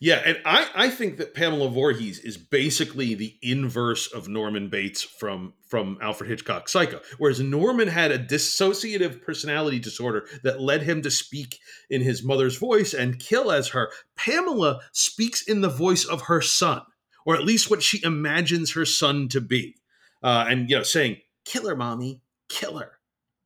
Yeah, 0.00 0.20
and 0.24 0.38
I, 0.44 0.68
I 0.74 0.90
think 0.90 1.16
that 1.16 1.34
Pamela 1.34 1.70
Voorhees 1.70 2.18
is 2.18 2.36
basically 2.36 3.14
the 3.14 3.36
inverse 3.40 4.12
of 4.12 4.28
Norman 4.28 4.68
Bates 4.68 5.02
from 5.02 5.54
from 5.66 5.98
Alfred 6.00 6.28
Hitchcock's 6.28 6.72
Psycho. 6.72 7.00
Whereas 7.18 7.40
Norman 7.40 7.88
had 7.88 8.10
a 8.10 8.18
dissociative 8.18 9.22
personality 9.22 9.78
disorder 9.78 10.26
that 10.42 10.60
led 10.60 10.82
him 10.82 11.02
to 11.02 11.10
speak 11.10 11.58
in 11.90 12.02
his 12.02 12.22
mother's 12.22 12.56
voice 12.56 12.94
and 12.94 13.18
kill 13.18 13.50
as 13.50 13.68
her, 13.68 13.90
Pamela 14.16 14.80
speaks 14.92 15.42
in 15.42 15.62
the 15.62 15.68
voice 15.68 16.04
of 16.04 16.22
her 16.22 16.40
son, 16.40 16.82
or 17.24 17.34
at 17.34 17.44
least 17.44 17.70
what 17.70 17.82
she 17.82 18.00
imagines 18.04 18.72
her 18.72 18.84
son 18.84 19.28
to 19.28 19.40
be. 19.40 19.76
Uh, 20.22 20.46
and 20.48 20.70
you 20.70 20.76
know, 20.76 20.82
saying, 20.82 21.16
Kill 21.44 21.68
her, 21.68 21.76
mommy, 21.76 22.20
kill 22.48 22.78
her. 22.78 22.92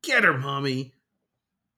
Get 0.03 0.25
her, 0.25 0.37
mommy. 0.37 0.95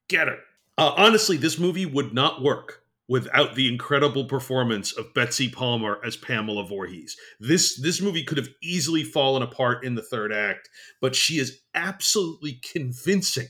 Get 0.09 0.29
her. 0.29 0.39
Uh, 0.79 0.95
honestly, 0.97 1.37
this 1.37 1.59
movie 1.59 1.87
would 1.87 2.15
not 2.15 2.43
work 2.43 2.82
without 3.13 3.55
the 3.55 3.69
incredible 3.69 4.25
performance 4.25 4.91
of 4.91 5.13
Betsy 5.13 5.47
Palmer 5.47 6.01
as 6.03 6.17
Pamela 6.17 6.67
Voorhees. 6.67 7.15
This 7.39 7.79
this 7.79 8.01
movie 8.01 8.25
could 8.25 8.39
have 8.39 8.49
easily 8.63 9.05
fallen 9.05 9.43
apart 9.43 9.85
in 9.85 9.97
the 9.97 10.03
third 10.03 10.33
act, 10.33 10.71
but 10.99 11.15
she 11.15 11.39
is 11.39 11.61
absolutely 11.75 12.59
convincing 12.73 13.49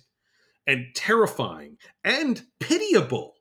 and 0.66 0.86
terrifying 0.96 1.76
and 2.02 2.42
pitiable. 2.58 3.34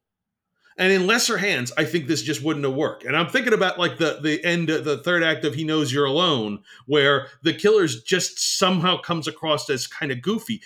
And 0.78 0.94
in 0.94 1.08
lesser 1.08 1.40
hands, 1.40 1.72
I 1.76 1.86
think 1.86 2.06
this 2.06 2.22
just 2.22 2.44
wouldn't 2.44 2.66
have 2.66 2.76
worked. 2.76 3.04
And 3.04 3.18
I'm 3.18 3.28
thinking 3.28 3.54
about 3.54 3.80
like 3.80 3.98
the 3.98 4.20
the 4.22 4.46
end 4.46 4.70
of 4.70 4.86
the 4.86 5.00
third 5.00 5.24
act 5.24 5.44
of 5.44 5.56
He 5.56 5.64
Knows 5.64 5.92
You're 5.92 6.06
Alone, 6.06 6.60
where 6.86 7.30
the 7.42 7.54
killer's 7.56 8.04
just 8.04 8.60
somehow 8.60 9.02
comes 9.02 9.28
across 9.28 9.68
as 9.72 9.88
kind 9.88 10.12
of 10.12 10.22
goofy. 10.22 10.62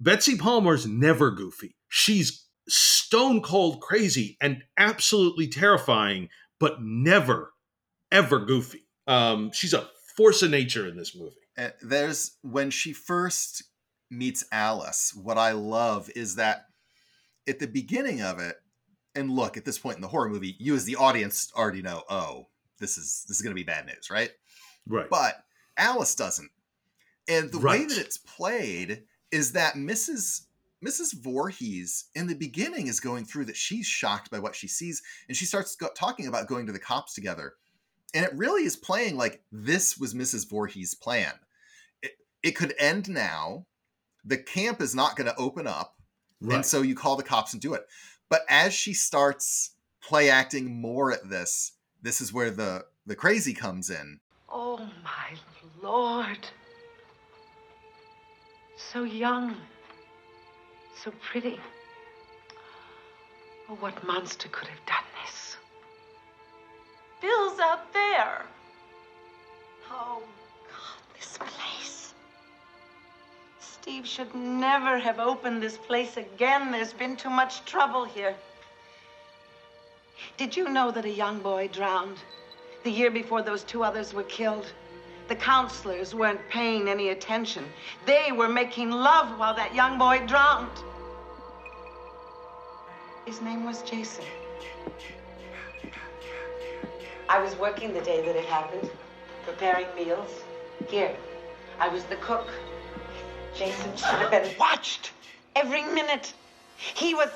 Betsy 0.00 0.36
Palmer's 0.36 0.88
never 0.88 1.30
goofy. 1.30 1.76
She's 1.88 2.48
stone 3.12 3.42
cold 3.42 3.78
crazy 3.78 4.38
and 4.40 4.62
absolutely 4.78 5.46
terrifying, 5.46 6.30
but 6.58 6.80
never, 6.80 7.52
ever 8.10 8.38
goofy. 8.38 8.86
Um, 9.06 9.50
she's 9.52 9.74
a 9.74 9.86
force 10.16 10.40
of 10.40 10.50
nature 10.50 10.88
in 10.88 10.96
this 10.96 11.14
movie. 11.14 11.36
Uh, 11.58 11.68
there's 11.82 12.38
when 12.40 12.70
she 12.70 12.94
first 12.94 13.64
meets 14.10 14.46
Alice, 14.50 15.12
what 15.14 15.36
I 15.36 15.52
love 15.52 16.08
is 16.16 16.36
that 16.36 16.64
at 17.46 17.58
the 17.58 17.66
beginning 17.66 18.22
of 18.22 18.38
it, 18.38 18.56
and 19.14 19.30
look, 19.30 19.58
at 19.58 19.66
this 19.66 19.78
point 19.78 19.96
in 19.96 20.02
the 20.02 20.08
horror 20.08 20.30
movie, 20.30 20.56
you 20.58 20.74
as 20.74 20.86
the 20.86 20.96
audience 20.96 21.52
already 21.54 21.82
know, 21.82 22.04
oh, 22.08 22.46
this 22.78 22.96
is 22.96 23.26
this 23.28 23.36
is 23.36 23.42
gonna 23.42 23.54
be 23.54 23.62
bad 23.62 23.84
news, 23.84 24.08
right? 24.10 24.30
Right. 24.88 25.10
But 25.10 25.34
Alice 25.76 26.14
doesn't. 26.14 26.50
And 27.28 27.52
the 27.52 27.58
right. 27.58 27.80
way 27.80 27.86
that 27.88 27.98
it's 27.98 28.16
played 28.16 29.02
is 29.30 29.52
that 29.52 29.74
Mrs 29.74 30.46
Mrs. 30.84 31.14
Voorhees 31.14 32.06
in 32.14 32.26
the 32.26 32.34
beginning 32.34 32.88
is 32.88 33.00
going 33.00 33.24
through 33.24 33.44
that 33.46 33.56
she's 33.56 33.86
shocked 33.86 34.30
by 34.30 34.38
what 34.38 34.56
she 34.56 34.68
sees, 34.68 35.02
and 35.28 35.36
she 35.36 35.44
starts 35.44 35.76
go- 35.76 35.90
talking 35.96 36.26
about 36.26 36.48
going 36.48 36.66
to 36.66 36.72
the 36.72 36.78
cops 36.78 37.14
together. 37.14 37.54
And 38.14 38.24
it 38.24 38.34
really 38.34 38.64
is 38.64 38.76
playing 38.76 39.16
like 39.16 39.42
this 39.50 39.96
was 39.96 40.14
Mrs. 40.14 40.48
Voorhees' 40.48 40.94
plan. 40.94 41.32
It, 42.02 42.12
it 42.42 42.50
could 42.52 42.74
end 42.78 43.08
now. 43.08 43.66
The 44.24 44.38
camp 44.38 44.80
is 44.80 44.94
not 44.94 45.16
going 45.16 45.28
to 45.28 45.36
open 45.36 45.66
up. 45.66 45.96
Right. 46.40 46.56
And 46.56 46.66
so 46.66 46.82
you 46.82 46.94
call 46.94 47.16
the 47.16 47.22
cops 47.22 47.52
and 47.52 47.62
do 47.62 47.74
it. 47.74 47.86
But 48.28 48.42
as 48.48 48.74
she 48.74 48.92
starts 48.92 49.76
play 50.02 50.28
acting 50.30 50.80
more 50.80 51.12
at 51.12 51.28
this, 51.28 51.72
this 52.02 52.20
is 52.20 52.32
where 52.32 52.50
the 52.50 52.84
the 53.06 53.16
crazy 53.16 53.52
comes 53.52 53.90
in. 53.90 54.20
Oh, 54.48 54.78
my 55.02 55.36
Lord. 55.80 56.38
So 58.76 59.04
young. 59.04 59.56
So 60.94 61.12
pretty. 61.20 61.58
Oh, 63.68 63.74
what 63.80 64.04
monster 64.04 64.48
could 64.48 64.68
have 64.68 64.86
done 64.86 65.04
this? 65.24 65.56
Bill's 67.20 67.58
out 67.58 67.92
there. 67.92 68.42
Oh, 69.90 70.22
God, 70.68 71.02
this 71.14 71.38
place. 71.38 72.14
Steve 73.60 74.06
should 74.06 74.34
never 74.34 74.98
have 74.98 75.18
opened 75.18 75.62
this 75.62 75.76
place 75.76 76.16
again. 76.16 76.70
There's 76.70 76.92
been 76.92 77.16
too 77.16 77.30
much 77.30 77.64
trouble 77.64 78.04
here. 78.04 78.34
Did 80.36 80.56
you 80.56 80.68
know 80.68 80.90
that 80.90 81.04
a 81.04 81.10
young 81.10 81.40
boy 81.40 81.68
drowned 81.68 82.18
the 82.84 82.90
year 82.90 83.10
before 83.10 83.42
those 83.42 83.64
two 83.64 83.84
others 83.84 84.12
were 84.14 84.24
killed? 84.24 84.72
The 85.32 85.38
counselors 85.38 86.14
weren't 86.14 86.46
paying 86.50 86.88
any 86.88 87.08
attention. 87.08 87.64
They 88.04 88.32
were 88.32 88.50
making 88.50 88.90
love 88.90 89.38
while 89.38 89.54
that 89.54 89.74
young 89.74 89.96
boy 89.96 90.26
drowned. 90.26 90.78
His 93.24 93.40
name 93.40 93.64
was 93.64 93.80
Jason. 93.80 94.26
I 97.30 97.42
was 97.42 97.56
working 97.56 97.94
the 97.94 98.02
day 98.02 98.20
that 98.20 98.36
it 98.36 98.44
happened, 98.44 98.90
preparing 99.46 99.86
meals. 99.96 100.28
Here, 100.90 101.16
I 101.80 101.88
was 101.88 102.04
the 102.04 102.16
cook. 102.16 102.50
Jason 103.56 103.96
should 103.96 104.18
have 104.18 104.30
been 104.30 104.54
watched 104.58 105.12
every 105.56 105.82
minute. 105.82 106.34
He 106.76 107.14
was. 107.14 107.30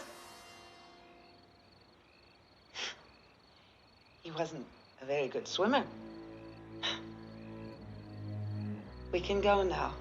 He 4.22 4.30
wasn't 4.32 4.66
a 5.00 5.06
very 5.06 5.28
good 5.28 5.48
swimmer. 5.48 5.82
We 9.16 9.22
can 9.22 9.40
go 9.40 9.62
now, 9.62 9.94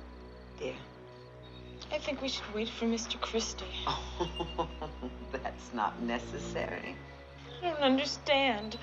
dear. 0.60 0.74
I 1.90 1.98
think 2.00 2.22
we 2.22 2.28
should 2.28 2.54
wait 2.54 2.68
for 2.68 2.84
Mr. 2.84 3.18
Christy. 3.22 3.64
Oh, 3.88 4.68
that's 5.32 5.74
not 5.74 6.02
necessary. 6.02 6.98
I 7.64 7.70
don't 7.70 7.80
understand. 7.80 8.78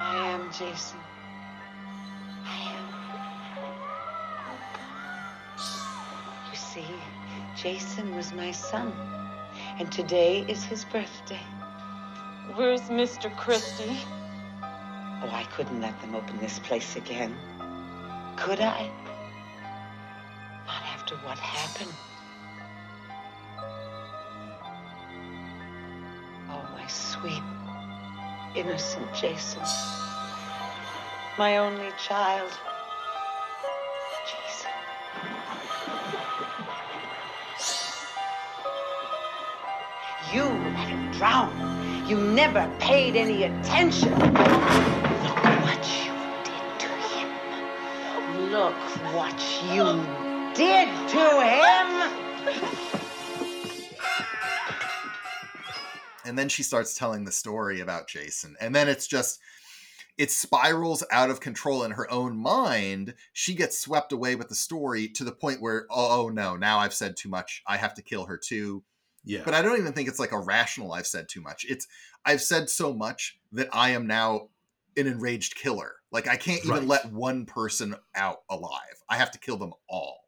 I 0.00 0.30
am 0.34 0.50
Jason. 0.50 0.98
I 2.44 2.58
am. 2.74 2.86
You 6.50 6.56
see, 6.56 6.86
Jason 7.54 8.16
was 8.16 8.32
my 8.32 8.50
son, 8.50 8.92
and 9.78 9.90
today 9.90 10.44
is 10.48 10.62
his 10.64 10.84
birthday. 10.84 11.40
Where's 12.54 12.82
Mr. 12.82 13.34
Christy? 13.36 13.98
Oh, 14.62 15.30
I 15.32 15.44
couldn't 15.56 15.80
let 15.80 16.00
them 16.00 16.14
open 16.14 16.38
this 16.38 16.58
place 16.60 16.96
again. 16.96 17.34
Could 18.36 18.60
I? 18.60 18.88
Not 20.66 20.82
after 20.94 21.16
what 21.16 21.38
happened. 21.38 21.92
Oh, 26.50 26.68
my 26.76 26.86
sweet, 26.86 27.42
innocent 28.54 29.12
Jason. 29.12 29.62
My 31.36 31.56
only 31.56 31.90
child. 31.98 32.52
You 40.34 40.42
let 40.42 40.88
him 40.88 41.12
drown. 41.12 42.08
You 42.08 42.16
never 42.16 42.68
paid 42.80 43.14
any 43.14 43.44
attention. 43.44 44.10
Look 44.10 45.44
what 45.62 45.86
you 46.02 46.12
did 46.42 46.80
to 46.80 46.88
him. 46.88 48.50
Look 48.50 48.74
what 49.14 49.40
you 49.72 50.02
did 50.56 50.88
to 51.10 51.40
him. 51.40 51.86
and 56.24 56.36
then 56.36 56.48
she 56.48 56.64
starts 56.64 56.98
telling 56.98 57.24
the 57.24 57.30
story 57.30 57.78
about 57.78 58.08
Jason. 58.08 58.56
And 58.60 58.74
then 58.74 58.88
it's 58.88 59.06
just 59.06 59.38
it 60.18 60.32
spirals 60.32 61.04
out 61.12 61.30
of 61.30 61.38
control 61.38 61.84
in 61.84 61.92
her 61.92 62.10
own 62.10 62.36
mind. 62.36 63.14
She 63.32 63.54
gets 63.54 63.78
swept 63.78 64.10
away 64.12 64.34
with 64.34 64.48
the 64.48 64.56
story 64.56 65.06
to 65.10 65.22
the 65.22 65.30
point 65.30 65.62
where, 65.62 65.86
oh, 65.90 66.24
oh 66.24 66.28
no, 66.28 66.56
now 66.56 66.80
I've 66.80 66.92
said 66.92 67.16
too 67.16 67.28
much. 67.28 67.62
I 67.68 67.76
have 67.76 67.94
to 67.94 68.02
kill 68.02 68.26
her 68.26 68.36
too. 68.36 68.82
Yeah. 69.24 69.42
But 69.44 69.54
I 69.54 69.62
don't 69.62 69.78
even 69.78 69.92
think 69.92 70.08
it's 70.08 70.18
like 70.18 70.32
a 70.32 70.38
rational 70.40 70.92
I've 70.92 71.06
said 71.06 71.28
too 71.28 71.40
much. 71.40 71.64
It's 71.68 71.86
I've 72.24 72.42
said 72.42 72.68
so 72.68 72.92
much 72.92 73.38
that 73.52 73.68
I 73.72 73.90
am 73.90 74.06
now 74.06 74.48
an 74.96 75.06
enraged 75.06 75.54
killer. 75.56 75.94
Like 76.12 76.28
I 76.28 76.36
can't 76.36 76.60
even 76.64 76.70
Right. 76.80 76.86
let 76.86 77.12
one 77.12 77.46
person 77.46 77.96
out 78.14 78.42
alive. 78.50 79.02
I 79.08 79.16
have 79.16 79.30
to 79.32 79.38
kill 79.38 79.56
them 79.56 79.72
all. 79.88 80.20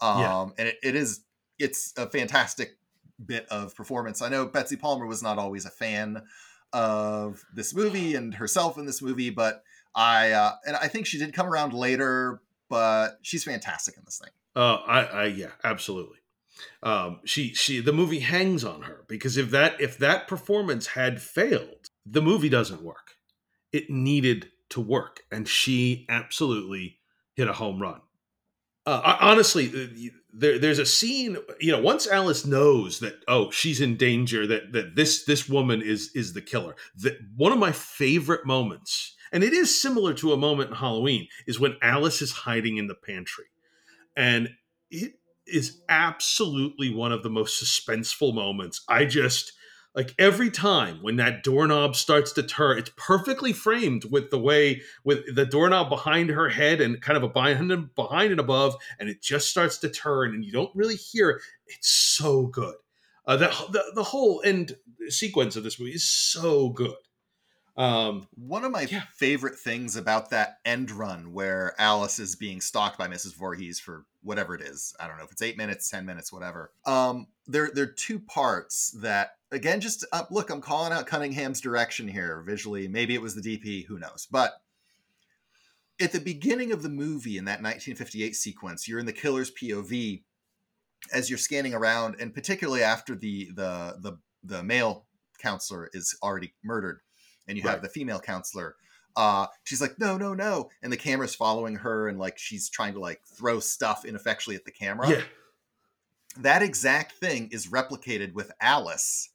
Um 0.00 0.20
Yeah. 0.20 0.46
and 0.58 0.68
it, 0.68 0.76
it 0.82 0.94
is 0.94 1.24
it's 1.58 1.92
a 1.96 2.08
fantastic 2.08 2.76
bit 3.24 3.46
of 3.48 3.74
performance. 3.74 4.20
I 4.20 4.28
know 4.28 4.44
Betsy 4.46 4.76
Palmer 4.76 5.06
was 5.06 5.22
not 5.22 5.38
always 5.38 5.64
a 5.64 5.70
fan 5.70 6.22
of 6.72 7.42
this 7.54 7.74
movie 7.74 8.14
and 8.14 8.34
herself 8.34 8.76
in 8.76 8.84
this 8.86 9.00
movie, 9.00 9.30
but 9.30 9.62
I 9.94 10.32
uh 10.32 10.52
and 10.66 10.76
I 10.76 10.88
think 10.88 11.06
she 11.06 11.18
did 11.18 11.32
come 11.32 11.46
around 11.46 11.72
later, 11.72 12.42
but 12.68 13.18
she's 13.22 13.44
fantastic 13.44 13.96
in 13.96 14.02
this 14.04 14.18
thing. 14.18 14.30
Uh, 14.54 14.76
I, 14.86 15.00
I, 15.04 15.24
yeah, 15.26 15.50
absolutely. 15.64 16.16
Um, 16.82 17.20
she, 17.24 17.54
she, 17.54 17.80
the 17.80 17.92
movie 17.92 18.20
hangs 18.20 18.64
on 18.64 18.82
her 18.82 19.04
because 19.08 19.36
if 19.36 19.50
that, 19.50 19.80
if 19.80 19.98
that 19.98 20.28
performance 20.28 20.88
had 20.88 21.20
failed, 21.20 21.88
the 22.04 22.22
movie 22.22 22.48
doesn't 22.48 22.82
work. 22.82 23.16
It 23.72 23.90
needed 23.90 24.50
to 24.70 24.80
work, 24.80 25.22
and 25.30 25.46
she 25.46 26.06
absolutely 26.08 26.98
hit 27.34 27.48
a 27.48 27.52
home 27.52 27.80
run. 27.80 28.00
Uh, 28.86 29.16
honestly, 29.20 29.68
uh, 29.68 30.10
there, 30.32 30.58
there's 30.58 30.78
a 30.78 30.86
scene. 30.86 31.36
You 31.60 31.72
know, 31.72 31.80
once 31.80 32.06
Alice 32.06 32.46
knows 32.46 33.00
that 33.00 33.16
oh, 33.26 33.50
she's 33.50 33.80
in 33.80 33.96
danger, 33.96 34.46
that 34.46 34.72
that 34.72 34.94
this 34.94 35.24
this 35.24 35.48
woman 35.48 35.82
is 35.82 36.10
is 36.14 36.32
the 36.32 36.42
killer. 36.42 36.76
That 36.98 37.18
one 37.36 37.52
of 37.52 37.58
my 37.58 37.72
favorite 37.72 38.46
moments, 38.46 39.16
and 39.32 39.42
it 39.42 39.52
is 39.52 39.80
similar 39.80 40.14
to 40.14 40.32
a 40.32 40.36
moment 40.36 40.70
in 40.70 40.76
Halloween, 40.76 41.26
is 41.48 41.58
when 41.58 41.76
Alice 41.82 42.22
is 42.22 42.30
hiding 42.30 42.76
in 42.76 42.86
the 42.86 42.94
pantry, 42.94 43.46
and 44.16 44.50
it 44.90 45.14
is 45.46 45.80
absolutely 45.88 46.90
one 46.94 47.12
of 47.12 47.22
the 47.22 47.30
most 47.30 47.62
suspenseful 47.62 48.34
moments. 48.34 48.82
I 48.88 49.04
just 49.04 49.52
like 49.94 50.14
every 50.18 50.50
time 50.50 51.02
when 51.02 51.16
that 51.16 51.42
doorknob 51.42 51.96
starts 51.96 52.32
to 52.32 52.42
turn, 52.42 52.78
it's 52.78 52.90
perfectly 52.96 53.52
framed 53.52 54.04
with 54.10 54.30
the 54.30 54.38
way 54.38 54.82
with 55.04 55.34
the 55.34 55.46
doorknob 55.46 55.88
behind 55.88 56.30
her 56.30 56.50
head 56.50 56.80
and 56.80 57.00
kind 57.00 57.16
of 57.16 57.22
a 57.22 57.28
behind 57.28 57.72
and 57.72 57.94
behind 57.94 58.30
and 58.30 58.40
above, 58.40 58.76
and 59.00 59.08
it 59.08 59.22
just 59.22 59.48
starts 59.48 59.78
to 59.78 59.88
turn, 59.88 60.34
and 60.34 60.44
you 60.44 60.52
don't 60.52 60.74
really 60.74 60.96
hear 60.96 61.30
it. 61.30 61.42
It's 61.66 61.88
so 61.90 62.46
good. 62.46 62.74
Uh, 63.26 63.36
the, 63.36 63.46
the 63.70 63.92
the 63.94 64.04
whole 64.04 64.42
end 64.44 64.76
sequence 65.08 65.56
of 65.56 65.64
this 65.64 65.80
movie 65.80 65.92
is 65.92 66.04
so 66.04 66.68
good. 66.68 66.94
Um, 67.76 68.26
One 68.34 68.64
of 68.64 68.72
my 68.72 68.82
Yeah. 68.82 69.02
favorite 69.14 69.58
things 69.58 69.96
about 69.96 70.30
that 70.30 70.58
end 70.64 70.90
run 70.90 71.32
where 71.32 71.74
Alice 71.78 72.18
is 72.18 72.34
being 72.36 72.60
stalked 72.60 72.98
by 72.98 73.06
Mrs. 73.08 73.34
Voorhees 73.34 73.78
for 73.80 74.06
whatever 74.26 74.54
it 74.54 74.60
is, 74.60 74.94
I 75.00 75.06
don't 75.06 75.16
know 75.16 75.24
if 75.24 75.32
it's 75.32 75.42
eight 75.42 75.56
minutes, 75.56 75.88
ten 75.88 76.04
minutes, 76.04 76.32
whatever. 76.32 76.72
Um, 76.84 77.28
there 77.46 77.70
there 77.72 77.84
are 77.84 77.86
two 77.86 78.18
parts 78.18 78.90
that 79.00 79.36
again, 79.50 79.80
just 79.80 80.04
uh, 80.12 80.24
look, 80.30 80.50
I'm 80.50 80.60
calling 80.60 80.92
out 80.92 81.06
Cunningham's 81.06 81.60
direction 81.60 82.08
here 82.08 82.42
visually. 82.44 82.88
Maybe 82.88 83.14
it 83.14 83.22
was 83.22 83.34
the 83.34 83.40
DP, 83.40 83.86
who 83.86 83.98
knows? 83.98 84.26
But 84.30 84.52
at 86.00 86.12
the 86.12 86.20
beginning 86.20 86.72
of 86.72 86.82
the 86.82 86.88
movie 86.88 87.38
in 87.38 87.44
that 87.46 87.62
1958 87.62 88.34
sequence, 88.34 88.86
you're 88.86 88.98
in 88.98 89.06
the 89.06 89.12
killer's 89.12 89.50
POV 89.50 90.22
as 91.12 91.30
you're 91.30 91.38
scanning 91.38 91.74
around, 91.74 92.16
and 92.20 92.34
particularly 92.34 92.82
after 92.82 93.14
the 93.14 93.50
the 93.54 93.96
the 94.00 94.18
the 94.42 94.62
male 94.62 95.06
counselor 95.38 95.88
is 95.92 96.16
already 96.22 96.54
murdered 96.64 97.00
and 97.46 97.56
you 97.56 97.62
have 97.62 97.82
the 97.82 97.88
female 97.88 98.18
counselor 98.18 98.76
uh 99.16 99.46
she's 99.64 99.80
like 99.80 99.98
no 99.98 100.16
no 100.18 100.34
no 100.34 100.70
and 100.82 100.92
the 100.92 100.96
camera's 100.96 101.34
following 101.34 101.76
her 101.76 102.08
and 102.08 102.18
like 102.18 102.38
she's 102.38 102.68
trying 102.68 102.92
to 102.94 103.00
like 103.00 103.22
throw 103.26 103.60
stuff 103.60 104.04
ineffectually 104.04 104.56
at 104.56 104.64
the 104.64 104.72
camera 104.72 105.08
yeah, 105.08 105.22
that 106.38 106.62
exact 106.62 107.12
thing 107.12 107.48
is 107.50 107.66
replicated 107.66 108.32
with 108.32 108.50
alice 108.60 109.30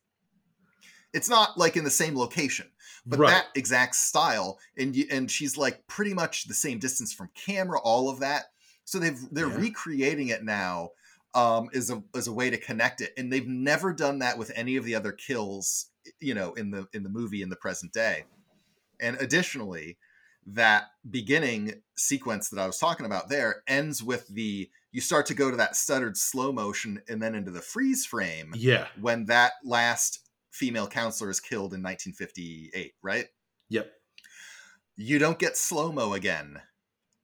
It's 1.14 1.30
not 1.30 1.58
like 1.58 1.76
in 1.76 1.84
the 1.84 1.90
same 1.90 2.18
location, 2.18 2.72
but 3.06 3.18
Right. 3.18 3.28
that 3.28 3.48
exact 3.56 3.96
style, 3.96 4.60
and 4.78 4.96
you, 4.96 5.06
and 5.12 5.30
she's 5.30 5.58
like 5.58 5.86
pretty 5.88 6.14
much 6.14 6.46
the 6.46 6.54
same 6.54 6.80
distance 6.80 7.14
from 7.14 7.30
camera, 7.36 7.80
all 7.82 8.10
of 8.10 8.20
that. 8.20 8.46
So 8.86 8.98
they've 9.00 9.20
they're 9.32 9.48
Yeah. 9.48 9.58
recreating 9.58 10.30
it 10.30 10.44
now 10.44 10.92
um, 11.34 11.70
as 11.74 11.90
a 11.90 12.04
as 12.16 12.28
a 12.28 12.34
way 12.34 12.50
to 12.50 12.58
connect 12.58 13.02
it, 13.02 13.14
and 13.18 13.32
they've 13.32 13.48
never 13.48 13.94
done 13.94 14.20
that 14.20 14.38
with 14.38 14.52
any 14.56 14.78
of 14.78 14.86
the 14.86 14.96
other 14.96 15.12
kills, 15.12 15.88
you 16.20 16.34
know, 16.34 16.54
in 16.54 16.72
the 16.72 16.88
in 16.94 17.04
the 17.04 17.10
movie 17.10 17.42
in 17.42 17.50
the 17.50 17.56
present 17.58 17.92
day. 17.92 18.26
And 19.02 19.18
additionally, 19.20 19.98
that 20.46 20.86
beginning 21.10 21.82
sequence 21.96 22.50
that 22.50 22.60
I 22.60 22.66
was 22.68 22.78
talking 22.78 23.06
about 23.06 23.30
there 23.30 23.64
ends 23.68 24.02
with 24.04 24.28
the 24.28 24.70
you 24.92 25.02
start 25.02 25.26
to 25.28 25.34
go 25.34 25.50
to 25.50 25.58
that 25.58 25.76
stuttered 25.76 26.18
slow 26.18 26.52
motion 26.52 27.02
and 27.08 27.22
then 27.22 27.34
into 27.36 27.52
the 27.52 27.62
freeze 27.62 28.06
frame 28.06 28.54
Yeah. 28.56 28.88
when 29.00 29.26
that 29.26 29.54
last 29.64 30.20
female 30.50 30.88
counselor 30.88 31.30
is 31.30 31.40
killed 31.40 31.74
in 31.74 31.82
1958, 31.82 32.94
right? 33.02 33.28
Yep. 33.70 33.92
You 34.98 35.18
don't 35.20 35.40
get 35.40 35.56
slow 35.58 35.92
mo 35.92 36.14
again 36.14 36.62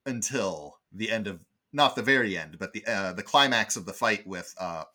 until 0.06 0.78
the 0.92 1.12
end 1.12 1.28
of 1.28 1.44
not 1.74 1.96
the 1.96 2.02
very 2.02 2.38
end, 2.38 2.58
but 2.58 2.72
the 2.74 2.86
uh, 2.88 3.14
the 3.14 3.24
climax 3.24 3.76
of 3.76 3.86
the 3.86 3.94
fight 3.94 4.26
with 4.26 4.54
uh, 4.60 4.86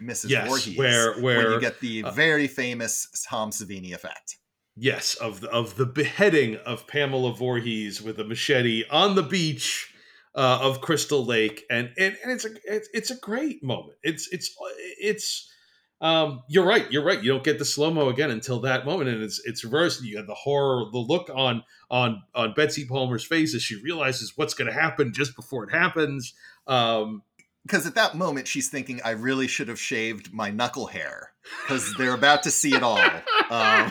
Mrs. 0.00 0.30
Yes, 0.30 0.46
Voorhees, 0.48 0.78
where- 0.78 1.20
where, 1.20 1.52
you 1.52 1.60
get 1.60 1.80
the 1.80 2.04
uh, 2.04 2.10
very 2.12 2.46
famous 2.46 3.08
Tom 3.28 3.50
Savini 3.50 3.92
effect. 3.92 4.36
Yes, 4.76 5.14
of 5.14 5.40
the, 5.40 5.50
of 5.50 5.76
the 5.76 5.86
beheading 5.86 6.56
of 6.56 6.86
Pamela 6.86 7.34
Voorhees 7.34 8.00
with 8.00 8.18
a 8.18 8.24
machete 8.24 8.84
on 8.90 9.14
the 9.14 9.22
beach 9.22 9.92
uh, 10.34 10.60
of 10.62 10.80
Crystal 10.80 11.24
Lake, 11.24 11.64
and 11.70 11.90
and, 11.98 12.16
and 12.22 12.32
it's 12.32 12.44
a 12.44 12.50
it's, 12.64 12.88
it's 12.94 13.10
a 13.10 13.16
great 13.16 13.62
moment. 13.62 13.98
It's 14.02 14.28
it's 14.32 14.54
it's 15.00 15.52
um, 16.00 16.42
you're 16.48 16.64
right. 16.64 16.90
You're 16.90 17.04
right. 17.04 17.22
You 17.22 17.32
don't 17.32 17.44
get 17.44 17.58
the 17.58 17.64
slow 17.64 17.90
mo 17.90 18.08
again 18.08 18.30
until 18.30 18.60
that 18.60 18.86
moment, 18.86 19.10
and 19.10 19.22
it's 19.22 19.40
it's 19.44 19.64
reversed. 19.64 20.02
You 20.02 20.16
have 20.18 20.26
the 20.26 20.34
horror, 20.34 20.84
the 20.92 20.98
look 20.98 21.30
on 21.34 21.64
on 21.90 22.22
on 22.34 22.54
Betsy 22.54 22.86
Palmer's 22.86 23.24
face 23.24 23.54
as 23.54 23.62
she 23.62 23.82
realizes 23.82 24.32
what's 24.36 24.54
going 24.54 24.68
to 24.68 24.80
happen 24.80 25.12
just 25.12 25.36
before 25.36 25.64
it 25.64 25.72
happens. 25.72 26.32
Um, 26.66 27.22
Because 27.66 27.86
at 27.86 27.96
that 27.96 28.14
moment 28.14 28.48
she's 28.48 28.70
thinking, 28.70 29.00
I 29.04 29.10
really 29.10 29.46
should 29.46 29.68
have 29.68 29.78
shaved 29.80 30.32
my 30.32 30.50
knuckle 30.50 30.86
hair 30.86 31.32
because 31.62 31.92
they're 31.98 32.14
about 32.14 32.44
to 32.44 32.50
see 32.50 32.74
it 32.74 32.82
all. 32.82 32.98
Um. 33.50 33.90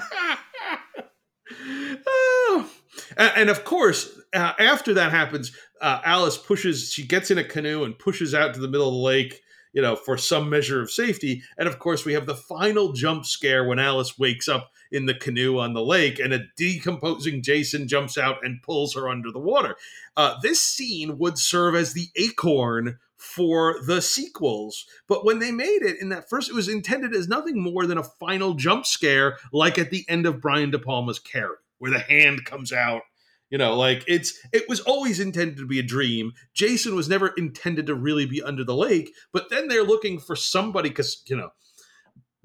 And, 3.20 3.50
of 3.50 3.64
course, 3.64 4.20
uh, 4.34 4.54
after 4.60 4.94
that 4.96 5.12
happens, 5.12 5.52
uh, 5.82 6.02
Alice 6.04 6.38
pushes. 6.38 6.92
She 6.92 7.06
gets 7.06 7.30
in 7.32 7.38
a 7.38 7.44
canoe 7.44 7.84
and 7.84 7.98
pushes 7.98 8.34
out 8.34 8.54
to 8.54 8.60
the 8.60 8.68
middle 8.68 8.88
of 8.88 8.94
the 8.94 9.00
lake. 9.00 9.42
You 9.72 9.84
know, 9.84 9.96
for 9.96 10.18
some 10.18 10.50
measure 10.50 10.82
of 10.82 10.90
safety. 10.90 11.44
And 11.56 11.68
of 11.68 11.78
course, 11.78 12.04
we 12.04 12.14
have 12.14 12.26
the 12.26 12.34
final 12.34 12.92
jump 12.92 13.24
scare 13.24 13.64
when 13.64 13.78
Alice 13.78 14.18
wakes 14.18 14.48
up 14.48 14.72
in 14.92 15.06
the 15.06 15.14
canoe 15.14 15.60
on 15.60 15.74
the 15.74 15.84
lake, 15.84 16.18
and 16.18 16.34
a 16.34 16.46
decomposing 16.58 17.44
Jason 17.44 17.88
jumps 17.88 18.18
out 18.18 18.44
and 18.44 18.64
pulls 18.64 18.96
her 18.96 19.08
under 19.08 19.32
the 19.32 19.38
water. 19.38 19.76
Uh, 20.18 20.34
this 20.42 20.60
scene 20.60 21.20
would 21.20 21.38
serve 21.38 21.76
as 21.76 21.94
the 21.94 22.08
acorn 22.16 22.98
for 23.16 23.76
the 23.86 24.02
sequels. 24.02 24.88
But 25.08 25.24
when 25.24 25.38
they 25.38 25.52
made 25.52 25.84
it 25.84 26.02
in 26.02 26.10
that 26.10 26.28
first, 26.28 26.50
it 26.50 26.56
was 26.56 26.68
intended 26.68 27.14
as 27.14 27.28
nothing 27.28 27.62
more 27.62 27.86
than 27.86 28.00
a 28.00 28.04
final 28.04 28.56
jump 28.56 28.88
scare, 28.88 29.38
like 29.54 29.78
at 29.78 29.92
the 29.92 30.04
end 30.10 30.26
of 30.26 30.42
Brian 30.42 30.72
De 30.72 30.80
Palma's 30.80 31.20
Carrie, 31.20 31.58
where 31.78 31.92
the 31.92 32.00
hand 32.00 32.44
comes 32.44 32.74
out. 32.74 33.04
You 33.50 33.58
know, 33.58 33.76
like 33.76 34.04
it's 34.08 34.40
it 34.54 34.70
was 34.70 34.80
always 34.82 35.20
intended 35.20 35.58
to 35.58 35.66
be 35.66 35.80
a 35.80 35.84
dream. 35.84 36.34
Jason 36.54 36.96
was 36.96 37.10
never 37.10 37.30
intended 37.30 37.88
to 37.88 37.96
really 37.96 38.26
be 38.26 38.44
under 38.44 38.64
the 38.64 38.76
lake, 38.76 39.12
but 39.34 39.50
then 39.50 39.68
they're 39.68 39.84
looking 39.84 40.20
for 40.20 40.36
somebody 40.36 40.90
because 40.90 41.24
you 41.28 41.36
know 41.36 41.50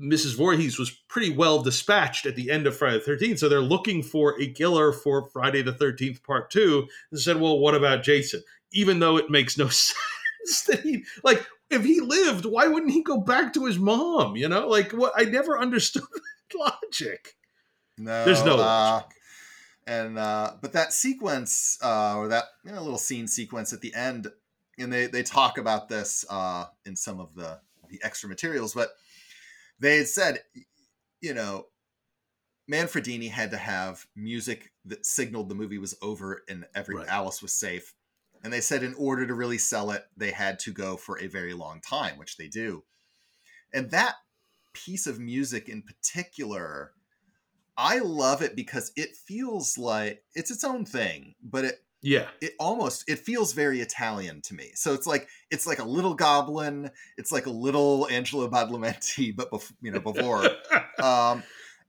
Mrs. 0.01 0.37
Voorhees 0.37 0.79
was 0.79 0.91
pretty 1.09 1.31
well 1.31 1.63
dispatched 1.63 2.27
at 2.27 2.37
the 2.37 2.51
end 2.51 2.67
of 2.67 2.77
Friday 2.77 3.01
the 3.05 3.13
13th. 3.13 3.39
So 3.39 3.49
they're 3.49 3.61
looking 3.61 4.03
for 4.03 4.41
a 4.41 4.49
killer 4.49 4.93
for 4.93 5.29
Friday 5.31 5.63
the 5.63 5.73
13th 5.73 6.23
part 6.25 6.51
two. 6.51 6.89
And 7.11 7.21
said, 7.21 7.41
well, 7.41 7.59
what 7.59 7.75
about 7.75 8.03
Jason? 8.03 8.43
Even 8.73 8.99
though 8.99 9.17
it 9.17 9.31
makes 9.31 9.57
no 9.57 9.69
sense 9.69 10.63
that 10.67 10.81
he, 10.81 11.05
like, 11.23 11.47
if 11.71 11.85
he 11.85 12.01
lived, 12.01 12.45
why 12.45 12.67
wouldn't 12.67 12.93
he 12.93 13.03
go 13.03 13.19
back 13.19 13.55
to 13.55 13.67
his 13.67 13.79
mom? 13.79 14.37
You 14.37 14.49
know, 14.49 14.69
like, 14.69 14.93
what? 14.93 15.13
I 15.17 15.25
never 15.25 15.59
understood 15.59 16.03
that 16.13 16.59
logic. 16.59 17.37
No, 17.97 18.25
There's 18.25 18.45
no 18.45 18.55
uh, 18.55 18.59
logic. 18.59 19.14
And 19.87 20.19
uh, 20.19 20.53
but 20.61 20.73
that 20.73 20.93
sequence 20.93 21.79
uh, 21.83 22.17
or 22.17 22.29
that 22.29 22.45
you 22.65 22.73
know, 22.73 22.83
little 22.83 22.99
scene 22.99 23.27
sequence 23.27 23.73
at 23.73 23.81
the 23.81 23.95
end, 23.95 24.29
and 24.79 24.93
they 24.93 25.07
they 25.07 25.23
talk 25.23 25.59
about 25.59 25.89
this 25.89 26.25
uh, 26.31 26.67
in 26.85 26.97
some 26.97 27.21
of 27.21 27.35
the 27.35 27.61
the 27.89 28.01
extra 28.03 28.29
materials, 28.29 28.75
but 28.75 28.91
they 29.79 29.99
had 29.99 30.09
said, 30.09 30.43
you 31.21 31.35
know, 31.35 31.67
Manfredini 32.71 33.31
had 33.31 33.51
to 33.51 33.57
have 33.57 34.07
music 34.17 34.73
that 34.85 35.05
signaled 35.05 35.49
the 35.49 35.55
movie 35.55 35.79
was 35.79 35.97
over 36.01 36.43
and 36.49 36.67
every 36.75 36.97
Right. 36.97 37.09
Alice 37.09 37.43
was 37.43 37.53
safe. 37.53 37.95
And 38.43 38.53
they 38.53 38.61
said 38.61 38.83
in 38.83 38.95
order 38.95 39.27
to 39.27 39.35
really 39.35 39.59
sell 39.59 39.91
it, 39.91 40.05
they 40.17 40.31
had 40.31 40.59
to 40.61 40.73
go 40.73 40.97
for 40.97 41.19
a 41.19 41.29
very 41.29 41.55
long 41.55 41.81
time, 41.81 42.19
which 42.19 42.37
they 42.37 42.49
do. 42.49 42.85
And 43.73 43.91
that 43.91 44.17
piece 44.75 45.07
of 45.07 45.19
music 45.19 45.69
in 45.69 45.83
particular, 45.83 46.93
I 47.77 47.99
love 47.99 48.43
it 48.43 48.55
because 48.57 48.93
it 48.97 49.17
feels 49.17 49.77
like 49.79 50.23
it's 50.35 50.51
its 50.51 50.65
own 50.65 50.85
thing, 50.85 51.35
but 51.43 51.65
it 51.65 51.85
Yeah. 52.03 52.29
it 52.41 52.53
almost 52.59 53.05
it 53.09 53.19
feels 53.19 53.53
very 53.53 53.81
Italian 53.81 54.43
to 54.43 54.55
me. 54.55 54.73
So 54.75 54.95
it's 54.95 55.07
like 55.07 55.29
it's 55.51 55.67
like 55.67 55.79
a 55.79 55.85
little 55.85 56.15
goblin, 56.15 56.91
it's 57.17 57.33
like 57.33 57.47
a 57.47 57.51
little 57.51 58.09
Angelo 58.09 58.49
Badalamenti, 58.49 59.35
but 59.37 59.51
bef- 59.51 59.73
you 59.81 59.91
know 59.93 60.01
before 60.01 60.45
um 61.03 61.43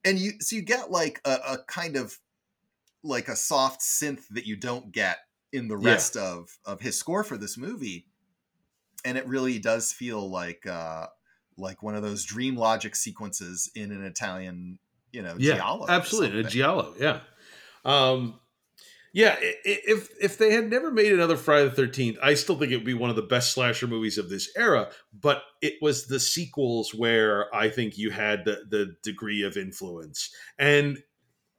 and 0.04 0.18
you 0.20 0.34
so 0.40 0.56
you 0.56 0.62
get 0.62 0.92
like 0.92 1.22
a, 1.26 1.32
a 1.48 1.58
kind 1.68 1.96
of 1.96 2.18
like 3.04 3.28
a 3.28 3.36
soft 3.36 3.82
synth 3.82 4.28
that 4.30 4.48
you 4.48 4.56
don't 4.56 4.92
get 4.92 5.20
in 5.54 5.68
the 5.68 5.78
Yeah. 5.78 5.84
rest 5.86 6.18
of 6.18 6.58
of 6.66 6.82
his 6.82 6.98
score 6.98 7.24
for 7.24 7.38
this 7.38 7.58
movie 7.58 8.08
and 9.04 9.18
it 9.18 9.28
really 9.28 9.60
does 9.60 9.94
feel 9.94 10.30
like 10.30 10.66
uh 10.66 11.08
like 11.58 11.82
one 11.82 11.96
of 11.96 12.04
those 12.04 12.26
dream 12.26 12.56
logic 12.56 12.96
sequences 12.96 13.72
in 13.76 13.92
an 13.92 14.04
italian 14.04 14.80
you 15.16 15.22
know 15.22 15.36
yeah, 15.38 15.56
giallo 15.56 15.86
absolutely, 15.88 16.42
a 16.42 16.44
giallo. 16.44 16.94
Yeah, 17.00 17.22
um, 17.86 18.40
yeah. 19.14 19.38
If 19.40 20.10
if 20.22 20.38
they 20.38 20.52
had 20.52 20.70
never 20.70 20.92
made 20.92 21.14
another 21.14 21.38
Friday 21.38 21.70
the 21.70 21.76
Thirteenth, 21.76 22.18
I 22.22 22.34
still 22.34 22.58
think 22.58 22.74
it 22.74 22.76
would 22.76 22.86
be 22.86 22.94
one 22.94 23.10
of 23.10 23.16
the 23.16 23.22
best 23.22 23.54
slasher 23.54 23.88
movies 23.88 24.18
of 24.18 24.30
this 24.30 24.52
era. 24.58 24.90
But 25.14 25.42
it 25.62 25.76
was 25.82 26.08
the 26.08 26.20
sequels 26.20 26.94
where 26.94 27.54
I 27.56 27.70
think 27.70 27.98
you 27.98 28.12
had 28.12 28.44
the 28.44 28.66
the 28.70 28.96
degree 29.04 29.44
of 29.44 29.56
influence. 29.56 30.30
And 30.60 30.98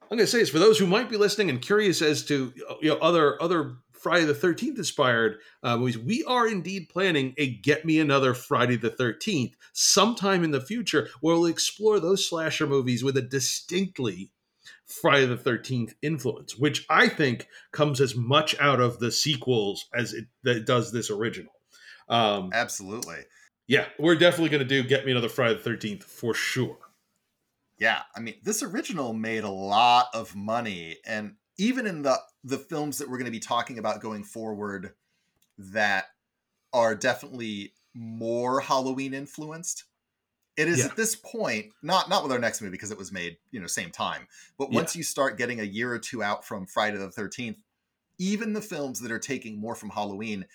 I'm 0.03 0.17
going 0.17 0.25
to 0.25 0.27
say 0.27 0.39
this 0.39 0.51
for 0.51 0.59
those 0.59 0.77
who 0.77 0.87
might 0.87 1.09
be 1.09 1.17
listening 1.17 1.49
and 1.49 1.61
curious 1.61 2.01
as 2.03 2.23
to 2.25 2.53
you 2.81 2.89
know 2.89 2.97
other 2.97 3.41
other 3.41 3.77
Friday 4.07 4.23
the 4.23 4.33
Thirteenth 4.33 4.77
inspired 4.77 5.39
uh, 5.63 5.75
movies. 5.75 5.97
We 5.97 6.23
are 6.23 6.47
indeed 6.47 6.87
planning 6.87 7.33
a 7.37 7.57
Get 7.57 7.83
Me 7.83 7.99
Another 7.99 8.33
Friday 8.33 8.77
the 8.77 8.89
Thirteenth 8.89 9.57
sometime 9.73 10.45
in 10.45 10.51
the 10.51 10.61
future, 10.61 11.09
where 11.19 11.35
we'll 11.35 11.47
explore 11.47 11.99
those 11.99 12.25
slasher 12.25 12.65
movies 12.65 13.03
with 13.03 13.17
a 13.17 13.21
distinctly 13.21 14.31
Friday 14.85 15.25
the 15.25 15.35
Thirteenth 15.35 15.93
influence, 16.01 16.57
which 16.57 16.85
I 16.89 17.09
think 17.09 17.49
comes 17.73 17.99
as 17.99 18.15
much 18.15 18.57
out 18.61 18.79
of 18.79 18.99
the 18.99 19.11
sequels 19.11 19.87
as 19.93 20.13
it, 20.13 20.27
that 20.43 20.55
it 20.55 20.65
does 20.65 20.93
this 20.93 21.11
original. 21.11 21.51
Um, 22.07 22.51
absolutely 22.53 23.25
yeah, 23.67 23.87
we're 23.99 24.15
definitely 24.15 24.51
going 24.51 24.65
to 24.65 24.81
do 24.81 24.87
Get 24.87 25.05
Me 25.05 25.11
Another 25.11 25.27
Friday 25.27 25.55
the 25.55 25.59
Thirteenth 25.59 26.05
for 26.05 26.33
sure. 26.33 26.77
yeah 27.77 28.03
i 28.15 28.21
mean 28.21 28.35
this 28.41 28.63
original 28.63 29.11
made 29.13 29.43
a 29.43 29.49
lot 29.49 30.07
of 30.13 30.33
money 30.33 30.95
and 31.05 31.35
even 31.57 31.87
in 31.87 32.01
the 32.01 32.19
the 32.43 32.57
films 32.57 32.97
that 32.97 33.09
we're 33.09 33.17
going 33.17 33.25
to 33.25 33.31
be 33.31 33.39
talking 33.39 33.79
about 33.79 34.01
going 34.01 34.23
forward 34.23 34.93
that 35.57 36.05
are 36.73 36.95
definitely 36.95 37.73
more 37.93 38.59
halloween 38.61 39.13
influenced 39.13 39.85
it 40.55 40.67
is 40.67 40.79
Yeah. 40.79 40.85
at 40.85 40.95
this 40.95 41.15
point 41.15 41.71
not 41.81 42.09
not 42.09 42.23
with 42.23 42.31
our 42.31 42.39
next 42.39 42.61
movie 42.61 42.71
because 42.71 42.91
it 42.91 42.97
was 42.97 43.11
made 43.11 43.37
you 43.51 43.59
know 43.59 43.67
same 43.67 43.89
time 43.91 44.27
but 44.57 44.71
once 44.71 44.95
you 44.95 45.03
start 45.03 45.37
getting 45.37 45.59
a 45.59 45.63
year 45.63 45.91
or 45.91 45.99
two 45.99 46.21
out 46.21 46.45
from 46.45 46.65
friday 46.67 46.97
the 46.97 47.07
13th 47.09 47.57
even 48.19 48.53
the 48.53 48.61
films 48.61 48.99
that 48.99 49.11
are 49.11 49.19
taking 49.19 49.59
more 49.59 49.75
from 49.75 49.89
halloween 49.89 50.45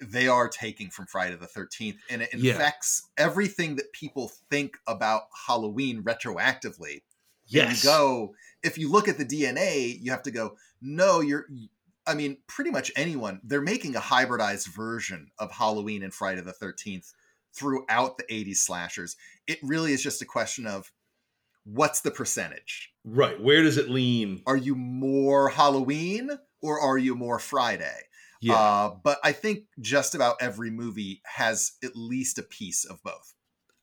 they 0.00 0.28
are 0.28 0.48
taking 0.48 0.90
from 0.90 1.06
friday 1.06 1.36
the 1.36 1.46
13th 1.46 1.98
and 2.10 2.22
it 2.22 2.30
Yeah. 2.34 2.52
infects 2.52 3.08
everything 3.16 3.76
that 3.76 3.92
people 3.92 4.30
think 4.50 4.76
about 4.86 5.22
halloween 5.46 6.02
retroactively 6.04 7.02
Yes. 7.46 7.82
go 7.84 8.34
if 8.62 8.78
you 8.78 8.90
look 8.90 9.08
at 9.08 9.18
the 9.18 9.24
dna 9.24 9.98
you 10.00 10.10
have 10.10 10.22
to 10.22 10.30
go 10.30 10.56
no 10.80 11.20
you're 11.20 11.46
i 12.06 12.14
mean 12.14 12.38
pretty 12.46 12.70
much 12.70 12.90
anyone 12.96 13.40
they're 13.44 13.60
making 13.60 13.96
a 13.96 14.00
hybridized 14.00 14.68
version 14.68 15.30
of 15.38 15.50
halloween 15.52 16.02
and 16.02 16.14
friday 16.14 16.40
the 16.40 16.52
13th 16.52 17.12
throughout 17.54 18.16
the 18.16 18.24
80s 18.24 18.56
slashers 18.58 19.16
it 19.46 19.58
really 19.62 19.92
is 19.92 20.02
just 20.02 20.22
a 20.22 20.26
question 20.26 20.66
of 20.66 20.92
what's 21.64 22.00
the 22.00 22.10
percentage 22.10 22.92
right. 23.04 23.40
Where 23.40 23.62
does 23.62 23.76
it 23.76 23.88
lean? 23.90 24.42
are 24.46 24.56
you 24.56 24.74
more 24.74 25.48
halloween 25.50 26.30
or 26.62 26.80
are 26.80 26.98
you 26.98 27.14
more 27.14 27.38
friday 27.38 28.00
Yeah. 28.40 28.54
uh, 28.54 28.94
but 29.02 29.18
i 29.22 29.32
think 29.32 29.64
just 29.80 30.14
about 30.14 30.36
every 30.40 30.70
movie 30.70 31.20
has 31.24 31.72
at 31.84 31.94
least 31.94 32.38
a 32.38 32.42
piece 32.42 32.84
of 32.84 33.02
both 33.02 33.34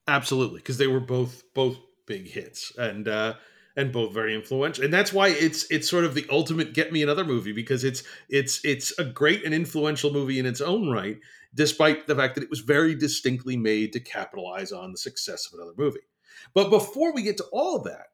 Absolutely, 0.08 0.58
because 0.58 0.78
they 0.78 0.88
were 0.88 0.98
both 0.98 1.44
both 1.54 1.76
big 2.10 2.28
hits, 2.28 2.76
and 2.76 3.06
uh, 3.06 3.34
and 3.76 3.92
both 3.92 4.12
very 4.12 4.34
influential. 4.34 4.84
And 4.84 4.92
that's 4.92 5.12
why 5.12 5.28
it's 5.28 5.70
it's 5.70 5.88
sort 5.88 6.04
of 6.04 6.14
the 6.14 6.26
ultimate 6.28 6.74
get 6.74 6.92
me 6.92 7.04
another 7.04 7.24
movie 7.24 7.52
because 7.52 7.84
it's 7.84 8.02
it's 8.28 8.62
it's 8.64 8.98
a 8.98 9.04
great 9.04 9.44
and 9.44 9.54
influential 9.54 10.12
movie 10.12 10.40
in 10.40 10.44
its 10.44 10.60
own 10.60 10.90
right, 10.90 11.18
despite 11.54 12.08
the 12.08 12.16
fact 12.16 12.34
that 12.34 12.42
it 12.42 12.50
was 12.50 12.60
very 12.60 12.96
distinctly 12.96 13.56
made 13.56 13.92
to 13.92 14.00
capitalize 14.00 14.72
on 14.72 14.90
the 14.90 14.98
success 14.98 15.46
of 15.46 15.56
another 15.56 15.74
movie. 15.78 16.00
But 16.52 16.68
before 16.68 17.14
we 17.14 17.22
get 17.22 17.36
to 17.36 17.46
all 17.52 17.76
of 17.76 17.84
that, 17.84 18.08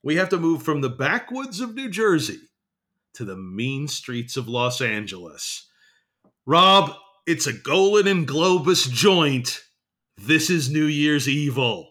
we 0.00 0.14
have 0.14 0.28
to 0.28 0.38
move 0.38 0.62
from 0.62 0.80
the 0.80 0.88
backwoods 0.88 1.60
of 1.60 1.74
New 1.74 1.90
Jersey 1.90 2.38
to 3.14 3.24
the 3.24 3.36
mean 3.36 3.88
streets 3.88 4.36
of 4.36 4.46
Los 4.46 4.80
Angeles. 4.80 5.68
Rob, 6.46 6.92
it's 7.26 7.48
a 7.48 7.52
Golan 7.52 8.06
and 8.06 8.28
Globus 8.28 8.88
joint. 8.88 9.60
This 10.16 10.50
is 10.50 10.70
New 10.70 10.86
Year's 10.86 11.28
Evil. 11.28 11.89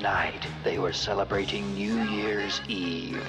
Night 0.00 0.46
they 0.62 0.78
were 0.78 0.92
celebrating 0.92 1.74
New 1.74 2.02
Year's 2.04 2.60
Eve, 2.68 3.22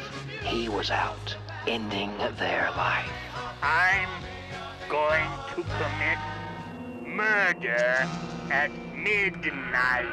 he 0.43 0.69
was 0.69 0.91
out, 0.91 1.35
ending 1.67 2.11
their 2.37 2.69
life. 2.77 3.11
I'm 3.63 4.09
going 4.87 5.27
to 5.55 5.63
commit 5.63 6.19
murder 7.07 8.07
at 8.51 8.71
midnight. 8.95 10.05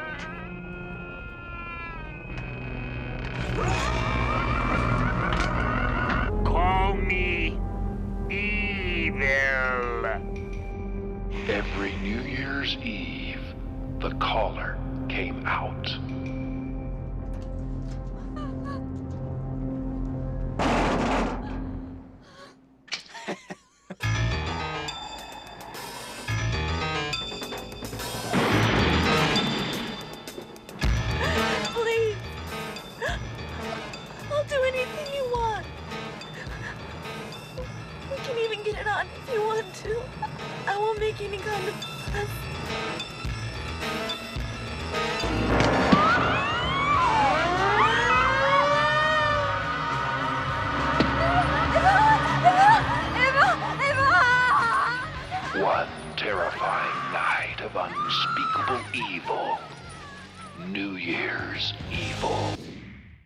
Call 6.43 6.95
me 6.95 7.59
evil. 8.29 9.27
Every 11.47 11.95
New 12.01 12.21
Year's 12.21 12.75
Eve, 12.77 13.41
the 13.99 14.11
caller 14.15 14.77
came 15.07 15.45
out. 15.45 15.96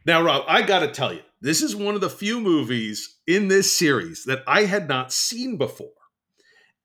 Now, 0.05 0.21
Rob, 0.23 0.45
I 0.47 0.63
got 0.63 0.79
to 0.79 0.91
tell 0.91 1.13
you, 1.13 1.21
this 1.41 1.61
is 1.61 1.75
one 1.75 1.95
of 1.95 2.01
the 2.01 2.09
few 2.09 2.39
movies 2.39 3.17
in 3.27 3.47
this 3.47 3.75
series 3.75 4.25
that 4.25 4.43
I 4.47 4.65
had 4.65 4.87
not 4.87 5.11
seen 5.11 5.57
before. 5.57 5.89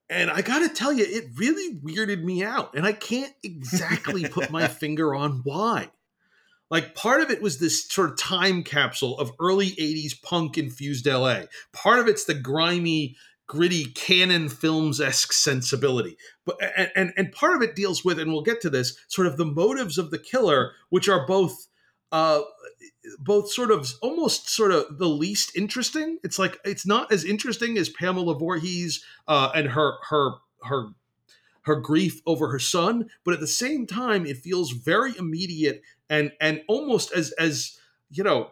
And 0.09 0.31
I 0.31 0.43
got 0.43 0.61
to 0.61 0.69
tell 0.69 0.93
you, 0.93 1.05
it 1.07 1.31
really 1.37 1.79
weirded 1.81 2.23
me 2.23 2.45
out. 2.45 2.75
And 2.75 2.87
I 2.87 2.93
can't 2.93 3.33
exactly 3.43 4.25
put 4.29 4.51
my 4.51 4.69
finger 4.69 5.15
on 5.15 5.41
why. 5.45 5.91
Like, 6.71 6.95
part 6.95 7.21
of 7.21 7.31
it 7.31 7.43
was 7.43 7.59
this 7.59 7.89
sort 7.89 8.11
of 8.11 8.19
time 8.19 8.63
capsule 8.63 9.19
of 9.19 9.33
early 9.41 9.71
80s 9.71 10.21
punk 10.23 10.59
infused 10.59 11.07
LA. 11.07 11.43
Part 11.73 12.01
of 12.01 12.09
it's 12.09 12.25
the 12.25 12.35
grimy, 12.35 13.17
gritty 13.47 13.87
Cannon 13.87 14.49
films 14.49 15.01
esque 15.01 15.33
sensibility. 15.33 16.17
But 16.45 16.57
and, 16.77 16.91
and 16.97 17.13
and 17.17 17.33
part 17.33 17.55
of 17.55 17.63
it 17.63 17.77
deals 17.77 18.05
with, 18.05 18.19
and 18.19 18.33
we'll 18.33 18.43
get 18.43 18.61
to 18.63 18.71
this, 18.71 18.97
sort 19.09 19.29
of 19.29 19.37
the 19.37 19.45
motives 19.45 19.97
of 19.97 20.11
the 20.11 20.19
killer, 20.19 20.73
which 20.91 21.09
are 21.09 21.27
both 21.27 21.67
uh 22.13 22.41
both 23.19 23.51
sort 23.51 23.71
of 23.71 23.93
almost 24.03 24.49
sort 24.49 24.73
of 24.73 24.99
the 24.99 25.09
least 25.09 25.57
interesting. 25.57 26.19
It's 26.23 26.39
like 26.39 26.59
it's 26.65 26.87
not 26.87 27.13
as 27.13 27.25
interesting 27.25 27.79
as 27.79 27.89
Pamela 27.89 28.39
Voorhees 28.39 29.05
uh, 29.29 29.51
and 29.55 29.69
her 29.69 29.95
her 30.11 30.33
her 30.65 30.89
her 31.63 31.77
grief 31.77 32.21
over 32.27 32.51
her 32.51 32.59
son, 32.59 33.11
but 33.25 33.35
at 33.35 33.41
the 33.41 33.47
same 33.47 33.87
time, 33.87 34.25
it 34.25 34.39
feels 34.39 34.71
very 34.71 35.17
immediate 35.19 35.83
and 36.09 36.33
and 36.41 36.63
almost 36.69 37.13
as 37.13 37.33
as 37.33 37.79
you 38.11 38.23
know 38.23 38.51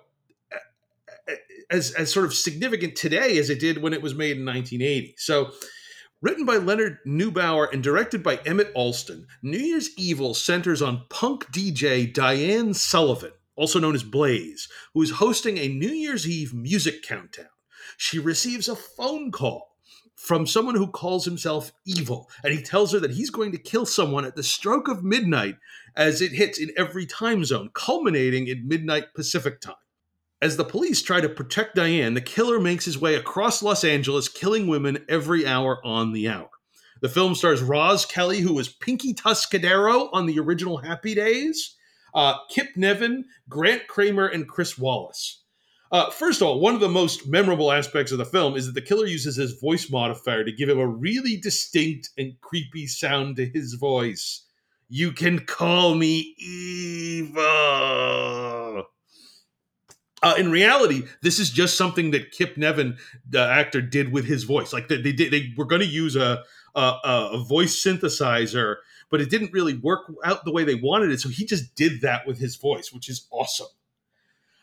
as 1.71 1.93
as 1.93 2.13
sort 2.13 2.27
of 2.27 2.35
significant 2.35 2.97
today 2.97 3.39
as 3.39 3.51
it 3.51 3.61
did 3.61 3.83
when 3.83 3.93
it 3.93 4.03
was 4.03 4.15
made 4.15 4.37
in 4.37 4.45
1980. 4.45 5.15
So. 5.19 5.51
Written 6.23 6.47
by 6.47 6.57
Leonard 6.57 7.01
Neubauer 7.07 7.71
and 7.71 7.83
directed 7.83 8.23
by 8.23 8.37
Emmett 8.47 8.73
Alston, 8.75 9.27
New 9.43 9.59
Year's 9.59 9.91
Evil 9.99 10.33
centers 10.33 10.81
on 10.81 11.05
punk 11.11 11.53
DJ 11.53 12.11
Diane 12.11 12.73
Sullivan, 12.73 13.33
also 13.57 13.79
known 13.79 13.95
as 13.95 14.03
Blaze, 14.03 14.69
who 14.93 15.03
is 15.03 15.13
hosting 15.13 15.59
a 15.59 15.69
New 15.69 15.91
Year's 15.91 16.29
Eve 16.29 16.55
music 16.55 17.03
countdown. 17.03 17.47
She 17.97 18.19
receives 18.19 18.69
a 18.69 18.77
phone 18.77 19.31
call 19.31 19.75
from 20.17 20.47
someone 20.47 20.75
who 20.75 20.87
calls 20.87 21.25
himself 21.25 21.73
Evil, 21.85 22.31
and 22.43 22.53
he 22.53 22.63
tells 22.63 22.93
her 22.93 23.01
that 23.01 23.13
he's 23.13 23.31
going 23.31 23.53
to 23.53 23.59
kill 23.59 23.85
someone 23.85 24.25
at 24.25 24.37
the 24.37 24.43
stroke 24.43 24.89
of 24.89 25.05
midnight 25.05 25.57
as 25.97 26.21
it 26.21 26.33
hits 26.33 26.59
in 26.59 26.71
every 26.77 27.07
time 27.07 27.45
zone, 27.45 27.71
culminating 27.75 28.47
in 28.47 28.67
midnight 28.67 29.15
Pacific 29.15 29.61
time. 29.61 29.75
As 30.41 30.57
the 30.57 30.65
police 30.65 31.03
try 31.03 31.21
to 31.21 31.29
protect 31.29 31.75
Diane, 31.75 32.15
the 32.15 32.21
killer 32.21 32.61
makes 32.61 32.85
his 32.85 32.99
way 32.99 33.15
across 33.15 33.63
Los 33.63 33.85
Angeles, 33.85 34.29
killing 34.29 34.67
women 34.67 35.05
every 35.09 35.47
hour 35.47 35.85
on 35.85 36.13
the 36.13 36.29
hour. 36.29 36.51
The 37.01 37.09
film 37.09 37.35
stars 37.35 37.63
Roz 37.63 38.07
Kelly, 38.07 38.41
who 38.41 38.55
was 38.55 38.69
Pinky 38.69 39.15
Tuscadero 39.15 40.09
on 40.13 40.27
the 40.27 40.39
original 40.39 40.79
Happy 40.79 41.15
Days, 41.15 41.77
uh, 42.15 42.35
Kip 42.51 42.69
Niven, 42.77 43.25
Grant 43.49 43.87
Kramer, 43.89 44.27
and 44.27 44.49
Chris 44.49 44.79
Wallace. 44.79 45.43
Uh, 45.93 46.11
first 46.11 46.41
of 46.41 46.49
all, 46.49 46.61
one 46.61 46.75
of 46.75 46.81
the 46.81 46.89
most 46.89 47.29
memorable 47.29 47.71
aspects 47.71 48.11
of 48.11 48.19
the 48.19 48.25
film 48.25 48.57
is 48.57 48.67
that 48.67 48.73
the 48.73 48.81
killer 48.81 49.07
uses 49.07 49.37
his 49.37 49.61
voice 49.61 49.91
modifier 49.91 50.43
to 50.43 50.51
give 50.51 50.69
him 50.69 50.81
a 50.81 50.87
really 50.87 51.37
distinct 51.37 52.11
and 52.19 52.41
creepy 52.41 52.87
sound 52.87 53.37
to 53.37 53.47
his 53.47 53.75
voice. 53.75 54.45
You 54.89 55.13
can 55.13 55.41
call 55.41 55.95
me 55.95 56.35
evil. 56.39 57.35
Uh, 60.23 60.35
in 60.39 60.51
reality, 60.51 61.05
this 61.23 61.39
is 61.39 61.51
just 61.51 61.77
something 61.77 62.11
that 62.11 62.33
Kip 62.33 62.57
Niven, 62.57 62.97
the 63.29 63.47
actor, 63.47 63.83
did 63.83 64.11
with 64.11 64.25
his 64.25 64.45
voice. 64.45 64.73
Like 64.73 64.89
they, 64.89 65.01
they 65.01 65.13
they 65.13 65.53
were 65.57 65.67
going 65.67 65.83
to 65.83 65.87
use 65.87 66.17
a, 66.17 66.43
a 66.75 66.95
a 67.05 67.45
voice 67.47 67.81
synthesizer, 67.81 68.77
but 69.15 69.21
it 69.21 69.31
didn't 69.31 69.53
really 69.53 69.75
work 69.75 70.13
out 70.25 70.45
the 70.45 70.51
way 70.51 70.65
they 70.65 70.75
wanted 70.75 71.13
it. 71.13 71.21
So 71.21 71.29
he 71.29 71.45
just 71.45 71.77
did 71.77 72.01
that 72.01 72.27
with 72.27 72.37
his 72.37 72.57
voice, 72.57 72.93
which 72.93 73.09
is 73.09 73.29
awesome. 73.31 73.69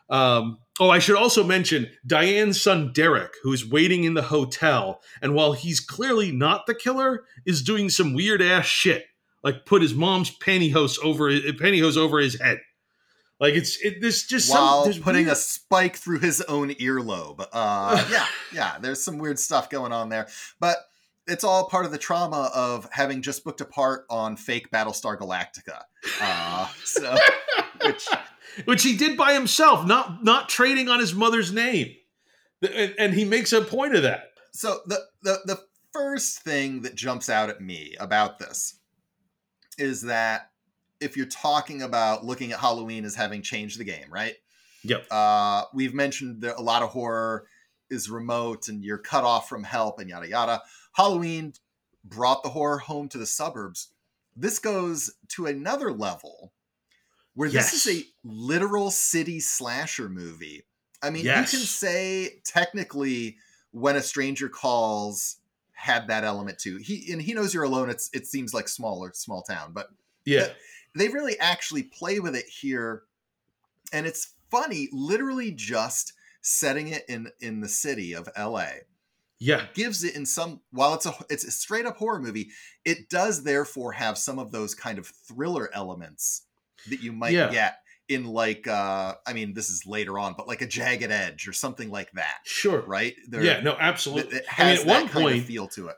Um, 0.10 0.58
oh, 0.78 0.90
I 0.90 1.00
should 1.00 1.16
also 1.16 1.42
mention 1.42 1.90
Diane's 2.06 2.62
son 2.62 2.92
Derek, 2.92 3.32
who 3.44 3.54
is 3.54 3.66
waiting 3.66 4.04
in 4.04 4.14
the 4.14 4.24
hotel, 4.24 5.00
and 5.22 5.36
while 5.36 5.54
he's 5.54 5.80
clearly 5.80 6.34
not 6.34 6.66
the 6.66 6.76
killer, 6.76 7.24
is 7.46 7.62
doing 7.62 7.90
some 7.90 8.14
weird 8.14 8.42
ass 8.42 8.66
shit, 8.66 9.06
like 9.42 9.66
put 9.66 9.82
his 9.82 9.94
mom's 9.94 10.38
pantyhose 10.38 11.00
over 11.02 11.30
pantyhose 11.32 11.96
over 11.96 12.20
his 12.20 12.38
head. 12.38 12.60
Like 13.40 13.54
it's 13.54 13.80
it, 13.82 14.02
there's 14.02 14.24
just 14.24 14.52
while 14.52 14.82
some, 14.82 14.92
there's 14.92 15.02
putting 15.02 15.28
weird- 15.28 15.38
a 15.38 15.40
spike 15.40 15.96
through 15.96 16.20
his 16.20 16.42
own 16.42 16.72
earlobe. 16.72 17.48
Uh, 17.54 18.06
yeah, 18.12 18.26
yeah. 18.54 18.80
There's 18.82 19.02
some 19.02 19.18
weird 19.18 19.40
stuff 19.40 19.70
going 19.70 19.94
on 19.94 20.10
there, 20.10 20.28
but 20.60 20.76
it's 21.32 21.44
all 21.44 21.68
part 21.68 21.86
of 21.86 21.92
the 21.92 21.98
trauma 21.98 22.52
of 22.54 22.88
having 22.92 23.22
just 23.22 23.44
booked 23.44 23.62
a 23.62 23.66
part 23.66 24.06
on 24.10 24.36
fake 24.36 24.70
Battlestar 24.70 25.18
Galactica. 25.18 25.84
Uh, 26.22 26.68
so, 26.84 27.16
which 27.86 28.08
which 28.66 28.84
he 28.84 28.98
did 28.98 29.18
by 29.18 29.34
himself, 29.34 29.88
not 29.88 30.24
not 30.24 30.50
trading 30.50 30.90
on 30.90 31.00
his 31.00 31.16
mother's 31.16 31.52
name, 31.52 31.96
and, 32.62 32.94
and 33.00 33.14
he 33.14 33.24
makes 33.24 33.54
a 33.54 33.62
point 33.62 33.96
of 33.96 34.04
that. 34.04 34.32
so 34.52 34.80
the, 34.86 35.00
the 35.24 35.40
the 35.46 35.60
first 35.94 36.40
thing 36.40 36.82
that 36.82 36.96
jumps 36.96 37.30
out 37.30 37.50
at 37.50 37.62
me 37.62 37.96
about 38.00 38.40
this 38.40 38.80
is 39.78 40.04
that 40.04 40.52
if 41.00 41.18
you're 41.18 41.26
talking 41.26 41.82
about 41.82 42.26
looking 42.26 42.52
at 42.52 42.60
Halloween 42.60 43.06
as 43.06 43.16
having 43.16 43.42
changed 43.42 43.80
the 43.80 43.84
game, 43.84 44.06
right? 44.12 44.36
Yep. 44.84 45.06
Uh, 45.12 45.64
we've 45.74 45.94
mentioned 45.94 46.42
that 46.42 46.58
a 46.58 46.62
lot 46.62 46.84
of 46.84 46.90
horror 46.90 47.46
is 47.90 48.10
remote 48.10 48.68
and 48.68 48.84
you're 48.84 48.98
cut 48.98 49.24
off 49.24 49.50
from 49.50 49.64
help 49.64 50.00
and 50.00 50.10
yada 50.10 50.28
yada. 50.28 50.62
Halloween 50.94 51.54
brought 52.04 52.44
the 52.44 52.50
horror 52.50 52.80
home 52.80 53.08
to 53.10 53.18
the 53.18 53.26
suburbs. 53.26 53.94
This 54.36 54.60
goes 54.60 55.12
to 55.30 55.46
another 55.46 55.92
level 55.92 56.54
where 57.34 57.50
this 57.50 57.74
Yes. 57.74 57.86
is 57.88 58.02
a 58.04 58.08
literal 58.24 58.92
city 58.92 59.40
slasher 59.40 60.10
movie. 60.10 60.64
I 61.02 61.10
mean, 61.10 61.26
Yes. 61.26 61.54
you 61.54 61.60
can 61.60 61.66
say 61.68 62.42
technically 62.44 63.38
when 63.72 63.96
a 63.96 64.02
stranger 64.02 64.50
calls 64.50 65.38
had 65.74 66.08
that 66.08 66.24
element 66.24 66.60
too. 66.60 66.78
He 66.78 67.12
and 67.12 67.22
he 67.22 67.34
knows 67.34 67.54
you're 67.54 67.64
alone. 67.64 67.90
It's 67.90 68.10
it 68.14 68.28
seems 68.28 68.54
like 68.54 68.68
smaller, 68.68 69.12
small 69.14 69.42
town, 69.44 69.74
but 69.74 69.90
Yeah. 70.26 70.54
they 70.96 71.08
really 71.10 71.40
actually 71.40 71.84
play 71.84 72.20
with 72.20 72.36
it 72.36 72.46
here, 72.48 73.04
and 73.94 74.06
it's 74.06 74.36
funny. 74.52 74.90
Literally, 74.92 75.52
just 75.52 76.14
setting 76.42 76.88
it 76.90 77.06
in 77.10 77.32
in 77.40 77.62
the 77.62 77.70
city 77.70 78.14
of 78.14 78.30
L.A. 78.36 78.82
Yeah. 79.42 79.66
gives 79.74 80.04
it 80.04 80.16
in 80.16 80.26
some 80.26 80.62
while 80.72 80.94
it's 80.94 81.06
a 81.08 81.14
it's 81.30 81.44
a 81.44 81.52
straight 81.52 81.86
up 81.86 81.98
horror 81.98 82.20
movie. 82.22 82.50
It 82.86 83.10
does 83.10 83.44
therefore 83.44 83.92
have 83.94 84.18
some 84.18 84.40
of 84.40 84.52
those 84.52 84.74
kind 84.76 84.98
of 85.00 85.08
thriller 85.28 85.70
elements 85.74 86.44
that 86.90 87.02
you 87.02 87.12
might 87.12 87.34
Yeah. 87.34 87.52
get 87.52 87.78
in 88.08 88.26
like 88.26 88.68
uh 88.68 89.16
I 89.26 89.34
mean 89.34 89.54
this 89.54 89.70
is 89.70 89.86
later 89.86 90.20
on, 90.20 90.36
but 90.38 90.48
like 90.48 90.62
a 90.62 90.68
Jagged 90.68 91.12
Edge 91.12 91.48
or 91.48 91.54
something 91.54 91.90
like 91.90 92.12
that. 92.14 92.38
Sure. 92.46 92.82
Right? 92.82 93.16
There- 93.28 93.44
yeah, 93.44 93.62
no, 93.62 93.72
It, 93.72 93.78
absolutely. 93.80 94.38
it 94.38 94.46
I 94.58 94.64
mean, 94.64 94.68
has 94.70 94.80
at 94.82 94.86
that 94.88 94.94
one 94.94 95.08
kind 95.10 95.24
point, 95.26 95.38
of 95.40 95.46
feel 95.46 95.68
to 95.70 95.88
it. 95.88 95.96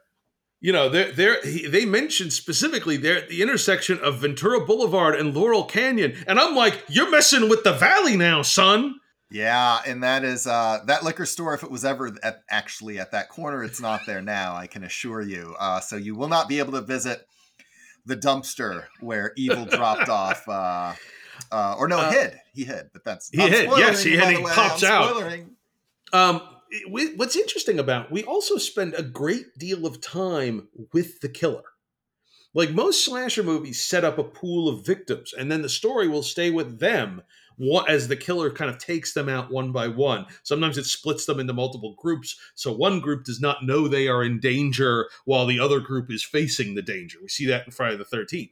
you 0.62 0.72
know, 0.72 0.88
they're, 0.88 1.12
they're, 1.12 1.42
he, 1.44 1.68
they 1.68 1.84
mentioned 1.86 2.32
specifically 2.32 2.96
they're 2.96 3.18
at 3.18 3.28
the 3.30 3.42
intersection 3.42 4.00
of 4.00 4.20
Ventura 4.20 4.66
Boulevard 4.66 5.16
and 5.20 5.36
Laurel 5.36 5.66
Canyon. 5.66 6.16
And 6.28 6.40
I'm 6.40 6.56
like, 6.56 6.82
you're 6.88 7.12
messing 7.12 7.50
with 7.50 7.66
the 7.66 7.74
valley 7.74 8.16
now, 8.16 8.42
son. 8.44 8.96
Yeah, 9.34 9.82
and 9.88 10.04
that 10.04 10.24
is 10.24 10.46
uh 10.46 10.82
that 10.86 11.04
liquor 11.04 11.26
store. 11.26 11.56
If 11.56 11.64
it 11.64 11.72
was 11.72 11.84
ever 11.84 12.16
at, 12.22 12.44
actually 12.52 13.00
at 13.00 13.12
that 13.14 13.30
corner, 13.30 13.64
it's 13.64 13.82
not 13.82 14.02
there 14.06 14.22
now. 14.22 14.56
I 14.56 14.68
can 14.68 14.84
assure 14.84 15.22
you. 15.22 15.56
Uh, 15.60 15.80
so 15.80 15.96
you 15.96 16.14
will 16.16 16.28
not 16.28 16.48
be 16.48 16.60
able 16.60 16.74
to 16.74 16.82
visit 16.82 17.26
the 18.06 18.16
dumpster 18.16 18.86
where 19.00 19.34
Evil 19.36 19.66
dropped 19.66 20.08
off. 20.08 20.48
Uh, 20.48 20.94
uh, 21.52 21.76
or 21.80 21.88
no, 21.88 21.98
Uh, 21.98 22.12
hid. 22.12 22.40
He 22.54 22.64
hid, 22.64 22.92
but 22.94 23.04
that's 23.04 23.30
He 23.32 23.42
hid, 23.42 23.70
yes, 23.76 24.04
he 24.04 24.12
hid, 24.16 24.38
he 24.38 24.44
way, 24.44 24.52
pops 24.52 24.84
out. 24.84 25.24
Um, 26.14 26.42
we- 26.92 27.16
what's 27.16 27.36
interesting 27.36 27.80
about 27.80 28.12
we 28.12 28.24
also 28.24 28.58
spend 28.58 28.94
a 28.94 29.02
great 29.02 29.58
deal 29.58 29.88
of 29.88 30.00
time 30.00 30.68
with 30.94 31.22
the 31.22 31.30
killer. 31.30 31.64
Like 32.54 32.70
most 32.70 33.04
slasher 33.04 33.42
movies, 33.42 33.84
set 33.84 34.04
up 34.04 34.20
a 34.20 34.24
pool 34.24 34.70
of 34.70 34.86
victims, 34.86 35.34
and 35.34 35.52
then 35.52 35.64
the 35.64 35.70
story 35.70 36.08
will 36.08 36.22
stay 36.22 36.52
with 36.52 36.80
them 36.80 37.24
wha- 37.58 37.84
as 37.84 38.08
the 38.08 38.16
killer 38.16 38.50
kind 38.50 38.70
of 38.70 38.78
takes 38.78 39.14
them 39.14 39.30
out 39.30 39.52
one 39.52 39.72
by 39.72 39.88
one. 39.88 40.26
Sometimes 40.44 40.78
it 40.78 40.86
splits 40.86 41.26
them 41.26 41.40
into 41.40 41.54
multiple 41.54 41.96
groups, 41.98 42.40
so 42.56 42.72
one 42.72 43.00
group 43.00 43.24
does 43.24 43.42
not 43.42 43.64
know 43.64 43.88
they 43.88 44.08
are 44.08 44.24
in 44.24 44.40
danger 44.40 45.10
while 45.26 45.46
the 45.46 45.60
other 45.60 45.80
group 45.80 46.12
is 46.12 46.24
facing 46.24 46.76
the 46.76 46.82
danger. 46.82 47.20
We 47.22 47.30
see 47.30 47.46
that 47.48 47.66
in 47.66 47.72
Friday 47.72 47.98
the 47.98 48.06
Thirteenth. 48.06 48.52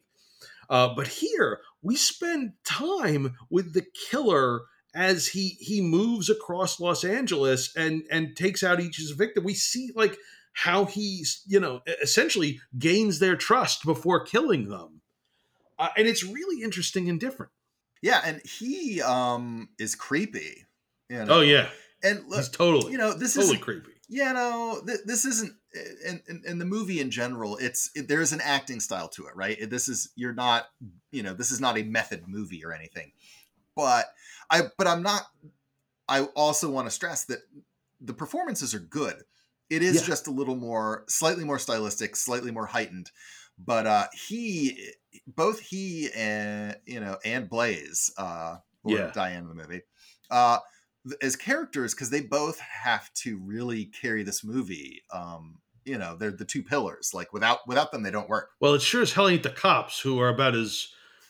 Uh, 0.69 0.93
but 0.95 1.07
here 1.07 1.59
we 1.81 1.95
spend 1.95 2.53
time 2.63 3.35
with 3.49 3.73
the 3.73 3.85
killer 4.09 4.61
as 4.93 5.27
he 5.29 5.49
he 5.59 5.81
moves 5.81 6.29
across 6.29 6.79
Los 6.79 7.03
Angeles 7.03 7.75
and 7.75 8.03
and 8.11 8.35
takes 8.35 8.63
out 8.63 8.79
each 8.79 9.01
victim. 9.15 9.43
We 9.43 9.53
see 9.53 9.91
like 9.95 10.17
how 10.53 10.85
he's 10.85 11.43
you 11.47 11.59
know 11.59 11.81
essentially 12.01 12.59
gains 12.77 13.19
their 13.19 13.35
trust 13.35 13.85
before 13.85 14.23
killing 14.23 14.69
them, 14.69 15.01
uh, 15.79 15.89
and 15.97 16.07
it's 16.07 16.23
really 16.23 16.63
interesting 16.63 17.09
and 17.09 17.19
different. 17.19 17.51
Yeah, 18.01 18.21
and 18.23 18.41
he 18.45 19.01
um 19.01 19.69
is 19.79 19.95
creepy. 19.95 20.65
You 21.09 21.25
know? 21.25 21.39
Oh 21.39 21.41
yeah, 21.41 21.69
and 22.03 22.27
look, 22.27 22.39
he's 22.39 22.49
totally 22.49 22.91
you 22.91 22.97
know 22.97 23.13
this 23.13 23.35
is 23.35 23.43
totally 23.45 23.57
is 23.57 23.63
creepy. 23.63 23.91
you 24.09 24.23
know 24.23 24.81
th- 24.85 24.99
this 25.05 25.25
isn't 25.25 25.53
in, 26.05 26.21
in, 26.27 26.41
in 26.45 26.59
the 26.59 26.65
movie 26.65 26.99
in 26.99 27.11
general 27.11 27.57
it's 27.57 27.91
it, 27.95 28.07
there's 28.07 28.31
an 28.33 28.41
acting 28.41 28.79
style 28.79 29.07
to 29.09 29.25
it 29.27 29.35
right 29.35 29.69
this 29.69 29.87
is 29.87 30.09
you're 30.15 30.33
not 30.33 30.65
you 31.11 31.23
know 31.23 31.33
this 31.33 31.51
is 31.51 31.61
not 31.61 31.77
a 31.77 31.83
method 31.83 32.23
movie 32.27 32.63
or 32.65 32.73
anything 32.73 33.11
but 33.75 34.05
i 34.49 34.63
but 34.77 34.87
i'm 34.87 35.01
not 35.03 35.23
i 36.09 36.21
also 36.35 36.69
want 36.69 36.87
to 36.87 36.91
stress 36.91 37.23
that 37.25 37.39
the 38.01 38.13
performances 38.13 38.73
are 38.73 38.79
good 38.79 39.15
it 39.69 39.81
is 39.81 40.01
Yeah. 40.01 40.07
just 40.07 40.27
a 40.27 40.31
little 40.31 40.57
more 40.57 41.05
slightly 41.07 41.43
more 41.45 41.59
stylistic 41.59 42.15
slightly 42.17 42.51
more 42.51 42.65
heightened 42.65 43.11
but 43.57 43.85
uh 43.87 44.07
he 44.27 44.91
both 45.27 45.59
he 45.59 46.09
and 46.15 46.77
you 46.85 46.99
know 46.99 47.17
and 47.25 47.49
blaze 47.49 48.11
uh 48.17 48.57
or 48.83 48.97
Yeah. 48.97 49.11
diane 49.13 49.43
in 49.43 49.47
the 49.49 49.55
movie 49.55 49.81
uh 50.29 50.59
as 51.21 51.35
characters 51.35 51.93
because 51.93 52.09
they 52.09 52.21
both 52.21 52.59
have 52.59 53.11
to 53.13 53.39
really 53.43 53.85
carry 53.85 54.23
this 54.23 54.43
movie 54.43 55.01
um 55.13 55.59
you 55.85 55.97
know 55.97 56.15
they're 56.15 56.31
the 56.31 56.45
two 56.45 56.63
pillars 56.63 57.11
like 57.13 57.33
without 57.33 57.59
without 57.67 57.91
them 57.91 58.03
they 58.03 58.11
don't 58.11 58.29
work 58.29 58.49
Well, 58.59 58.75
it 58.75 58.81
sure 58.81 59.01
as 59.01 59.13
hell 59.13 59.27
ain't 59.27 59.43
the 59.43 59.49
cops 59.49 59.99
who 59.99 60.19
are 60.19 60.29
about 60.29 60.55
as 60.55 60.87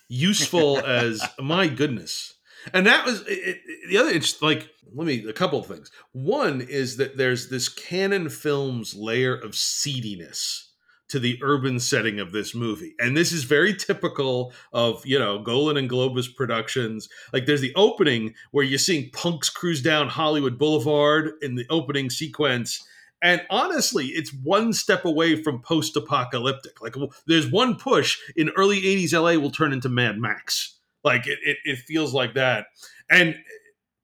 useful 0.08 0.78
as 0.84 1.26
my 1.40 1.68
goodness. 1.68 2.34
And 2.74 2.86
that 2.86 3.04
was 3.06 3.22
it, 3.22 3.28
it- 3.66 3.88
the 3.88 3.96
other. 3.98 4.10
It's 4.10 4.40
like 4.42 4.68
let 4.94 5.06
me 5.06 5.26
a 5.26 5.32
couple 5.32 5.58
of 5.58 5.66
things. 5.66 5.90
One 6.12 6.60
is 6.60 6.96
that 6.98 7.16
there's 7.16 7.48
this 7.48 7.68
Cannon 7.68 8.28
Films 8.28 8.94
layer 8.94 9.34
of 9.34 9.52
seediness 9.56 10.71
to 11.12 11.18
the 11.18 11.38
urban 11.42 11.78
setting 11.78 12.18
of 12.18 12.32
this 12.32 12.54
movie, 12.54 12.94
and 12.98 13.14
this 13.14 13.32
is 13.32 13.44
very 13.44 13.74
typical 13.74 14.54
of 14.72 15.04
you 15.04 15.18
know 15.18 15.38
Golan 15.38 15.76
and 15.76 15.90
Globus 15.90 16.34
productions. 16.34 17.06
Like 17.34 17.44
there's 17.44 17.60
the 17.60 17.74
opening 17.76 18.32
where 18.50 18.64
you're 18.64 18.78
seeing 18.78 19.10
punks 19.10 19.50
cruise 19.50 19.82
down 19.82 20.08
Hollywood 20.08 20.58
Boulevard 20.58 21.32
in 21.42 21.54
the 21.54 21.66
opening 21.68 22.08
sequence. 22.08 22.82
And 23.20 23.42
honestly, 23.50 24.06
it's 24.06 24.32
one 24.32 24.72
step 24.72 25.04
away 25.04 25.40
from 25.40 25.60
post-apocalyptic. 25.60 26.80
Like 26.80 26.96
there's 27.26 27.48
one 27.50 27.76
push 27.76 28.18
in 28.34 28.48
early 28.56 28.80
'80s 28.80 29.12
LA 29.12 29.38
will 29.38 29.50
turn 29.50 29.74
into 29.74 29.90
Mad 29.90 30.16
Max. 30.16 30.78
Like 31.04 31.26
it, 31.26 31.38
it, 31.44 31.58
it 31.64 31.78
feels 31.80 32.14
like 32.14 32.34
that. 32.34 32.68
And 33.10 33.36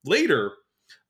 later, 0.05 0.53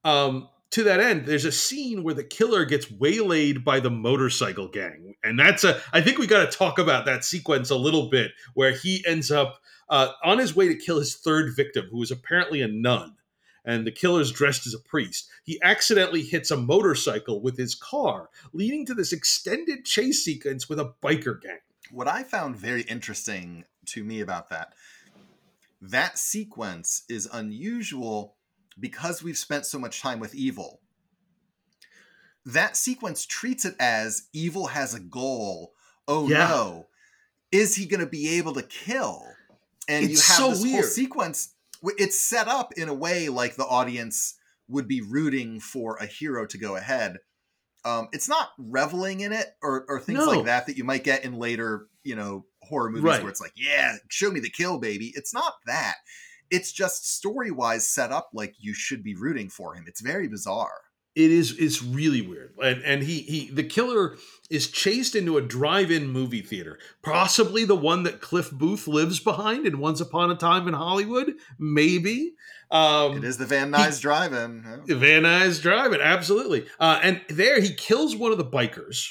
um, 0.04 0.48
to 0.70 0.82
that 0.84 1.00
end, 1.00 1.26
there's 1.26 1.44
a 1.44 1.52
scene 1.52 2.02
where 2.02 2.14
the 2.14 2.24
killer 2.24 2.64
gets 2.64 2.90
waylaid 2.90 3.64
by 3.64 3.80
the 3.80 3.90
motorcycle 3.90 4.68
gang, 4.68 5.14
and 5.24 5.38
that's 5.38 5.64
a. 5.64 5.80
I 5.92 6.00
think 6.00 6.18
we 6.18 6.26
got 6.26 6.50
to 6.50 6.58
talk 6.58 6.78
about 6.78 7.06
that 7.06 7.24
sequence 7.24 7.70
a 7.70 7.76
little 7.76 8.10
bit, 8.10 8.32
where 8.54 8.72
he 8.72 9.04
ends 9.06 9.30
up 9.30 9.60
uh, 9.88 10.12
on 10.22 10.38
his 10.38 10.54
way 10.54 10.68
to 10.68 10.74
kill 10.74 10.98
his 10.98 11.16
third 11.16 11.56
victim, 11.56 11.86
who 11.90 12.02
is 12.02 12.10
apparently 12.10 12.60
a 12.60 12.68
nun 12.68 13.14
and 13.68 13.86
the 13.86 13.92
killer's 13.92 14.32
dressed 14.32 14.66
as 14.66 14.72
a 14.72 14.78
priest. 14.78 15.28
He 15.44 15.60
accidentally 15.62 16.22
hits 16.22 16.50
a 16.50 16.56
motorcycle 16.56 17.42
with 17.42 17.58
his 17.58 17.74
car, 17.74 18.30
leading 18.54 18.86
to 18.86 18.94
this 18.94 19.12
extended 19.12 19.84
chase 19.84 20.24
sequence 20.24 20.68
with 20.68 20.80
a 20.80 20.94
biker 21.02 21.40
gang. 21.40 21.58
what 21.90 22.08
i 22.08 22.22
found 22.22 22.56
very 22.56 22.82
interesting 22.82 23.64
to 23.86 24.02
me 24.04 24.20
about 24.20 24.48
that 24.50 24.74
that 25.80 26.18
sequence 26.18 27.04
is 27.08 27.28
unusual 27.32 28.36
because 28.80 29.22
we've 29.22 29.38
spent 29.38 29.66
so 29.66 29.78
much 29.78 30.00
time 30.00 30.20
with 30.20 30.34
evil. 30.34 30.80
That 32.46 32.76
sequence 32.76 33.26
treats 33.26 33.64
it 33.64 33.74
as 33.78 34.28
evil 34.32 34.68
has 34.68 34.94
a 34.94 35.00
goal. 35.00 35.74
Oh 36.06 36.28
Yeah. 36.28 36.48
no. 36.48 36.86
Is 37.50 37.74
he 37.76 37.86
going 37.86 38.00
to 38.00 38.06
be 38.06 38.36
able 38.38 38.54
to 38.54 38.62
kill? 38.62 39.22
And 39.88 40.04
It's 40.04 40.12
you 40.12 40.34
have 40.34 40.56
so 40.56 40.62
this 40.62 40.72
whole 40.72 40.82
sequence 40.82 41.54
it's 41.96 42.18
set 42.18 42.48
up 42.48 42.72
in 42.76 42.88
a 42.88 42.94
way 42.94 43.28
like 43.28 43.54
the 43.56 43.64
audience 43.64 44.34
would 44.68 44.88
be 44.88 45.00
rooting 45.00 45.60
for 45.60 45.96
a 45.96 46.06
hero 46.06 46.44
to 46.46 46.58
go 46.58 46.76
ahead. 46.76 47.18
Um, 47.84 48.08
it's 48.12 48.28
not 48.28 48.48
reveling 48.58 49.20
in 49.20 49.32
it 49.32 49.46
or, 49.62 49.84
or 49.88 50.00
things 50.00 50.18
No. 50.18 50.26
like 50.26 50.44
that 50.46 50.66
that 50.66 50.76
you 50.76 50.84
might 50.84 51.04
get 51.04 51.24
in 51.24 51.34
later 51.34 51.86
you 52.02 52.16
know 52.16 52.44
horror 52.62 52.90
movies 52.90 53.04
Right. 53.04 53.22
where 53.22 53.30
it's 53.30 53.40
like 53.40 53.52
yeah 53.56 53.96
show 54.08 54.30
me 54.30 54.40
the 54.40 54.50
kill 54.50 54.78
baby. 54.78 55.12
It's 55.14 55.32
not 55.32 55.54
that 55.66 55.94
it's 56.50 56.72
just 56.72 57.10
story 57.16 57.50
wise 57.50 57.86
set 57.86 58.10
up 58.12 58.30
like 58.32 58.54
you 58.58 58.74
should 58.74 59.02
be 59.02 59.14
rooting 59.14 59.48
for 59.48 59.74
him 59.74 59.84
it's 59.86 60.00
very 60.00 60.28
bizarre 60.28 60.80
It 61.14 61.30
is 61.32 61.56
it's 61.58 61.82
really 61.82 62.22
weird. 62.22 62.54
And 62.62 62.82
and 62.84 63.02
he 63.02 63.22
he 63.22 63.50
the 63.50 63.64
killer 63.64 64.16
is 64.50 64.70
chased 64.70 65.16
into 65.16 65.36
a 65.36 65.42
drive-in 65.42 66.08
movie 66.08 66.42
theater. 66.42 66.78
Possibly 67.02 67.64
the 67.64 67.74
one 67.90 68.04
that 68.04 68.20
Cliff 68.20 68.50
Booth 68.52 68.86
lives 68.86 69.18
behind 69.18 69.66
in 69.66 69.80
Once 69.80 70.00
Upon 70.00 70.30
a 70.30 70.36
Time 70.36 70.68
in 70.68 70.74
Hollywood, 70.74 71.32
maybe. 71.58 72.34
Um 72.70 73.16
it 73.16 73.24
is 73.24 73.36
the 73.38 73.46
van 73.46 73.72
nuys 73.72 74.00
drive-in. 74.00 74.62
Van 74.86 75.22
Nuys 75.24 75.60
drive-in, 75.60 76.00
absolutely. 76.00 76.66
Uh, 76.78 77.00
and 77.02 77.20
there 77.28 77.60
he 77.60 77.74
kills 77.74 78.14
one 78.14 78.30
of 78.30 78.38
the 78.38 78.44
bikers, 78.44 79.08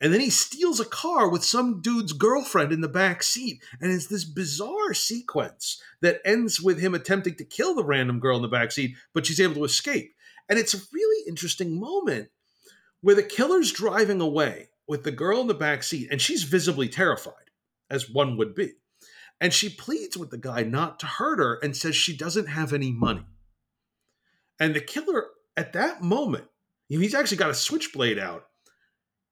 and 0.00 0.12
then 0.12 0.20
he 0.20 0.30
steals 0.30 0.80
a 0.80 0.84
car 0.86 1.28
with 1.28 1.44
some 1.44 1.82
dude's 1.82 2.14
girlfriend 2.14 2.72
in 2.72 2.80
the 2.80 2.88
back 2.88 3.22
seat. 3.22 3.62
And 3.80 3.92
it's 3.92 4.06
this 4.06 4.24
bizarre 4.24 4.94
sequence 4.94 5.80
that 6.00 6.22
ends 6.24 6.60
with 6.60 6.80
him 6.80 6.94
attempting 6.94 7.34
to 7.34 7.44
kill 7.44 7.74
the 7.74 7.84
random 7.84 8.18
girl 8.18 8.36
in 8.36 8.42
the 8.42 8.48
back 8.48 8.72
seat, 8.72 8.96
but 9.12 9.26
she's 9.26 9.40
able 9.40 9.56
to 9.56 9.64
escape. 9.64 10.14
And 10.48 10.58
it's 10.58 10.74
a 10.74 10.80
really 10.92 11.28
interesting 11.28 11.78
moment 11.78 12.30
where 13.02 13.14
the 13.14 13.22
killer's 13.22 13.72
driving 13.72 14.20
away 14.20 14.70
with 14.88 15.04
the 15.04 15.12
girl 15.12 15.40
in 15.40 15.46
the 15.46 15.54
back 15.54 15.82
seat, 15.82 16.08
and 16.10 16.20
she's 16.20 16.42
visibly 16.42 16.88
terrified, 16.88 17.34
as 17.88 18.10
one 18.10 18.36
would 18.36 18.54
be. 18.54 18.72
And 19.40 19.52
she 19.54 19.68
pleads 19.68 20.16
with 20.16 20.30
the 20.30 20.38
guy 20.38 20.62
not 20.62 20.98
to 21.00 21.06
hurt 21.06 21.38
her 21.38 21.58
and 21.62 21.76
says 21.76 21.94
she 21.94 22.16
doesn't 22.16 22.48
have 22.48 22.72
any 22.72 22.90
money. 22.90 23.24
And 24.58 24.74
the 24.74 24.80
killer, 24.80 25.28
at 25.56 25.72
that 25.74 26.02
moment, 26.02 26.46
he's 26.88 27.14
actually 27.14 27.36
got 27.36 27.50
a 27.50 27.54
switchblade 27.54 28.18
out. 28.18 28.46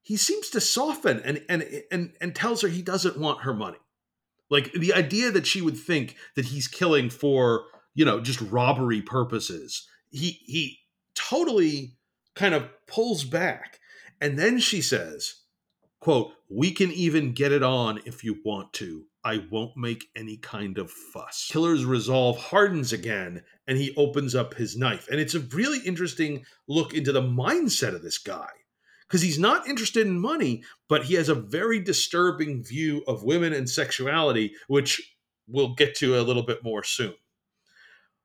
He 0.08 0.16
seems 0.16 0.48
to 0.50 0.60
soften 0.62 1.20
and 1.20 1.44
and 1.50 1.82
and 1.92 2.14
and 2.18 2.34
tells 2.34 2.62
her 2.62 2.68
he 2.68 2.80
doesn't 2.80 3.18
want 3.18 3.42
her 3.42 3.52
money. 3.52 3.76
Like 4.48 4.72
the 4.72 4.94
idea 4.94 5.30
that 5.30 5.46
she 5.46 5.60
would 5.60 5.76
think 5.76 6.16
that 6.34 6.46
he's 6.46 6.66
killing 6.66 7.10
for 7.10 7.64
you 7.94 8.06
know 8.06 8.18
just 8.18 8.40
robbery 8.40 9.02
purposes. 9.02 9.86
He 10.10 10.40
he 10.46 10.78
totally 11.14 11.98
kind 12.34 12.54
of 12.54 12.70
pulls 12.86 13.24
back, 13.24 13.80
and 14.18 14.38
then 14.38 14.60
she 14.60 14.80
says, 14.80 15.42
quote, 16.00 16.32
we 16.48 16.70
can 16.70 16.90
even 16.90 17.34
get 17.34 17.52
it 17.52 17.62
on 17.62 18.00
if 18.06 18.24
you 18.24 18.38
want 18.42 18.72
to. 18.74 19.04
I 19.22 19.44
won't 19.50 19.76
make 19.76 20.06
any 20.16 20.38
kind 20.38 20.78
of 20.78 20.90
fuss. 20.90 21.50
Killer's 21.52 21.84
resolve 21.84 22.38
hardens 22.38 22.94
again 22.94 23.42
and 23.66 23.76
he 23.76 23.94
opens 23.94 24.34
up 24.34 24.54
his 24.54 24.74
knife. 24.74 25.06
And 25.10 25.20
it's 25.20 25.34
a 25.34 25.40
really 25.40 25.80
interesting 25.80 26.46
look 26.66 26.94
into 26.94 27.12
the 27.12 27.20
mindset 27.20 27.94
of 27.94 28.00
this 28.00 28.16
guy 28.16 28.48
because 29.08 29.22
he's 29.22 29.38
not 29.38 29.66
interested 29.66 30.06
in 30.06 30.20
money, 30.20 30.62
but 30.88 31.04
he 31.04 31.14
has 31.14 31.28
a 31.28 31.34
very 31.34 31.80
disturbing 31.80 32.62
view 32.62 33.02
of 33.08 33.22
women 33.22 33.52
and 33.52 33.68
sexuality, 33.68 34.52
which 34.66 35.16
we'll 35.46 35.74
get 35.74 35.94
to 35.96 36.18
a 36.18 36.22
little 36.22 36.42
bit 36.42 36.62
more 36.62 36.84
soon. 36.84 37.14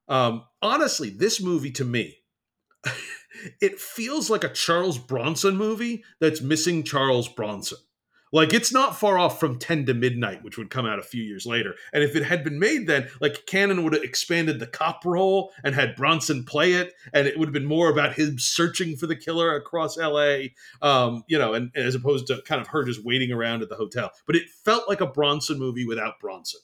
Um, 0.10 0.44
honestly, 0.62 1.10
this 1.10 1.42
movie 1.42 1.72
to 1.72 1.86
me, 1.86 2.18
it 3.62 3.80
feels 3.80 4.30
like 4.30 4.44
a 4.44 4.50
Charles 4.50 4.98
Bronson 4.98 5.56
movie 5.56 6.04
that's 6.20 6.42
missing 6.42 6.84
Charles 6.84 7.30
Bronson. 7.30 7.78
Like 8.34 8.52
it's 8.52 8.74
not 8.74 9.00
far 9.00 9.20
off 9.20 9.40
from 9.40 9.60
10 9.60 9.86
to 9.86 9.94
Midnight, 9.94 10.44
which 10.44 10.58
would 10.58 10.72
come 10.72 10.88
out 10.88 10.98
a 10.98 11.04
few 11.04 11.24
years 11.24 11.46
later. 11.46 11.76
And 11.94 12.04
if 12.04 12.16
it 12.16 12.24
had 12.24 12.44
been 12.44 12.58
made 12.58 12.88
then, 12.88 13.08
like 13.22 13.46
Cannon 13.46 13.84
would 13.84 13.94
have 13.94 14.04
expanded 14.04 14.60
the 14.60 14.66
cop 14.68 15.06
role 15.06 15.54
and 15.64 15.76
had 15.76 15.96
Bronson 15.96 16.44
play 16.44 16.74
it, 16.74 16.94
and 17.14 17.28
it 17.28 17.38
would 17.38 17.48
have 17.48 17.54
been 17.54 17.64
more 17.64 17.90
about 17.90 18.14
him 18.14 18.40
searching 18.40 18.98
for 18.98 19.06
the 19.06 19.16
killer 19.16 19.56
across 19.56 19.98
LA, 19.98 20.48
um, 20.82 21.24
you 21.28 21.38
know, 21.38 21.54
and, 21.54 21.72
and 21.76 21.86
as 21.86 21.94
opposed 21.94 22.26
to 22.28 22.42
kind 22.42 22.60
of 22.60 22.68
her 22.68 22.84
just 22.84 23.06
waiting 23.06 23.32
around 23.32 23.62
at 23.62 23.70
the 23.70 23.76
hotel. 23.76 24.12
But 24.26 24.36
it 24.36 24.50
felt 24.50 24.90
like 24.90 25.02
a 25.02 25.06
Bronson 25.06 25.60
movie 25.60 25.86
without 25.86 26.20
Bronson. 26.20 26.62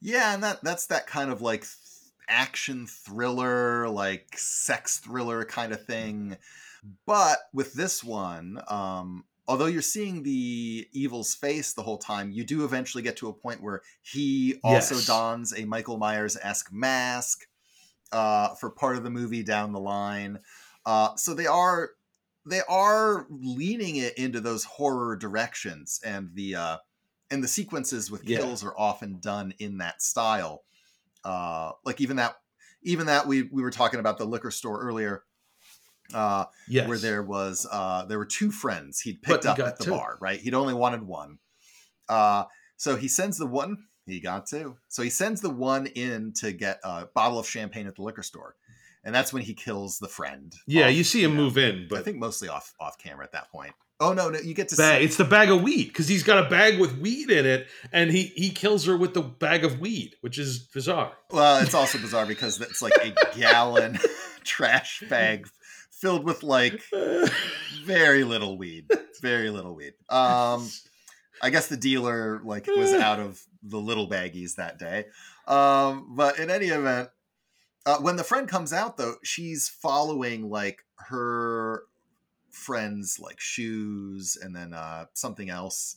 Yeah, 0.00 0.34
and 0.34 0.42
that 0.44 0.62
that's 0.62 0.86
that 0.86 1.08
kind 1.08 1.32
of 1.32 1.42
like 1.42 1.64
action 2.28 2.86
thriller, 2.86 3.88
like 3.88 4.38
sex 4.38 4.98
thriller 4.98 5.44
kind 5.44 5.72
of 5.72 5.84
thing. 5.84 6.36
But 7.06 7.38
with 7.52 7.72
this 7.72 8.04
one, 8.04 8.60
um, 8.68 9.24
although 9.48 9.66
you're 9.66 9.82
seeing 9.82 10.22
the 10.22 10.88
evil's 10.92 11.34
face 11.34 11.72
the 11.74 11.82
whole 11.82 11.98
time, 11.98 12.30
you 12.30 12.44
do 12.44 12.64
eventually 12.64 13.02
get 13.02 13.16
to 13.18 13.28
a 13.28 13.34
point 13.34 13.62
where 13.62 13.82
he 14.02 14.60
also 14.64 15.00
Yes. 15.00 15.02
dons 15.02 15.52
a 15.58 15.64
Michael 15.64 15.98
Myers 15.98 16.36
esque 16.42 16.72
mask 16.72 17.48
uh, 18.12 18.54
for 18.54 18.70
part 18.70 18.96
of 18.96 19.04
the 19.04 19.10
movie 19.10 19.42
down 19.42 19.72
the 19.72 19.80
line. 19.80 20.40
Uh, 20.86 21.14
so 21.16 21.34
they 21.34 21.46
are 21.46 21.90
they 22.46 22.62
are 22.68 23.26
leaning 23.30 23.96
it 23.96 24.16
into 24.16 24.40
those 24.40 24.64
horror 24.64 25.16
directions, 25.16 26.00
and 26.04 26.34
the 26.34 26.54
uh, 26.54 26.78
and 27.30 27.44
the 27.44 27.48
sequences 27.48 28.10
with 28.10 28.24
Yeah. 28.24 28.38
kills 28.38 28.64
are 28.64 28.78
often 28.78 29.20
done 29.20 29.52
in 29.58 29.78
that 29.78 30.02
style. 30.02 30.64
Uh, 31.24 31.72
like 31.84 32.00
even 32.00 32.16
that 32.16 32.36
even 32.82 33.06
that 33.06 33.26
we 33.26 33.42
we 33.44 33.62
were 33.62 33.70
talking 33.70 34.00
about 34.00 34.18
the 34.18 34.26
liquor 34.26 34.50
store 34.50 34.80
earlier. 34.82 35.24
Uh, 36.14 36.44
Yes. 36.68 36.88
where 36.88 36.98
there 36.98 37.22
was 37.22 37.66
uh 37.70 38.04
there 38.06 38.16
were 38.18 38.24
two 38.26 38.50
friends 38.50 39.00
he'd 39.00 39.20
picked 39.22 39.44
he 39.44 39.50
up 39.50 39.58
at 39.58 39.76
the 39.78 39.84
two. 39.84 39.90
bar 39.90 40.16
right 40.20 40.40
he'd 40.40 40.54
only 40.54 40.72
wanted 40.74 41.02
one 41.02 41.38
uh 42.08 42.44
so 42.78 42.96
he 42.96 43.08
sends 43.08 43.36
the 43.36 43.46
one 43.46 43.76
he 44.06 44.18
got 44.20 44.46
two 44.46 44.76
so 44.88 45.02
he 45.02 45.10
sends 45.10 45.40
the 45.42 45.50
one 45.50 45.86
in 45.86 46.32
to 46.32 46.52
get 46.52 46.80
a 46.82 47.06
bottle 47.14 47.38
of 47.38 47.46
champagne 47.46 47.86
at 47.86 47.96
the 47.96 48.02
liquor 48.02 48.22
store 48.22 48.54
and 49.04 49.14
that's 49.14 49.32
when 49.34 49.42
he 49.42 49.52
kills 49.54 49.98
the 49.98 50.08
friend 50.08 50.54
Yeah, 50.66 50.86
off, 50.86 50.94
you 50.94 51.04
see 51.04 51.22
him 51.22 51.36
know, 51.36 51.42
move 51.42 51.58
in, 51.58 51.86
but 51.90 51.98
i 51.98 52.02
think 52.02 52.16
mostly 52.16 52.48
off 52.48 52.72
off 52.80 52.96
camera 52.98 53.24
at 53.24 53.32
that 53.32 53.50
point 53.50 53.74
oh 54.00 54.12
no 54.14 54.30
no 54.30 54.38
you 54.38 54.54
get 54.54 54.68
to 54.70 54.76
bag, 54.76 55.00
see 55.00 55.04
it's 55.04 55.16
the 55.16 55.24
bag 55.24 55.50
of 55.50 55.60
weed 55.62 55.88
because 55.88 56.08
he's 56.08 56.22
got 56.22 56.46
a 56.46 56.48
bag 56.48 56.78
with 56.80 56.96
weed 56.98 57.30
in 57.30 57.44
it, 57.44 57.66
and 57.92 58.10
he 58.10 58.24
he 58.36 58.48
kills 58.50 58.86
her 58.86 58.96
with 58.96 59.12
the 59.12 59.20
bag 59.22 59.62
of 59.64 59.78
weed, 59.80 60.14
which 60.22 60.38
is 60.38 60.58
bizarre. 60.72 61.12
well 61.32 61.60
it's 61.62 61.74
also 61.74 61.98
bizarre 61.98 62.24
because 62.24 62.60
it's 62.62 62.80
like 62.80 62.94
a 63.02 63.12
gallon 63.38 63.98
trash 64.44 65.02
bag 65.10 65.46
filled 66.00 66.24
with 66.24 66.42
like 66.42 66.82
very 67.84 68.24
little 68.24 68.56
weed 68.56 68.86
very 69.20 69.50
little 69.50 69.74
weed. 69.74 69.94
Um 70.08 70.68
i 71.40 71.50
guess 71.50 71.68
the 71.68 71.76
dealer 71.76 72.40
like 72.44 72.66
was 72.66 72.92
out 73.08 73.20
of 73.20 73.40
the 73.62 73.78
little 73.78 74.08
baggies 74.08 74.56
that 74.56 74.78
day. 74.78 75.06
Um 75.46 76.14
but 76.14 76.38
in 76.38 76.50
any 76.50 76.66
event 76.66 77.10
uh, 77.86 77.98
when 77.98 78.16
the 78.16 78.24
friend 78.24 78.48
comes 78.48 78.72
out 78.72 78.96
though 78.96 79.14
she's 79.22 79.68
following 79.68 80.50
like 80.50 80.84
her 80.96 81.84
friend's 82.50 83.18
like 83.20 83.40
shoes 83.40 84.36
and 84.40 84.54
then 84.54 84.74
uh 84.74 85.06
something 85.14 85.48
else 85.48 85.96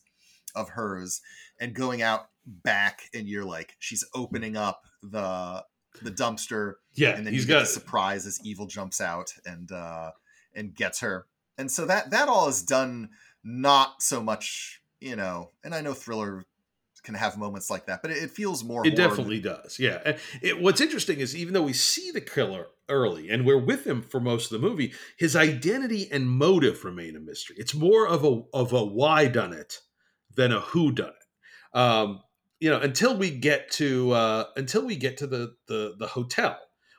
of 0.55 0.69
hers 0.69 1.21
and 1.59 1.73
going 1.73 2.01
out 2.01 2.27
back 2.45 3.03
and 3.13 3.27
you're 3.27 3.45
like 3.45 3.75
she's 3.79 4.03
opening 4.13 4.57
up 4.57 4.83
the 5.03 5.63
the 6.01 6.11
dumpster 6.11 6.75
Yeah, 6.93 7.15
and 7.15 7.25
then 7.25 7.33
he's 7.33 7.45
got 7.45 7.61
a 7.61 7.65
surprise 7.65 8.25
as 8.25 8.39
evil 8.43 8.67
jumps 8.67 9.01
out 9.01 9.33
and 9.45 9.71
uh 9.71 10.11
and 10.53 10.75
gets 10.75 10.99
her 10.99 11.27
and 11.57 11.71
so 11.71 11.85
that 11.85 12.11
that 12.11 12.27
all 12.27 12.47
is 12.47 12.63
done 12.63 13.09
not 13.43 14.01
so 14.01 14.21
much 14.21 14.81
you 14.99 15.15
know 15.15 15.51
and 15.63 15.73
i 15.73 15.81
know 15.81 15.93
thriller 15.93 16.45
can 17.03 17.15
have 17.15 17.37
moments 17.37 17.69
like 17.69 17.87
that 17.87 18.01
but 18.01 18.11
it, 18.11 18.17
it 18.17 18.31
feels 18.31 18.63
more 18.63 18.85
It 18.85 18.95
definitely 18.95 19.39
does. 19.39 19.79
Yeah. 19.79 19.99
And 20.05 20.17
it, 20.41 20.61
what's 20.61 20.81
interesting 20.81 21.19
is 21.19 21.35
even 21.35 21.53
though 21.53 21.63
we 21.63 21.73
see 21.73 22.11
the 22.11 22.21
killer 22.21 22.67
early 22.89 23.29
and 23.29 23.45
we're 23.45 23.57
with 23.57 23.87
him 23.87 24.01
for 24.01 24.19
most 24.19 24.51
of 24.51 24.61
the 24.61 24.67
movie, 24.67 24.93
his 25.17 25.35
identity 25.35 26.07
and 26.11 26.29
motive 26.29 26.83
remain 26.85 27.15
a 27.15 27.19
mystery. 27.19 27.55
It's 27.59 27.73
more 27.73 28.07
of 28.07 28.23
a 28.23 28.43
of 28.53 28.73
a 28.73 28.83
why 28.83 29.27
done 29.27 29.53
it 29.53 29.79
than 30.35 30.51
a 30.51 30.59
who 30.59 30.91
done 30.91 31.09
it. 31.09 31.77
Um, 31.77 32.21
you 32.61 32.69
know, 32.69 32.79
until 32.79 33.17
we 33.17 33.31
get 33.31 33.69
to 33.71 34.11
uh, 34.11 34.45
until 34.55 34.85
we 34.85 34.95
get 34.95 35.17
to 35.17 35.27
the 35.27 35.55
the 35.67 35.95
the 35.97 36.07
hotel 36.07 36.57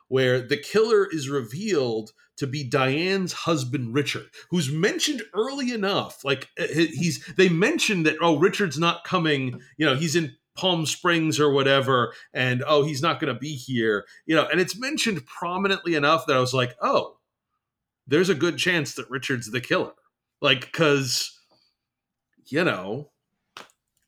where 0.09 0.41
the 0.41 0.57
killer 0.57 1.07
is 1.09 1.29
revealed 1.29 2.11
to 2.37 2.45
be 2.45 2.63
Diane's 2.63 3.31
husband 3.31 3.93
Richard, 3.93 4.27
who's 4.51 4.69
mentioned 4.69 5.23
early 5.33 5.71
enough. 5.71 6.23
Like 6.25 6.49
uh, 6.59 6.67
he's 6.67 7.25
they 7.37 7.47
mentioned 7.47 8.05
that 8.05 8.17
oh 8.21 8.37
Richard's 8.37 8.77
not 8.77 9.05
coming, 9.05 9.61
you 9.77 9.85
know, 9.85 9.95
he's 9.95 10.17
in 10.17 10.35
Palm 10.55 10.85
Springs 10.85 11.39
or 11.39 11.51
whatever 11.51 12.13
and 12.33 12.63
oh 12.67 12.83
he's 12.83 13.01
not 13.01 13.21
going 13.21 13.33
to 13.33 13.39
be 13.39 13.55
here, 13.55 14.05
you 14.25 14.35
know, 14.35 14.45
and 14.51 14.59
it's 14.59 14.77
mentioned 14.77 15.25
prominently 15.25 15.95
enough 15.95 16.25
that 16.27 16.35
I 16.35 16.41
was 16.41 16.53
like, 16.53 16.75
"Oh, 16.81 17.19
there's 18.05 18.29
a 18.29 18.35
good 18.35 18.57
chance 18.57 18.95
that 18.95 19.09
Richard's 19.09 19.49
the 19.49 19.61
killer." 19.61 19.93
Like 20.41 20.73
cuz 20.73 21.39
you 22.47 22.65
know, 22.65 23.11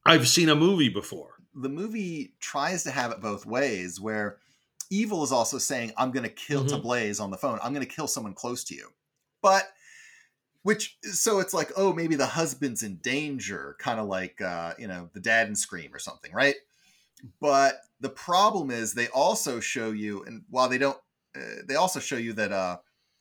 I've 0.06 0.28
seen 0.28 0.50
a 0.50 0.56
movie 0.56 0.90
before. 0.90 1.35
The 1.56 1.70
movie 1.70 2.34
tries 2.40 2.84
to 2.84 2.92
have 2.92 3.12
it 3.12 3.22
both 3.22 3.46
ways 3.46 4.00
where 4.00 4.38
evil 4.90 5.24
is 5.24 5.32
also 5.32 5.58
saying 5.58 5.92
i'm 5.98 6.12
going 6.12 6.24
to 6.24 6.30
kill 6.30 6.66
to 6.66 6.76
Mhm. 6.76 6.82
blaze 6.84 7.20
on 7.20 7.32
the 7.32 7.38
phone. 7.38 7.60
I'm 7.64 7.74
going 7.74 7.86
to 7.86 7.92
kill 7.96 8.08
someone 8.08 8.34
close 8.34 8.64
to 8.66 8.76
you. 8.76 8.90
But 9.42 9.72
which 10.64 10.98
so 11.04 11.40
it's 11.40 11.54
like 11.54 11.72
oh 11.78 11.94
maybe 11.94 12.16
the 12.16 12.26
husband's 12.26 12.82
in 12.84 12.96
danger 12.98 13.76
kind 13.80 14.00
of 14.00 14.08
like 14.08 14.42
uh 14.42 14.74
you 14.80 14.88
know 14.88 15.10
the 15.14 15.20
dad 15.20 15.48
in 15.48 15.56
scream 15.56 15.94
or 15.94 16.00
something 16.00 16.32
right? 16.34 16.56
But 17.40 17.80
the 18.00 18.10
problem 18.10 18.70
is 18.72 18.94
they 18.94 19.08
also 19.08 19.60
show 19.60 19.92
you 19.92 20.24
and 20.26 20.44
while 20.50 20.68
they 20.70 20.78
don't 20.78 20.98
uh, 21.36 21.62
they 21.68 21.76
also 21.76 22.00
show 22.00 22.18
you 22.18 22.34
that 22.34 22.52
uh 22.52 22.78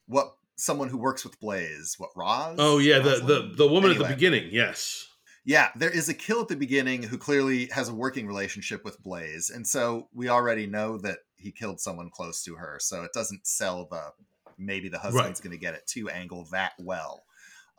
what 0.07 0.37
someone 0.57 0.89
who 0.89 0.99
works 0.99 1.25
with 1.25 1.39
blaze 1.41 1.95
what 1.99 2.11
roz? 2.17 2.57
Oh 2.59 2.79
yeah, 2.79 2.99
the 2.99 3.17
the, 3.25 3.53
the 3.57 3.67
woman 3.67 3.91
at 3.91 3.99
the 3.99 4.05
beginning, 4.05 4.49
yes. 4.51 5.07
Yeah, 5.45 5.69
there 5.77 5.91
is 5.91 6.09
a 6.09 6.15
kill 6.15 6.41
at 6.41 6.49
the 6.49 6.57
beginning 6.57 7.03
who 7.03 7.19
clearly 7.19 7.67
has 7.67 7.89
a 7.89 7.95
working 7.95 8.27
relationship 8.27 8.85
with 8.85 9.03
Blaze, 9.03 9.51
and 9.51 9.67
so 9.67 10.09
we 10.15 10.29
already 10.29 10.67
know 10.67 10.97
that 10.99 11.19
he 11.37 11.53
killed 11.53 11.81
someone 11.81 12.09
close 12.11 12.43
to 12.45 12.55
her. 12.55 12.79
So 12.81 13.03
it 13.03 13.13
doesn't 13.13 13.47
sell 13.47 13.87
the 13.91 14.13
maybe 14.57 14.89
the 14.89 14.99
husband's 14.99 15.41
going 15.41 15.53
to 15.53 15.59
get 15.59 15.75
it 15.75 15.87
to 15.89 16.09
angle 16.09 16.47
that 16.53 16.73
well. 16.79 17.25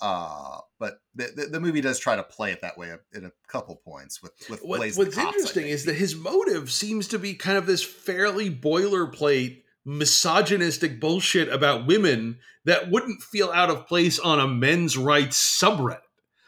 Uh, 0.01 0.57
but 0.77 0.99
the, 1.15 1.31
the, 1.35 1.45
the 1.45 1.59
movie 1.59 1.79
does 1.79 1.97
try 1.97 2.17
to 2.17 2.23
play 2.23 2.51
it 2.51 2.61
that 2.61 2.77
way 2.77 2.91
at 2.91 3.23
a 3.23 3.31
couple 3.47 3.77
points 3.77 4.21
with 4.21 4.33
with 4.49 4.61
What, 4.61 4.77
Blaze. 4.77 4.97
what's 4.97 5.15
cops, 5.15 5.35
interesting 5.35 5.67
is 5.67 5.85
that 5.85 5.95
his 5.95 6.15
motive 6.15 6.71
seems 6.71 7.07
to 7.09 7.19
be 7.19 7.33
kind 7.33 7.57
of 7.57 7.65
this 7.65 7.81
fairly 7.81 8.53
boilerplate 8.53 9.63
misogynistic 9.85 10.99
bullshit 10.99 11.47
about 11.47 11.87
women 11.87 12.39
that 12.65 12.91
wouldn't 12.91 13.21
feel 13.21 13.51
out 13.51 13.69
of 13.69 13.87
place 13.87 14.19
on 14.19 14.39
a 14.39 14.47
men's 14.47 14.97
rights 14.97 15.61
subreddit. 15.61 15.99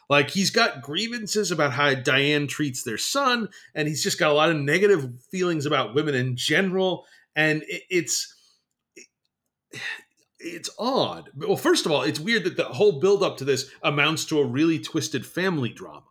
Like 0.09 0.29
he's 0.29 0.51
got 0.51 0.81
grievances 0.81 1.51
about 1.51 1.73
how 1.73 1.93
Diane 1.93 2.47
treats 2.47 2.83
their 2.83 2.97
son, 2.97 3.49
and 3.75 3.87
he's 3.87 4.03
just 4.03 4.19
got 4.19 4.31
a 4.31 4.33
lot 4.33 4.49
of 4.49 4.57
negative 4.57 5.11
feelings 5.31 5.65
about 5.65 5.95
women 5.95 6.15
in 6.15 6.37
general. 6.37 7.05
And 7.35 7.63
it, 7.67 7.83
it's 7.89 8.33
it's 10.39 10.69
odd. 10.79 11.29
Well, 11.35 11.57
first 11.57 11.85
of 11.85 11.91
all, 11.91 12.03
it's 12.03 12.19
weird 12.19 12.45
that 12.45 12.57
the 12.57 12.65
whole 12.65 12.99
build 12.99 13.21
up 13.21 13.37
to 13.37 13.45
this 13.45 13.69
amounts 13.83 14.25
to 14.25 14.39
a 14.39 14.45
really 14.45 14.79
twisted 14.79 15.25
family 15.25 15.69
drama. 15.69 16.03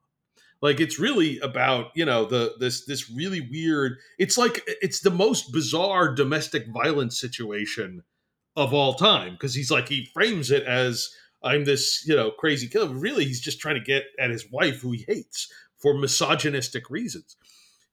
Like 0.62 0.80
it's 0.80 0.98
really 0.98 1.38
about 1.40 1.90
you 1.94 2.04
know 2.04 2.24
the 2.24 2.54
this 2.58 2.84
this 2.86 3.10
really 3.10 3.40
weird. 3.40 3.98
It's 4.18 4.38
like 4.38 4.62
it's 4.66 5.00
the 5.00 5.10
most 5.10 5.52
bizarre 5.52 6.14
domestic 6.14 6.66
violence 6.68 7.20
situation 7.20 8.02
of 8.56 8.72
all 8.72 8.94
time 8.94 9.32
because 9.32 9.54
he's 9.54 9.70
like 9.70 9.88
he 9.88 10.10
frames 10.14 10.50
it 10.50 10.64
as 10.64 11.10
I'm 11.46 11.64
this 11.64 12.04
you 12.06 12.16
know 12.16 12.30
crazy 12.30 12.68
killer. 12.68 12.92
Really, 12.92 13.24
he's 13.24 13.40
just 13.40 13.60
trying 13.60 13.76
to 13.76 13.80
get 13.80 14.04
at 14.18 14.30
his 14.30 14.50
wife 14.50 14.80
who 14.80 14.92
he 14.92 15.04
hates 15.06 15.50
for 15.78 15.94
misogynistic 15.94 16.90
reasons. 16.90 17.36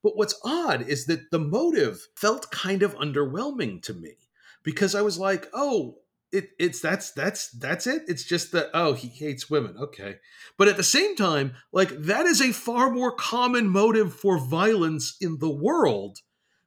But 0.02 0.18
what's 0.18 0.40
odd 0.44 0.82
is 0.82 1.06
that 1.06 1.32
the 1.32 1.40
motive 1.40 2.08
felt 2.16 2.52
kind 2.52 2.84
of 2.84 2.96
underwhelming 2.96 3.82
to 3.84 3.94
me 3.94 4.16
because 4.64 4.96
I 4.96 5.02
was 5.02 5.18
like, 5.18 5.48
oh, 5.54 6.00
it, 6.32 6.50
it's 6.60 6.82
that's 6.82 7.12
that's 7.12 7.52
that's 7.52 7.88
it. 7.88 8.04
It's 8.08 8.24
just 8.24 8.52
that 8.54 8.72
oh 8.74 8.94
he 8.94 9.08
hates 9.08 9.50
women. 9.50 9.78
Okay, 9.78 10.18
but 10.58 10.68
at 10.68 10.78
the 10.78 10.84
same 10.84 11.16
time, 11.16 11.54
like 11.72 11.90
that 11.90 12.26
is 12.26 12.42
a 12.42 12.52
far 12.52 12.90
more 12.90 13.12
common 13.12 13.70
motive 13.70 14.14
for 14.14 14.40
violence 14.40 15.16
in 15.22 15.38
the 15.38 15.52
world 15.52 16.20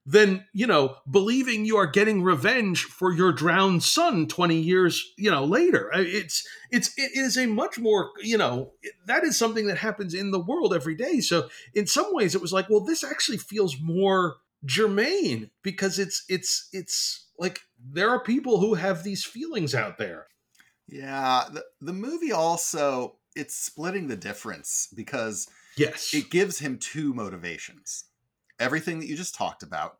than 0.07 0.45
you 0.53 0.67
know 0.67 0.97
believing 1.11 1.65
you 1.65 1.77
are 1.77 1.87
getting 1.87 2.23
revenge 2.23 2.85
for 2.85 3.13
your 3.13 3.33
drowned 3.33 3.83
son 3.83 4.29
20 4.29 4.57
years 4.57 5.13
you 5.19 5.31
know 5.31 5.45
later. 5.45 5.91
It's 5.93 6.47
it's 6.71 6.97
it 6.97 7.11
is 7.15 7.37
a 7.37 7.47
much 7.47 7.79
more 7.79 8.11
you 8.23 8.39
know 8.39 8.73
that 9.07 9.25
is 9.25 9.37
something 9.37 9.67
that 9.67 9.79
happens 9.79 10.15
in 10.15 10.31
the 10.31 10.41
world 10.41 10.73
every 10.73 10.95
day. 10.95 11.21
So 11.21 11.49
in 11.75 11.87
some 11.87 12.15
ways 12.15 12.35
it 12.35 12.41
was 12.41 12.53
like 12.53 12.71
well 12.71 12.85
this 12.85 13.03
actually 13.03 13.39
feels 13.39 13.81
more 13.81 14.37
germane 14.65 15.51
because 15.63 15.99
it's 15.99 16.25
it's 16.29 16.69
it's 16.73 17.27
like 17.39 17.61
there 17.79 18.09
are 18.09 18.23
people 18.23 18.61
who 18.61 18.75
have 18.75 19.03
these 19.03 19.25
feelings 19.25 19.75
out 19.75 19.99
there. 19.99 20.29
Yeah 20.89 21.45
the, 21.53 21.65
the 21.81 21.93
movie 21.93 22.33
also 22.33 23.17
it's 23.35 23.57
splitting 23.57 24.07
the 24.07 24.17
difference 24.17 24.89
because 24.95 25.49
yes. 25.77 26.15
it 26.15 26.31
gives 26.31 26.61
him 26.61 26.79
two 26.79 27.13
motivations 27.13 28.05
everything 28.59 28.99
that 29.01 29.07
you 29.07 29.17
just 29.17 29.35
talked 29.35 29.63
about. 29.63 29.99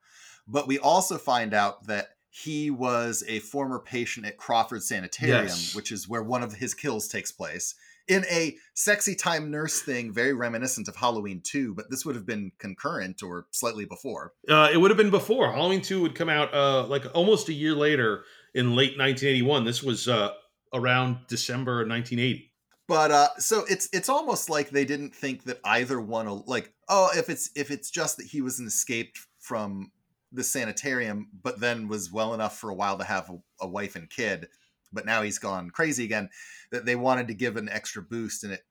But 0.49 0.67
we 0.67 0.79
also 0.79 1.19
find 1.19 1.53
out 1.53 1.87
that 1.87 2.11
he 2.31 2.71
was 2.71 3.25
a 3.27 3.39
former 3.41 3.79
patient 3.79 4.27
at 4.27 4.37
Crawford 4.37 4.83
Sanitarium, 4.83 5.47
yes. 5.47 5.75
which 5.75 5.91
is 5.91 6.09
where 6.09 6.23
one 6.23 6.43
of 6.43 6.55
his 6.55 6.75
kills 6.75 7.09
takes 7.09 7.33
place. 7.33 7.75
In 8.09 8.25
a 8.31 8.57
sexy 8.75 9.17
time 9.17 9.51
nurse 9.51 9.81
thing, 9.81 10.13
very 10.13 10.33
reminiscent 10.33 10.87
of 10.87 10.95
Halloween 10.95 11.41
2, 11.43 11.75
but 11.75 11.91
this 11.91 12.05
would 12.05 12.15
have 12.15 12.27
been 12.27 12.53
concurrent 12.59 13.23
or 13.23 13.47
slightly 13.51 13.85
before. 13.85 14.35
Uh, 14.49 14.69
it 14.73 14.77
would 14.77 14.91
have 14.91 14.99
been 14.99 15.11
before. 15.11 15.51
Halloween 15.51 15.83
2 15.83 16.03
would 16.03 16.15
come 16.15 16.29
out 16.29 16.55
uh, 16.55 16.87
like 16.87 17.05
almost 17.15 17.49
a 17.49 17.53
year 17.53 17.75
later 17.75 18.23
in 18.55 18.77
late 18.77 18.97
1981. 18.97 19.65
This 19.65 19.83
was 19.83 20.07
uh, 20.07 20.31
around 20.73 21.19
December 21.27 21.87
1980 21.87 22.53
but 22.89 23.11
uh 23.11 23.29
so 23.39 23.65
it's 23.69 23.89
it's 23.93 24.09
almost 24.09 24.49
like 24.49 24.71
they 24.71 24.85
didn't 24.85 25.15
think 25.15 25.45
that 25.45 25.61
either 25.65 26.01
one 26.01 26.43
like 26.47 26.73
oh 26.89 27.11
if 27.17 27.29
it's 27.29 27.51
if 27.55 27.71
it's 27.71 27.91
just 27.91 28.17
that 28.17 28.27
he 28.27 28.41
was 28.41 28.59
an 28.59 28.67
escaped 28.67 29.19
from 29.39 29.91
the 30.33 30.45
sanitarium 30.45 31.29
but 31.43 31.61
then 31.61 31.89
was 31.89 32.13
well 32.13 32.35
enough 32.35 32.59
for 32.59 32.71
a 32.71 32.75
while 32.75 32.99
to 32.99 33.05
have 33.05 33.31
a, 33.31 33.39
a 33.65 33.69
wife 33.69 33.97
and 33.97 34.11
kid 34.11 34.49
but 34.93 35.07
now 35.07 35.23
he's 35.23 35.39
gone 35.39 35.71
crazy 35.71 36.05
again 36.05 36.29
that 36.71 36.85
they 36.85 36.97
wanted 36.97 37.29
to 37.29 37.35
give 37.35 37.57
an 37.57 37.69
extra 37.69 38.03
boost 38.03 38.45
and 38.45 38.53
it 38.53 38.63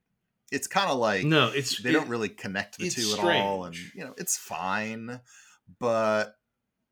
it's 0.52 0.68
kind 0.68 0.90
of 0.90 0.98
like 0.98 1.26
no 1.26 1.52
it's 1.54 1.82
they 1.82 1.90
it, 1.90 1.94
don't 1.94 2.10
really 2.10 2.30
connect 2.30 2.78
the 2.78 2.90
two 2.90 3.02
strange. 3.02 3.30
at 3.30 3.42
all 3.42 3.66
and 3.66 3.76
you 3.96 4.04
know 4.04 4.14
it's 4.18 4.38
fine 4.38 5.20
but 5.80 6.36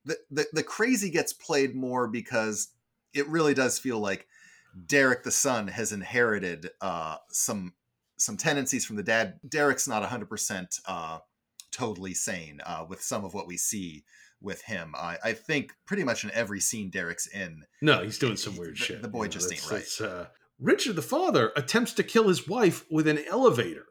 the, 0.05 0.17
the 0.31 0.45
the 0.53 0.63
crazy 0.63 1.09
gets 1.09 1.33
played 1.33 1.75
more 1.75 2.07
because 2.07 2.69
it 3.13 3.27
really 3.27 3.53
does 3.53 3.77
feel 3.77 3.99
like 3.99 4.27
Derek 4.87 5.23
the 5.23 5.31
son 5.31 5.67
has 5.67 5.91
inherited 5.91 6.69
uh, 6.81 7.17
some 7.29 7.73
some 8.17 8.37
tendencies 8.37 8.85
from 8.85 8.95
the 8.95 9.03
dad. 9.03 9.39
Derek's 9.47 9.87
not 9.87 10.07
100% 10.07 10.79
uh, 10.87 11.19
totally 11.71 12.13
sane 12.13 12.61
uh, 12.65 12.85
with 12.87 13.01
some 13.01 13.25
of 13.25 13.33
what 13.33 13.47
we 13.47 13.57
see 13.57 14.05
with 14.39 14.61
him. 14.61 14.93
I, 14.95 15.17
I 15.23 15.33
think 15.33 15.73
pretty 15.85 16.03
much 16.03 16.23
in 16.23 16.31
every 16.31 16.59
scene 16.59 16.89
Derek's 16.89 17.27
in. 17.27 17.63
No, 17.81 18.03
he's 18.03 18.19
doing 18.19 18.37
some 18.37 18.55
weird 18.55 18.77
shit. 18.77 19.01
The 19.01 19.07
boy 19.07 19.23
you 19.23 19.29
just 19.29 19.49
know, 19.49 19.75
ain't 19.75 19.99
right. 19.99 20.07
Uh, 20.07 20.25
Richard 20.59 20.95
the 20.95 21.01
father 21.01 21.51
attempts 21.55 21.93
to 21.93 22.03
kill 22.03 22.27
his 22.27 22.47
wife 22.47 22.85
with 22.89 23.07
an 23.07 23.19
elevator. 23.29 23.85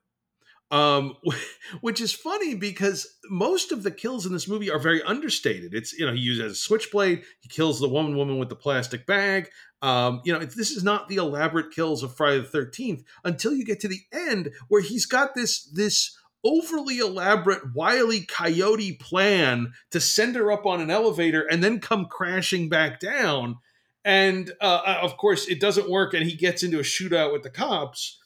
Um, 0.73 1.17
which 1.83 2.01
is 2.01 2.13
funny 2.13 2.55
because 2.55 3.07
most 3.29 3.71
of 3.71 3.83
the 3.83 3.91
kills 3.91 4.25
in 4.25 4.33
this 4.33 4.49
movie 4.49 4.71
are 4.71 4.79
very 4.79 5.03
understated. 5.03 5.75
It's 5.75 5.93
you 5.93 6.07
know 6.07 6.13
he 6.13 6.21
uses 6.21 6.53
a 6.53 6.55
switchblade, 6.57 7.23
he 7.41 7.49
kills 7.49 7.79
the 7.79 7.89
woman 7.89 8.17
woman 8.17 8.39
with 8.39 8.49
the 8.49 8.57
plastic 8.57 9.07
bag. 9.07 9.51
Um, 9.83 10.23
you 10.25 10.33
know, 10.33 10.39
this 10.39 10.71
is 10.71 10.83
not 10.83 11.09
the 11.09 11.17
elaborate 11.17 11.73
kills 11.73 12.03
of 12.03 12.17
Friday 12.17 12.39
the 12.39 12.49
Thirteenth 12.49 13.03
until 13.25 13.53
you 13.53 13.65
get 13.65 13.81
to 13.81 13.89
the 13.89 14.01
end 14.13 14.53
where 14.69 14.81
he's 14.81 15.07
got 15.07 15.35
this 15.35 15.65
this 15.65 16.17
overly 16.45 16.99
elaborate 16.99 17.75
wily 17.75 18.23
coyote 18.23 18.95
plan 18.95 19.73
to 19.91 20.01
send 20.01 20.37
her 20.37 20.51
up 20.51 20.67
on 20.67 20.81
an 20.81 20.91
elevator 20.91 21.43
and 21.43 21.63
then 21.63 21.81
come 21.81 22.07
crashing 22.07 22.69
back 22.69 22.99
down. 22.99 23.57
And 24.05 24.53
uh, 24.61 24.81
uh 24.87 24.99
of 25.03 25.17
course, 25.17 25.47
it 25.49 25.61
doesn't 25.61 25.91
work, 25.91 26.15
and 26.15 26.25
he 26.25 26.35
gets 26.35 26.63
into 26.63 26.79
a 26.79 26.83
shootout 26.83 27.33
with 27.33 27.43
the 27.43 27.51
cops, 27.51 28.19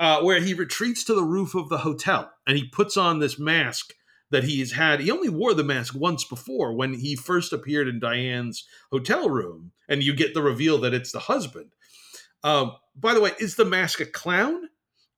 uh, 0.00 0.22
where 0.22 0.40
he 0.40 0.54
retreats 0.54 1.04
to 1.04 1.14
the 1.14 1.22
roof 1.22 1.54
of 1.54 1.68
the 1.68 1.78
hotel 1.78 2.32
and 2.46 2.56
he 2.56 2.66
puts 2.66 2.96
on 2.96 3.20
this 3.20 3.38
mask 3.38 3.92
that 4.30 4.44
he's 4.44 4.72
had. 4.72 5.00
He 5.00 5.10
only 5.10 5.28
wore 5.28 5.54
the 5.54 5.62
mask 5.62 5.94
once 5.94 6.24
before 6.24 6.72
when 6.72 6.94
he 6.94 7.14
first 7.14 7.52
appeared 7.52 7.86
in 7.86 8.00
Diane's 8.00 8.64
hotel 8.90 9.28
room, 9.28 9.72
and 9.88 10.02
you 10.02 10.14
get 10.14 10.34
the 10.34 10.42
reveal 10.42 10.78
that 10.78 10.94
it's 10.94 11.12
the 11.12 11.18
husband. 11.18 11.72
Um, 12.42 12.76
by 12.96 13.12
the 13.12 13.20
way, 13.20 13.32
is 13.38 13.56
the 13.56 13.64
mask 13.64 14.00
a 14.00 14.06
clown, 14.06 14.68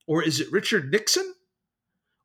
or 0.06 0.22
is 0.22 0.40
it 0.40 0.50
Richard 0.50 0.90
Nixon, 0.90 1.34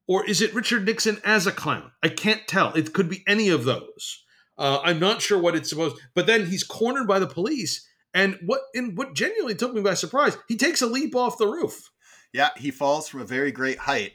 or 0.07 0.25
is 0.25 0.41
it 0.41 0.55
Richard 0.55 0.85
Nixon 0.85 1.19
as 1.23 1.45
a 1.45 1.51
clown? 1.51 1.91
I 2.01 2.09
can't 2.09 2.47
tell. 2.47 2.73
It 2.73 2.93
could 2.93 3.09
be 3.09 3.23
any 3.27 3.49
of 3.49 3.65
those. 3.65 4.23
Uh, 4.57 4.79
I'm 4.83 4.99
not 4.99 5.21
sure 5.21 5.37
what 5.37 5.55
it's 5.55 5.69
supposed. 5.69 5.97
But 6.15 6.25
then 6.25 6.47
he's 6.47 6.63
cornered 6.63 7.07
by 7.07 7.19
the 7.19 7.27
police, 7.27 7.85
and 8.13 8.39
what 8.45 8.61
in 8.73 8.95
what 8.95 9.13
genuinely 9.13 9.55
took 9.55 9.73
me 9.73 9.81
by 9.81 9.93
surprise, 9.93 10.37
he 10.47 10.55
takes 10.55 10.81
a 10.81 10.87
leap 10.87 11.15
off 11.15 11.37
the 11.37 11.47
roof. 11.47 11.91
Yeah, 12.33 12.49
he 12.57 12.71
falls 12.71 13.07
from 13.07 13.21
a 13.21 13.25
very 13.25 13.51
great 13.51 13.79
height 13.79 14.13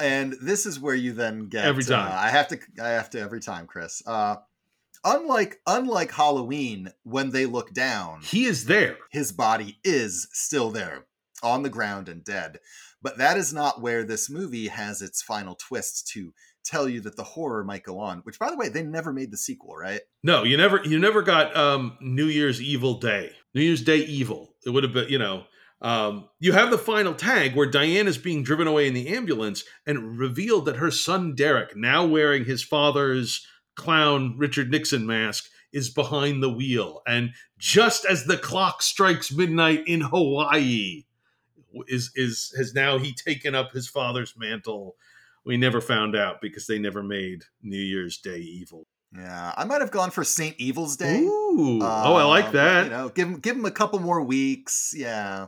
and 0.00 0.34
this 0.40 0.66
is 0.66 0.80
where 0.80 0.94
you 0.94 1.12
then 1.12 1.48
get 1.48 1.66
every 1.66 1.84
time. 1.84 2.10
Uh, 2.10 2.16
I 2.16 2.30
have 2.30 2.48
to. 2.48 2.58
I 2.82 2.88
have 2.88 3.10
to 3.10 3.20
every 3.20 3.40
time, 3.40 3.66
Chris. 3.66 4.02
Uh, 4.06 4.36
unlike 5.04 5.60
unlike 5.66 6.12
Halloween, 6.12 6.92
when 7.02 7.30
they 7.30 7.46
look 7.46 7.72
down, 7.72 8.22
he 8.22 8.46
is 8.46 8.64
there. 8.64 8.96
His 9.10 9.30
body 9.30 9.78
is 9.84 10.28
still 10.32 10.70
there 10.70 11.06
on 11.42 11.62
the 11.62 11.70
ground 11.70 12.08
and 12.08 12.24
dead. 12.24 12.58
But 13.02 13.18
that 13.18 13.36
is 13.36 13.52
not 13.52 13.80
where 13.80 14.04
this 14.04 14.28
movie 14.28 14.68
has 14.68 15.00
its 15.00 15.22
final 15.22 15.54
twist 15.54 16.08
to 16.08 16.34
tell 16.64 16.86
you 16.86 17.00
that 17.00 17.16
the 17.16 17.24
horror 17.24 17.64
might 17.64 17.82
go 17.82 17.98
on. 17.98 18.18
Which, 18.20 18.38
by 18.38 18.50
the 18.50 18.56
way, 18.56 18.68
they 18.68 18.82
never 18.82 19.12
made 19.12 19.30
the 19.30 19.38
sequel, 19.38 19.74
right? 19.74 20.00
No, 20.22 20.44
you 20.44 20.56
never. 20.56 20.80
You 20.84 20.98
never 20.98 21.22
got 21.22 21.54
um, 21.56 21.98
New 22.00 22.26
Year's 22.26 22.60
Evil 22.60 22.94
Day. 22.98 23.32
New 23.54 23.62
Year's 23.62 23.82
Day 23.82 23.98
Evil. 23.98 24.54
It 24.64 24.70
would 24.70 24.84
have 24.84 24.92
been, 24.92 25.08
you 25.08 25.18
know 25.18 25.44
um, 25.82 26.28
you 26.38 26.52
have 26.52 26.70
the 26.70 26.78
final 26.78 27.14
tag 27.14 27.54
where 27.54 27.70
Diane 27.70 28.06
is 28.06 28.18
being 28.18 28.42
driven 28.42 28.66
away 28.66 28.86
in 28.86 28.94
the 28.94 29.08
ambulance 29.08 29.64
and 29.86 30.18
revealed 30.18 30.66
that 30.66 30.76
her 30.76 30.90
son 30.90 31.34
Derek, 31.34 31.76
now 31.76 32.04
wearing 32.04 32.44
his 32.44 32.62
father's 32.62 33.46
clown 33.76 34.34
Richard 34.36 34.70
Nixon 34.70 35.06
mask, 35.06 35.48
is 35.72 35.88
behind 35.88 36.42
the 36.42 36.50
wheel. 36.50 37.02
And 37.06 37.30
just 37.58 38.04
as 38.04 38.24
the 38.24 38.36
clock 38.36 38.82
strikes 38.82 39.32
midnight 39.32 39.84
in 39.86 40.02
Hawaii, 40.02 41.04
is 41.86 42.10
is 42.14 42.52
has 42.56 42.74
now 42.74 42.98
he 42.98 43.12
taken 43.12 43.54
up 43.54 43.72
his 43.72 43.88
father's 43.88 44.36
mantle. 44.36 44.96
We 45.44 45.56
never 45.56 45.80
found 45.80 46.16
out 46.16 46.40
because 46.42 46.66
they 46.66 46.78
never 46.78 47.02
made 47.02 47.44
New 47.62 47.78
Year's 47.78 48.18
Day 48.18 48.38
evil. 48.38 48.86
Yeah, 49.16 49.54
I 49.56 49.64
might 49.64 49.80
have 49.80 49.90
gone 49.90 50.10
for 50.10 50.22
Saint 50.22 50.56
Evil's 50.58 50.96
Day. 50.96 51.20
Ooh, 51.20 51.80
oh, 51.82 52.14
I 52.14 52.24
like 52.24 52.52
that. 52.52 52.84
You 52.84 52.90
know, 52.90 53.08
give 53.08 53.28
him 53.28 53.38
give 53.38 53.56
him 53.56 53.64
a 53.64 53.70
couple 53.70 53.98
more 53.98 54.22
weeks. 54.22 54.94
Yeah, 54.96 55.46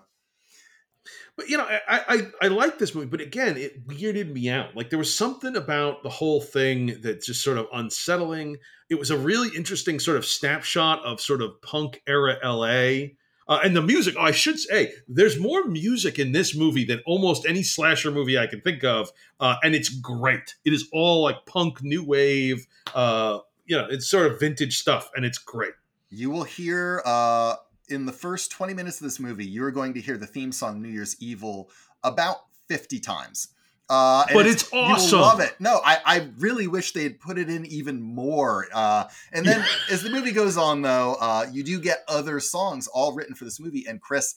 but 1.36 1.48
you 1.48 1.56
know, 1.56 1.64
I, 1.64 1.80
I 1.88 2.26
I 2.42 2.48
like 2.48 2.78
this 2.78 2.94
movie, 2.94 3.06
but 3.06 3.20
again, 3.20 3.56
it 3.56 3.86
weirded 3.86 4.32
me 4.32 4.50
out. 4.50 4.76
Like 4.76 4.90
there 4.90 4.98
was 4.98 5.14
something 5.14 5.56
about 5.56 6.02
the 6.02 6.10
whole 6.10 6.40
thing 6.40 7.00
that 7.02 7.22
just 7.22 7.42
sort 7.42 7.58
of 7.58 7.66
unsettling. 7.72 8.58
It 8.90 8.98
was 8.98 9.10
a 9.10 9.16
really 9.16 9.48
interesting 9.56 9.98
sort 9.98 10.18
of 10.18 10.26
snapshot 10.26 11.02
of 11.04 11.20
sort 11.20 11.40
of 11.40 11.60
punk 11.62 12.02
era 12.06 12.36
LA. 12.44 13.14
Uh, 13.48 13.58
and 13.64 13.74
the 13.74 13.82
music, 13.82 14.14
oh, 14.16 14.22
I 14.22 14.30
should 14.30 14.58
say, 14.58 14.92
there's 15.08 15.38
more 15.38 15.64
music 15.66 16.18
in 16.18 16.30
this 16.30 16.54
movie 16.54 16.84
than 16.84 17.02
almost 17.06 17.44
any 17.44 17.62
slasher 17.62 18.12
movie 18.12 18.38
I 18.38 18.46
can 18.46 18.60
think 18.60 18.84
of, 18.84 19.10
uh, 19.40 19.56
and 19.64 19.74
it's 19.74 19.88
great. 19.88 20.54
It 20.64 20.72
is 20.72 20.88
all 20.92 21.24
like 21.24 21.44
punk, 21.44 21.82
new 21.82 22.04
wave, 22.04 22.66
uh, 22.94 23.40
you 23.66 23.76
know, 23.76 23.86
it's 23.90 24.08
sort 24.08 24.30
of 24.30 24.38
vintage 24.38 24.78
stuff, 24.78 25.10
and 25.16 25.24
it's 25.24 25.38
great. 25.38 25.72
You 26.08 26.30
will 26.30 26.44
hear 26.44 27.02
uh, 27.04 27.56
in 27.92 28.06
the 28.06 28.12
first 28.12 28.50
20 28.50 28.74
minutes 28.74 29.00
of 29.00 29.04
this 29.04 29.20
movie, 29.20 29.46
you're 29.46 29.70
going 29.70 29.94
to 29.94 30.00
hear 30.00 30.16
the 30.16 30.26
theme 30.26 30.50
song 30.50 30.80
New 30.80 30.88
Year's 30.88 31.16
Evil 31.20 31.70
about 32.02 32.38
50 32.68 32.98
times. 33.00 33.48
Uh, 33.88 34.24
but 34.32 34.46
it's, 34.46 34.62
it's 34.62 34.72
awesome. 34.72 35.18
You 35.18 35.24
love 35.24 35.40
it. 35.40 35.54
No, 35.60 35.80
I, 35.84 35.98
I 36.04 36.28
really 36.38 36.66
wish 36.66 36.92
they 36.92 37.02
had 37.02 37.20
put 37.20 37.36
it 37.36 37.50
in 37.50 37.66
even 37.66 38.00
more. 38.00 38.66
Uh, 38.72 39.04
and 39.32 39.44
then 39.44 39.62
as 39.90 40.02
the 40.02 40.08
movie 40.08 40.32
goes 40.32 40.56
on, 40.56 40.80
though, 40.80 41.16
uh, 41.20 41.46
you 41.52 41.62
do 41.62 41.78
get 41.78 41.98
other 42.08 42.40
songs 42.40 42.88
all 42.88 43.12
written 43.12 43.34
for 43.34 43.44
this 43.44 43.60
movie. 43.60 43.84
And 43.86 44.00
Chris, 44.00 44.34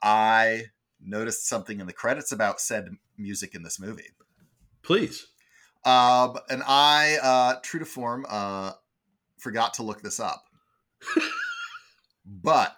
I 0.00 0.66
noticed 1.00 1.48
something 1.48 1.80
in 1.80 1.86
the 1.86 1.92
credits 1.92 2.30
about 2.30 2.60
said 2.60 2.88
music 3.18 3.56
in 3.56 3.64
this 3.64 3.80
movie. 3.80 4.10
Please. 4.82 5.26
Uh, 5.84 6.34
and 6.48 6.62
I, 6.64 7.18
uh, 7.20 7.54
true 7.62 7.80
to 7.80 7.86
form, 7.86 8.24
uh, 8.28 8.72
forgot 9.38 9.74
to 9.74 9.82
look 9.82 10.02
this 10.02 10.20
up. 10.20 10.44
but 12.24 12.76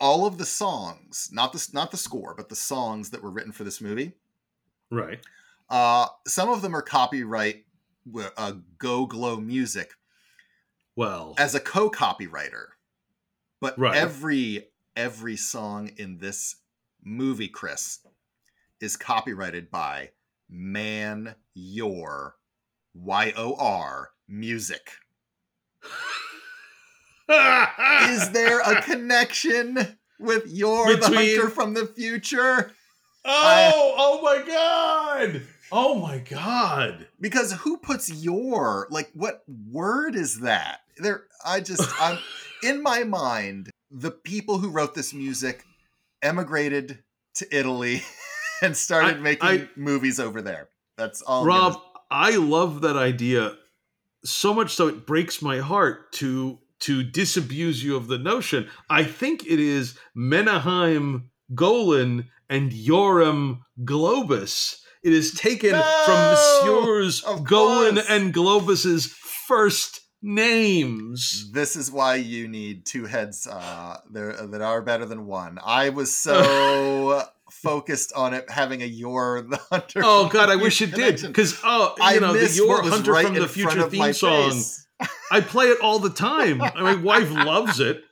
all 0.00 0.26
of 0.26 0.38
the 0.38 0.46
songs, 0.46 1.28
not 1.32 1.52
the 1.52 1.68
not 1.72 1.90
the 1.90 1.96
score, 1.96 2.34
but 2.36 2.48
the 2.48 2.56
songs 2.56 3.10
that 3.10 3.22
were 3.22 3.30
written 3.30 3.52
for 3.52 3.64
this 3.64 3.80
movie, 3.80 4.12
right? 4.90 5.20
Uh, 5.68 6.06
some 6.26 6.48
of 6.48 6.62
them 6.62 6.74
are 6.74 6.82
copyright 6.82 7.64
with 8.10 8.32
uh, 8.36 8.52
Go 8.78 9.06
Glow 9.06 9.36
Music. 9.36 9.92
Well, 10.96 11.34
as 11.38 11.54
a 11.54 11.60
co-copywriter, 11.60 12.66
but 13.60 13.78
right. 13.78 13.96
every 13.96 14.68
every 14.96 15.36
song 15.36 15.90
in 15.96 16.18
this 16.18 16.56
movie, 17.04 17.48
Chris, 17.48 18.00
is 18.80 18.96
copyrighted 18.96 19.70
by 19.70 20.10
Man 20.48 21.34
Your 21.54 22.36
Y 22.94 23.32
O 23.36 23.54
R 23.58 24.10
Music. 24.28 24.90
is 27.28 28.30
there 28.30 28.60
a 28.60 28.82
connection 28.82 29.98
with 30.18 30.46
Yor 30.48 30.96
the 30.96 31.06
Hunter 31.06 31.48
from 31.50 31.74
the 31.74 31.86
Future? 31.86 32.72
Oh, 33.24 33.94
oh 33.98 34.22
my 34.22 34.42
god. 34.46 35.42
Oh 35.70 35.98
my 35.98 36.18
god. 36.18 37.06
Because 37.20 37.52
who 37.52 37.76
puts 37.76 38.10
your 38.10 38.86
like 38.90 39.10
what 39.12 39.42
word 39.70 40.14
is 40.14 40.40
that? 40.40 40.80
There 40.96 41.24
I 41.44 41.60
just 41.60 41.82
I'm 42.00 42.18
in 42.62 42.82
my 42.82 43.04
mind, 43.04 43.70
the 43.90 44.10
people 44.10 44.58
who 44.58 44.70
wrote 44.70 44.94
this 44.94 45.12
music 45.12 45.64
emigrated 46.22 47.02
to 47.34 47.56
Italy 47.56 48.02
and 48.62 48.76
started 48.76 49.16
I- 49.18 49.20
making 49.20 49.48
I- 49.48 49.68
movies 49.76 50.18
over 50.18 50.40
there. 50.40 50.68
That's 50.96 51.22
all. 51.22 51.44
Rob, 51.44 51.80
I 52.10 52.36
love 52.36 52.80
that 52.80 52.96
idea 52.96 53.56
so 54.24 54.52
much 54.52 54.74
so 54.74 54.88
it 54.88 55.06
breaks 55.06 55.40
my 55.42 55.58
heart 55.58 56.12
to 56.12 56.58
to 56.80 57.02
disabuse 57.02 57.82
you 57.84 57.96
of 57.96 58.06
the 58.08 58.18
notion. 58.18 58.68
I 58.88 59.04
think 59.04 59.44
it 59.46 59.58
is 59.60 59.98
Menahem 60.14 61.30
Golan 61.54 62.28
and 62.48 62.72
Yoram 62.72 63.60
Globus. 63.84 64.80
It 65.02 65.12
is 65.12 65.32
taken 65.34 65.72
No! 65.72 66.02
from 66.04 66.14
Messieurs 66.14 67.22
Of 67.22 67.44
Golan 67.44 67.94
course. 67.96 68.06
and 68.10 68.34
Globus's 68.34 69.06
first 69.06 70.00
names. 70.22 71.50
This 71.52 71.76
is 71.76 71.90
why 71.90 72.16
you 72.16 72.48
need 72.48 72.84
two 72.84 73.06
heads 73.06 73.46
uh, 73.46 73.98
there 74.10 74.32
that 74.46 74.60
are 74.60 74.82
better 74.82 75.06
than 75.06 75.26
one. 75.26 75.58
I 75.64 75.90
was 75.90 76.14
so 76.14 77.22
focused 77.50 78.12
on 78.14 78.34
it 78.34 78.50
having 78.50 78.82
a 78.82 78.86
Yor 78.86 79.42
the 79.42 79.56
hunter. 79.70 80.00
Oh 80.04 80.28
God, 80.28 80.50
I 80.50 80.56
wish 80.56 80.82
it 80.82 80.90
Future 80.94 81.12
did 81.12 81.26
because 81.28 81.58
oh, 81.64 81.94
you 81.98 82.04
I 82.04 82.18
know, 82.18 82.32
the 82.34 82.52
Your 82.54 82.82
Hunter 82.82 83.12
right 83.12 83.26
from 83.26 83.34
the 83.36 83.48
Future 83.48 83.88
theme 83.88 84.12
song. 84.12 84.50
face. 84.52 84.86
I 85.30 85.40
play 85.40 85.66
it 85.66 85.80
all 85.80 85.98
the 85.98 86.10
time. 86.10 86.58
My 86.58 86.94
wife 86.94 87.30
loves 87.30 87.80
it. 87.80 88.02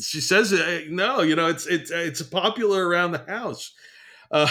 She 0.00 0.20
says, 0.20 0.52
uh, 0.52 0.82
"No, 0.88 1.22
you 1.22 1.34
know, 1.36 1.48
it's 1.48 1.66
it's 1.66 1.90
it's 1.90 2.22
popular 2.22 2.86
around 2.86 3.12
the 3.12 3.24
house." 3.26 3.72
Uh, 4.30 4.46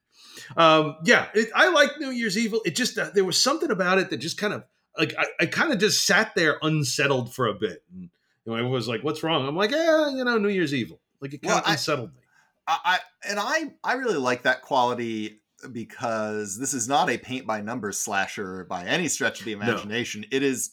um, 0.56 0.96
yeah, 1.04 1.26
it, 1.34 1.48
I 1.54 1.68
like 1.70 1.98
New 1.98 2.10
Year's 2.10 2.36
Evil. 2.36 2.60
It 2.64 2.76
just 2.76 2.98
uh, 2.98 3.10
there 3.14 3.24
was 3.24 3.42
something 3.42 3.70
about 3.70 3.98
it 3.98 4.10
that 4.10 4.18
just 4.18 4.36
kind 4.38 4.52
of 4.52 4.64
like 4.98 5.14
I, 5.18 5.26
I 5.40 5.46
kind 5.46 5.72
of 5.72 5.78
just 5.78 6.04
sat 6.06 6.34
there 6.34 6.58
unsettled 6.62 7.34
for 7.34 7.46
a 7.46 7.54
bit, 7.54 7.82
and 7.92 8.02
you 8.02 8.10
know, 8.46 8.54
everyone 8.54 8.72
was 8.72 8.88
like, 8.88 9.02
"What's 9.02 9.22
wrong?" 9.22 9.46
I'm 9.48 9.56
like, 9.56 9.70
"Yeah, 9.70 10.10
you 10.10 10.24
know, 10.24 10.38
New 10.38 10.48
Year's 10.48 10.74
Evil." 10.74 11.00
Like 11.20 11.34
it 11.34 11.42
kind 11.42 11.48
Well, 11.52 11.58
of 11.58 11.64
I- 11.66 11.72
unsettled 11.72 12.14
me. 12.14 12.20
I, 12.66 12.78
I 12.84 12.98
and 13.30 13.38
I 13.40 13.72
I 13.82 13.94
really 13.94 14.18
like 14.18 14.42
that 14.42 14.60
quality 14.62 15.40
because 15.72 16.58
this 16.58 16.74
is 16.74 16.86
not 16.86 17.08
a 17.10 17.16
paint 17.18 17.46
by 17.46 17.62
numbers 17.62 17.98
slasher 17.98 18.64
by 18.64 18.84
any 18.84 19.08
stretch 19.08 19.40
of 19.40 19.46
the 19.46 19.52
imagination. 19.52 20.24
It 20.30 20.42
is 20.42 20.70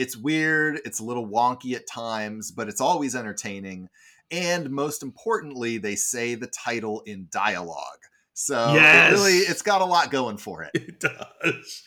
it's 0.00 0.16
weird, 0.16 0.80
it's 0.84 0.98
a 1.00 1.04
little 1.04 1.26
wonky 1.26 1.74
at 1.74 1.86
times, 1.86 2.50
but 2.50 2.68
it's 2.68 2.80
always 2.80 3.14
entertaining. 3.14 3.88
And 4.30 4.70
most 4.70 5.02
importantly, 5.02 5.78
they 5.78 5.96
say 5.96 6.34
the 6.36 6.46
title 6.46 7.02
in 7.06 7.28
dialogue. 7.30 7.98
So 8.32 8.74
Yes. 8.74 9.12
it 9.12 9.14
really 9.16 9.38
it's 9.38 9.62
got 9.62 9.82
a 9.82 9.84
lot 9.84 10.10
going 10.10 10.38
for 10.38 10.62
it. 10.62 10.70
It 10.74 11.00
does. 11.00 11.82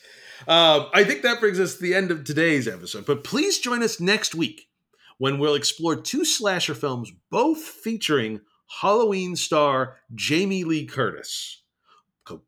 Um, 0.47 0.87
I 0.93 1.03
think 1.05 1.21
that 1.21 1.39
brings 1.39 1.59
us 1.59 1.75
to 1.75 1.81
the 1.81 1.95
end 1.95 2.11
of 2.11 2.23
today's 2.25 2.67
episode. 2.67 3.05
But 3.05 3.23
please 3.23 3.59
join 3.59 3.81
us 3.81 3.99
next 4.01 4.35
week 4.35 4.67
when 5.17 5.39
we'll 5.39 5.55
explore 5.55 5.95
two 5.95 6.25
slasher 6.25 6.75
films, 6.75 7.11
both 7.31 7.59
featuring 7.59 8.41
Halloween 8.81 9.35
star 9.37 9.97
Jamie 10.13 10.63
Lee 10.65 10.85
Curtis. 10.85 11.61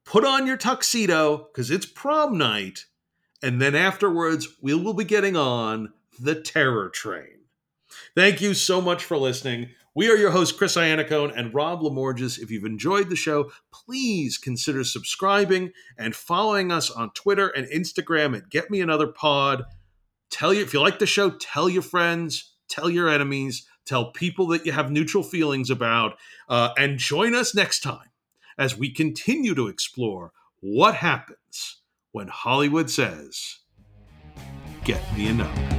Put 0.06 0.26
on 0.26 0.46
your 0.46 0.58
tuxedo 0.58 1.38
because 1.52 1.72
it's 1.72 1.86
prom 1.86 2.38
night. 2.38 2.86
And 3.46 3.62
then 3.62 3.76
afterwards, 3.76 4.48
we 4.60 4.74
will 4.74 4.96
be 4.96 5.04
getting 5.04 5.38
on 5.38 5.94
the 6.20 6.34
terror 6.34 6.90
train. 6.90 7.42
Thank 8.16 8.42
you 8.42 8.56
so 8.56 8.82
much 8.82 9.04
for 9.04 9.18
listening. 9.18 9.70
We 9.94 10.10
are 10.10 10.16
your 10.16 10.32
hosts, 10.32 10.58
Chris 10.58 10.76
Iannacone 10.76 11.32
and 11.38 11.54
Rob 11.54 11.84
Lamorges. 11.84 12.40
If 12.40 12.50
you've 12.50 12.66
enjoyed 12.66 13.12
the 13.12 13.16
show, 13.16 13.52
please 13.72 14.40
consider 14.40 14.84
subscribing 14.84 15.74
and 15.96 16.16
following 16.16 16.72
us 16.72 16.90
on 16.90 17.12
Twitter 17.12 17.50
and 17.50 17.68
Instagram 17.68 18.36
at 18.36 18.50
Get 18.50 18.72
Me 18.72 18.82
Another 18.82 19.06
Pod. 19.06 19.66
Tell 20.32 20.52
you 20.52 20.64
if 20.64 20.74
you 20.74 20.82
like 20.82 20.98
the 20.98 21.06
show, 21.06 21.30
tell 21.30 21.70
your 21.70 21.84
friends, 21.84 22.56
tell 22.68 22.90
your 22.90 23.10
enemies, 23.10 23.68
tell 23.86 24.10
people 24.12 24.48
that 24.48 24.66
you 24.66 24.72
have 24.72 24.90
neutral 24.90 25.22
feelings 25.22 25.70
about, 25.70 26.18
uh, 26.50 26.70
and 26.80 26.98
join 26.98 27.36
us 27.36 27.54
next 27.54 27.82
time 27.82 28.10
as 28.58 28.76
we 28.76 28.90
continue 28.90 29.54
to 29.54 29.68
explore 29.68 30.32
what 30.62 30.96
happens 30.96 31.82
when 32.16 32.30
Hollywood 32.30 32.90
says, 32.90 33.60
"Get 34.86 35.02
me 35.18 35.28
another." 35.28 35.75